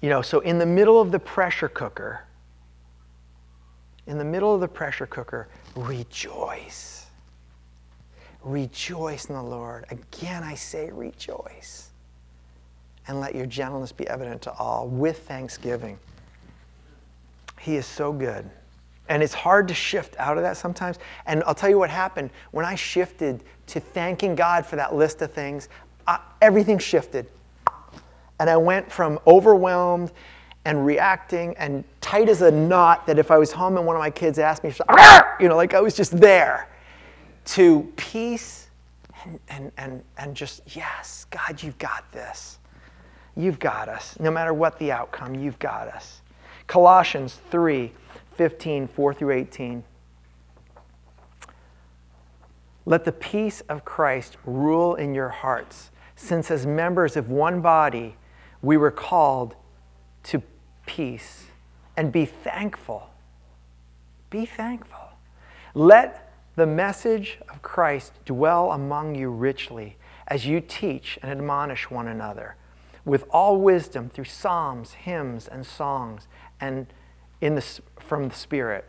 you 0.00 0.08
know, 0.08 0.22
so 0.22 0.40
in 0.40 0.58
the 0.58 0.66
middle 0.66 1.00
of 1.00 1.10
the 1.10 1.18
pressure 1.18 1.68
cooker, 1.68 2.24
in 4.06 4.18
the 4.18 4.24
middle 4.24 4.54
of 4.54 4.60
the 4.60 4.68
pressure 4.68 5.06
cooker, 5.06 5.48
rejoice. 5.76 7.06
Rejoice 8.42 9.26
in 9.26 9.34
the 9.34 9.42
Lord. 9.42 9.84
Again, 9.90 10.42
I 10.42 10.54
say 10.54 10.90
rejoice. 10.90 11.90
And 13.06 13.20
let 13.20 13.34
your 13.34 13.46
gentleness 13.46 13.92
be 13.92 14.06
evident 14.08 14.42
to 14.42 14.52
all 14.52 14.88
with 14.88 15.26
thanksgiving. 15.26 15.98
He 17.60 17.76
is 17.76 17.86
so 17.86 18.12
good. 18.12 18.48
And 19.08 19.22
it's 19.22 19.34
hard 19.34 19.68
to 19.68 19.74
shift 19.74 20.16
out 20.18 20.36
of 20.36 20.44
that 20.44 20.56
sometimes. 20.56 20.98
And 21.26 21.42
I'll 21.44 21.54
tell 21.54 21.68
you 21.68 21.78
what 21.78 21.90
happened. 21.90 22.30
When 22.52 22.64
I 22.64 22.76
shifted 22.76 23.42
to 23.66 23.80
thanking 23.80 24.34
God 24.34 24.64
for 24.64 24.76
that 24.76 24.94
list 24.94 25.20
of 25.20 25.32
things, 25.32 25.68
I, 26.06 26.20
everything 26.40 26.78
shifted. 26.78 27.26
And 28.40 28.50
I 28.50 28.56
went 28.56 28.90
from 28.90 29.20
overwhelmed 29.26 30.10
and 30.64 30.84
reacting 30.84 31.54
and 31.58 31.84
tight 32.00 32.28
as 32.28 32.42
a 32.42 32.50
knot 32.50 33.06
that 33.06 33.18
if 33.18 33.30
I 33.30 33.38
was 33.38 33.52
home 33.52 33.76
and 33.76 33.86
one 33.86 33.94
of 33.96 34.00
my 34.00 34.10
kids 34.10 34.38
asked 34.38 34.64
me, 34.64 34.72
you 35.38 35.48
know, 35.48 35.56
like 35.56 35.74
I 35.74 35.80
was 35.80 35.94
just 35.94 36.18
there, 36.18 36.68
to 37.44 37.92
peace 37.96 38.70
and, 39.24 39.38
and, 39.48 39.72
and, 39.76 40.02
and 40.16 40.34
just, 40.34 40.62
yes, 40.74 41.26
God, 41.30 41.62
you've 41.62 41.78
got 41.78 42.10
this. 42.12 42.58
You've 43.36 43.58
got 43.58 43.88
us. 43.88 44.18
No 44.18 44.30
matter 44.30 44.52
what 44.54 44.78
the 44.78 44.90
outcome, 44.90 45.34
you've 45.34 45.58
got 45.58 45.88
us. 45.88 46.22
Colossians 46.66 47.38
3 47.50 47.92
15, 48.36 48.88
4 48.88 49.14
through 49.14 49.32
18. 49.32 49.84
Let 52.86 53.04
the 53.04 53.12
peace 53.12 53.60
of 53.68 53.84
Christ 53.84 54.38
rule 54.46 54.94
in 54.94 55.14
your 55.14 55.28
hearts, 55.28 55.90
since 56.16 56.50
as 56.50 56.66
members 56.66 57.18
of 57.18 57.28
one 57.28 57.60
body, 57.60 58.16
we 58.62 58.76
were 58.76 58.90
called 58.90 59.54
to 60.24 60.42
peace 60.86 61.46
and 61.96 62.12
be 62.12 62.24
thankful. 62.24 63.10
Be 64.28 64.46
thankful. 64.46 65.08
Let 65.74 66.32
the 66.56 66.66
message 66.66 67.38
of 67.48 67.62
Christ 67.62 68.12
dwell 68.24 68.72
among 68.72 69.14
you 69.14 69.30
richly 69.30 69.96
as 70.26 70.46
you 70.46 70.60
teach 70.60 71.18
and 71.22 71.30
admonish 71.30 71.90
one 71.90 72.06
another 72.06 72.56
with 73.04 73.24
all 73.30 73.60
wisdom 73.60 74.10
through 74.10 74.24
psalms, 74.24 74.92
hymns, 74.92 75.48
and 75.48 75.64
songs, 75.64 76.28
and 76.60 76.86
in 77.40 77.54
the, 77.54 77.80
from 77.98 78.28
the 78.28 78.34
Spirit, 78.34 78.84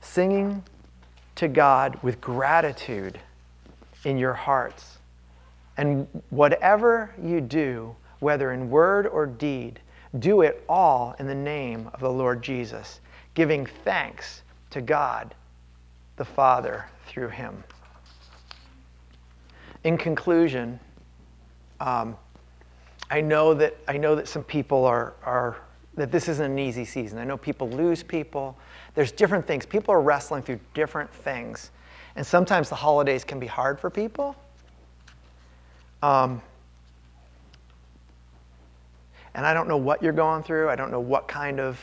singing 0.00 0.62
to 1.34 1.48
God 1.48 1.98
with 2.02 2.20
gratitude 2.20 3.18
in 4.04 4.18
your 4.18 4.34
hearts. 4.34 4.98
And 5.76 6.06
whatever 6.30 7.12
you 7.20 7.40
do, 7.40 7.96
whether 8.20 8.52
in 8.52 8.70
word 8.70 9.06
or 9.06 9.26
deed, 9.26 9.80
do 10.18 10.42
it 10.42 10.64
all 10.68 11.14
in 11.18 11.26
the 11.26 11.34
name 11.34 11.90
of 11.92 12.00
the 12.00 12.10
Lord 12.10 12.42
Jesus, 12.42 13.00
giving 13.34 13.66
thanks 13.66 14.42
to 14.70 14.80
God 14.80 15.34
the 16.16 16.24
Father 16.24 16.86
through 17.06 17.28
him. 17.28 17.64
In 19.82 19.98
conclusion, 19.98 20.78
um, 21.80 22.16
I 23.10 23.20
know 23.20 23.54
that 23.54 23.76
I 23.86 23.98
know 23.98 24.14
that 24.14 24.28
some 24.28 24.42
people 24.42 24.84
are, 24.84 25.14
are 25.24 25.56
that 25.96 26.10
this 26.10 26.28
isn't 26.28 26.52
an 26.52 26.58
easy 26.58 26.84
season. 26.84 27.18
I 27.18 27.24
know 27.24 27.36
people 27.36 27.68
lose 27.68 28.02
people. 28.02 28.56
There's 28.94 29.12
different 29.12 29.46
things. 29.46 29.66
People 29.66 29.94
are 29.94 30.00
wrestling 30.00 30.42
through 30.42 30.60
different 30.72 31.12
things, 31.12 31.70
and 32.16 32.26
sometimes 32.26 32.68
the 32.68 32.76
holidays 32.76 33.24
can 33.24 33.38
be 33.38 33.46
hard 33.46 33.78
for 33.78 33.90
people. 33.90 34.36
Um, 36.02 36.40
and 39.34 39.44
I 39.44 39.54
don't 39.54 39.68
know 39.68 39.76
what 39.76 40.02
you're 40.02 40.12
going 40.12 40.42
through. 40.42 40.68
I 40.68 40.76
don't 40.76 40.90
know 40.90 41.00
what 41.00 41.28
kind 41.28 41.60
of 41.60 41.78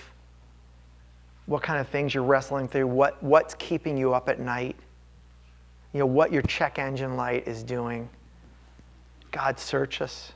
what 1.46 1.64
kind 1.64 1.80
of 1.80 1.88
things 1.90 2.14
you're 2.14 2.24
wrestling 2.24 2.68
through, 2.68 2.88
what, 2.88 3.22
what's 3.22 3.56
keeping 3.56 3.98
you 3.98 4.14
up 4.14 4.30
at 4.30 4.40
night, 4.40 4.76
you 5.92 6.00
know, 6.00 6.06
what 6.06 6.32
your 6.32 6.42
check 6.44 6.80
engine 6.80 7.18
light 7.18 7.46
is 7.48 7.62
doing. 7.62 8.08
God, 9.32 9.60
search 9.60 10.02
us. 10.02 10.32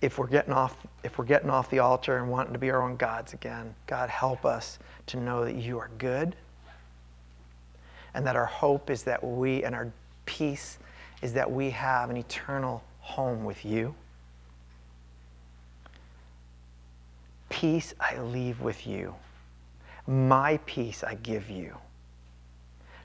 If 0.00 0.18
we're 0.18 0.26
getting 0.26 0.52
off, 0.52 0.76
if 1.04 1.18
we're 1.18 1.24
getting 1.24 1.50
off 1.50 1.70
the 1.70 1.80
altar 1.80 2.18
and 2.18 2.30
wanting 2.30 2.52
to 2.52 2.58
be 2.58 2.70
our 2.70 2.82
own 2.82 2.96
gods 2.96 3.34
again, 3.34 3.74
God, 3.86 4.08
help 4.08 4.44
us 4.44 4.78
to 5.06 5.16
know 5.16 5.44
that 5.44 5.56
you 5.56 5.78
are 5.78 5.90
good 5.98 6.34
and 8.14 8.26
that 8.26 8.36
our 8.36 8.46
hope 8.46 8.90
is 8.90 9.02
that 9.04 9.22
we 9.22 9.64
and 9.64 9.74
our 9.74 9.92
peace 10.24 10.78
is 11.22 11.32
that 11.32 11.50
we 11.50 11.70
have 11.70 12.10
an 12.10 12.16
eternal 12.16 12.82
home 13.00 13.44
with 13.44 13.64
you. 13.64 13.94
Peace 17.48 17.94
I 17.98 18.18
leave 18.18 18.60
with 18.60 18.86
you. 18.86 19.14
My 20.06 20.58
peace 20.66 21.04
I 21.04 21.14
give 21.14 21.50
you. 21.50 21.76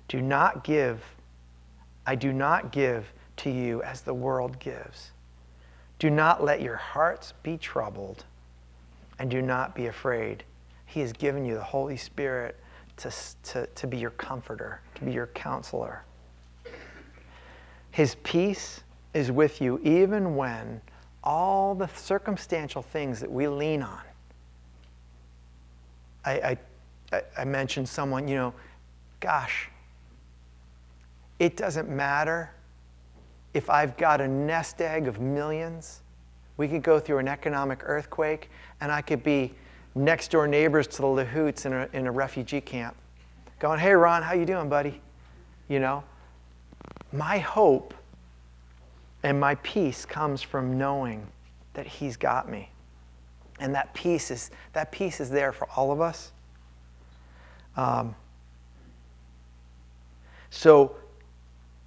Do 0.07 0.21
not 0.21 0.63
give, 0.63 1.03
I 2.05 2.15
do 2.15 2.33
not 2.33 2.71
give 2.71 3.11
to 3.37 3.49
you 3.49 3.81
as 3.83 4.01
the 4.01 4.13
world 4.13 4.59
gives. 4.59 5.11
Do 5.99 6.09
not 6.09 6.43
let 6.43 6.61
your 6.61 6.75
hearts 6.75 7.33
be 7.43 7.57
troubled, 7.57 8.25
and 9.19 9.29
do 9.29 9.41
not 9.41 9.75
be 9.75 9.87
afraid. 9.87 10.43
He 10.85 10.99
has 10.99 11.13
given 11.13 11.45
you 11.45 11.55
the 11.55 11.63
Holy 11.63 11.97
Spirit 11.97 12.59
to, 12.97 13.11
to, 13.43 13.65
to 13.67 13.87
be 13.87 13.97
your 13.97 14.11
comforter, 14.11 14.81
to 14.95 15.05
be 15.05 15.11
your 15.11 15.27
counselor. 15.27 16.03
His 17.91 18.15
peace 18.23 18.83
is 19.13 19.31
with 19.31 19.61
you 19.61 19.79
even 19.83 20.35
when 20.35 20.81
all 21.23 21.75
the 21.75 21.87
circumstantial 21.87 22.81
things 22.81 23.19
that 23.19 23.31
we 23.31 23.47
lean 23.47 23.81
on 23.81 24.01
I, 26.25 26.57
I, 27.11 27.21
I 27.37 27.45
mentioned 27.45 27.87
someone, 27.87 28.27
you 28.27 28.35
know, 28.35 28.53
gosh, 29.19 29.69
it 31.39 31.57
doesn't 31.57 31.89
matter 31.89 32.51
if 33.53 33.69
I've 33.69 33.97
got 33.97 34.21
a 34.21 34.27
nest 34.27 34.81
egg 34.81 35.07
of 35.07 35.19
millions, 35.19 36.01
we 36.57 36.67
could 36.67 36.83
go 36.83 36.99
through 36.99 37.19
an 37.19 37.27
economic 37.27 37.81
earthquake 37.83 38.49
and 38.81 38.91
I 38.91 39.01
could 39.01 39.23
be 39.23 39.53
next 39.95 40.31
door 40.31 40.47
neighbors 40.47 40.87
to 40.87 41.01
the 41.01 41.07
Lahoots 41.07 41.65
in 41.65 41.73
a, 41.73 41.89
in 41.93 42.07
a 42.07 42.11
refugee 42.11 42.61
camp 42.61 42.95
going, 43.59 43.79
hey, 43.79 43.93
Ron, 43.93 44.21
how 44.21 44.33
you 44.33 44.45
doing, 44.45 44.67
buddy? 44.67 45.01
You 45.69 45.79
know, 45.79 46.03
my 47.13 47.37
hope 47.37 47.93
and 49.23 49.39
my 49.39 49.55
peace 49.55 50.05
comes 50.05 50.41
from 50.41 50.77
knowing 50.77 51.25
that 51.73 51.87
he's 51.87 52.17
got 52.17 52.49
me. 52.49 52.69
And 53.63 53.73
that 53.75 53.93
peace 53.93 54.29
is, 54.29 54.51
that 54.73 54.91
peace 54.91 55.21
is 55.21 55.29
there 55.29 55.53
for 55.53 55.69
all 55.75 55.93
of 55.93 56.01
us. 56.01 56.33
Um, 57.77 58.13
so 60.49 60.97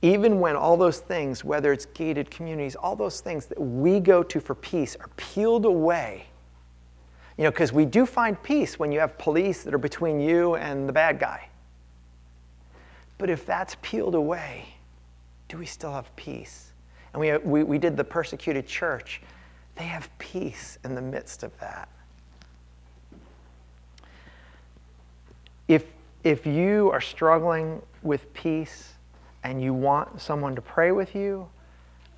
even 0.01 0.41
when 0.41 0.57
all 0.57 0.79
those 0.79 1.01
things, 1.01 1.45
whether 1.45 1.75
it's 1.75 1.85
gated 1.85 2.31
communities, 2.31 2.77
all 2.77 2.97
those 2.97 3.21
things 3.21 3.45
that 3.47 3.61
we 3.61 4.01
go 4.01 4.23
to 4.23 4.41
for 4.41 4.55
peace 4.55 4.97
are 4.97 5.11
peeled 5.17 5.67
away, 5.67 6.25
you 7.37 7.45
know, 7.45 7.51
because 7.51 7.75
we 7.75 7.85
do 7.85 8.07
find 8.07 8.43
peace 8.43 8.79
when 8.79 8.91
you 8.91 8.99
have 8.99 9.19
police 9.19 9.63
that 9.65 9.75
are 9.75 9.79
between 9.79 10.19
you 10.19 10.57
and 10.57 10.89
the 10.89 10.95
bad 10.95 11.19
guy. 11.19 11.47
But 13.19 13.29
if 13.29 13.45
that's 13.45 13.77
peeled 13.83 14.15
away, 14.15 14.65
do 15.49 15.59
we 15.59 15.67
still 15.67 15.93
have 15.93 16.15
peace? 16.17 16.73
And 17.13 17.21
we, 17.21 17.37
we, 17.37 17.65
we 17.65 17.79
did 17.79 17.99
the 17.99 18.05
persecuted 18.05 18.67
church. 18.67 19.21
They 19.77 19.85
have 19.85 20.11
peace 20.19 20.79
in 20.85 20.95
the 20.95 21.03
midst 21.03 21.43
of 21.43 21.59
that. 21.61 21.89
If, 25.69 25.85
if 26.25 26.47
you 26.47 26.91
are 26.93 27.01
struggling 27.01 27.83
with 28.03 28.33
peace, 28.35 28.95
and 29.47 29.63
you 29.63 29.73
want 29.73 30.21
someone 30.21 30.57
to 30.57 30.61
pray 30.61 30.91
with 30.91 31.15
you, 31.15 31.49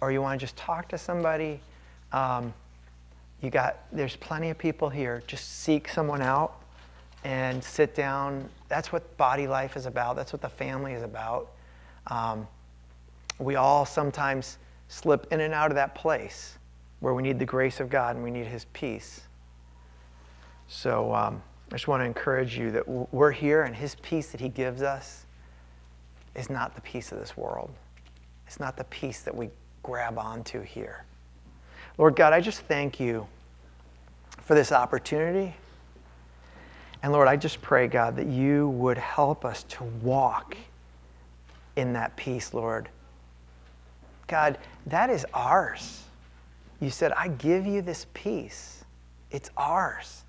or 0.01 0.11
you 0.11 0.23
want 0.23 0.41
to 0.41 0.43
just 0.43 0.57
talk 0.57 0.89
to 0.89 0.97
somebody, 0.97 1.61
um, 2.13 2.55
you 3.43 3.51
got 3.51 3.81
there's 3.93 4.17
plenty 4.17 4.49
of 4.49 4.57
people 4.57 4.89
here. 4.89 5.23
Just 5.27 5.61
seek 5.61 5.89
someone 5.89 6.23
out 6.23 6.63
and 7.25 7.63
sit 7.63 7.95
down. 7.95 8.49
That's 8.69 8.93
what 8.93 9.17
body 9.19 9.47
life 9.47 9.77
is 9.77 9.85
about. 9.85 10.17
That's 10.17 10.33
what 10.33 10.41
the 10.41 10.49
family 10.49 10.95
is 10.95 11.03
about. 11.03 11.51
Um, 12.07 12.49
we 13.39 13.57
all 13.57 13.85
sometimes 13.85 14.57
slip 14.89 15.31
in 15.31 15.41
and 15.41 15.53
out 15.53 15.71
of 15.71 15.75
that 15.75 15.95
place 15.95 16.58
where 17.01 17.15
we 17.15 17.23
need 17.23 17.39
the 17.39 17.45
grace 17.45 17.81
of 17.81 17.89
God 17.89 18.17
and 18.17 18.25
we 18.25 18.31
need 18.31 18.47
His 18.47 18.67
peace. 18.73 19.23
So 20.69 21.15
um, 21.15 21.43
I 21.71 21.75
just 21.75 21.89
want 21.89 22.01
to 22.01 22.05
encourage 22.05 22.57
you 22.57 22.71
that 22.73 22.89
we're 23.13 23.33
here 23.33 23.63
and 23.63 23.75
His 23.75 23.95
peace 23.97 24.31
that 24.33 24.41
He 24.41 24.49
gives 24.49 24.83
us 24.83 25.27
is 26.35 26.51
not 26.51 26.75
the 26.75 26.81
peace 26.83 27.13
of 27.13 27.19
this 27.19 27.37
world. 27.37 27.71
It's 28.47 28.61
not 28.61 28.77
the 28.77 28.85
peace 28.85 29.23
that 29.23 29.35
we 29.35 29.51
grab 29.83 30.19
onto 30.19 30.61
here. 30.63 31.05
Lord 31.99 32.17
God, 32.17 32.33
I 32.33 32.41
just 32.41 32.61
thank 32.63 33.01
you 33.01 33.27
for 34.43 34.55
this 34.55 34.73
opportunity. 34.73 35.55
And 37.03 37.13
Lord, 37.13 37.29
I 37.29 37.37
just 37.37 37.61
pray, 37.61 37.87
God, 37.87 38.17
that 38.17 38.27
you 38.27 38.71
would 38.71 38.99
help 38.99 39.45
us 39.45 39.63
to 39.65 39.85
walk 40.03 40.57
in 41.77 41.93
that 41.93 42.17
peace, 42.17 42.55
Lord. 42.55 42.89
God, 44.27 44.59
that 44.87 45.11
is 45.11 45.25
ours. 45.33 46.03
You 46.81 46.91
said, 46.91 47.13
I 47.13 47.29
give 47.29 47.67
you 47.67 47.83
this 47.83 48.07
peace. 48.15 48.85
It's 49.31 49.51
ours. 49.57 50.25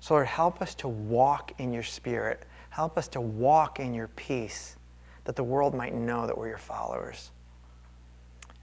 So, 0.00 0.14
Lord, 0.14 0.26
help 0.26 0.62
us 0.62 0.74
to 0.76 0.88
walk 0.88 1.52
in 1.58 1.72
your 1.72 1.82
spirit. 1.82 2.44
Help 2.70 2.96
us 2.96 3.08
to 3.08 3.20
walk 3.20 3.80
in 3.80 3.94
your 3.94 4.08
peace 4.08 4.76
that 5.24 5.36
the 5.36 5.44
world 5.44 5.74
might 5.74 5.94
know 5.94 6.26
that 6.26 6.36
we're 6.36 6.48
your 6.48 6.58
followers. 6.58 7.30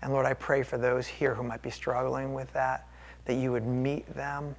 And 0.01 0.13
Lord, 0.13 0.25
I 0.25 0.33
pray 0.33 0.63
for 0.63 0.77
those 0.77 1.07
here 1.07 1.33
who 1.33 1.43
might 1.43 1.61
be 1.61 1.69
struggling 1.69 2.33
with 2.33 2.51
that, 2.53 2.87
that 3.25 3.35
you 3.35 3.51
would 3.51 3.65
meet 3.65 4.11
them. 4.13 4.55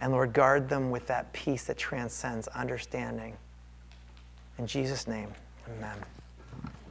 And 0.00 0.12
Lord, 0.12 0.32
guard 0.32 0.68
them 0.68 0.90
with 0.90 1.06
that 1.06 1.32
peace 1.32 1.64
that 1.64 1.78
transcends 1.78 2.48
understanding. 2.48 3.36
In 4.58 4.66
Jesus' 4.66 5.06
name, 5.06 5.28
amen. 5.76 5.96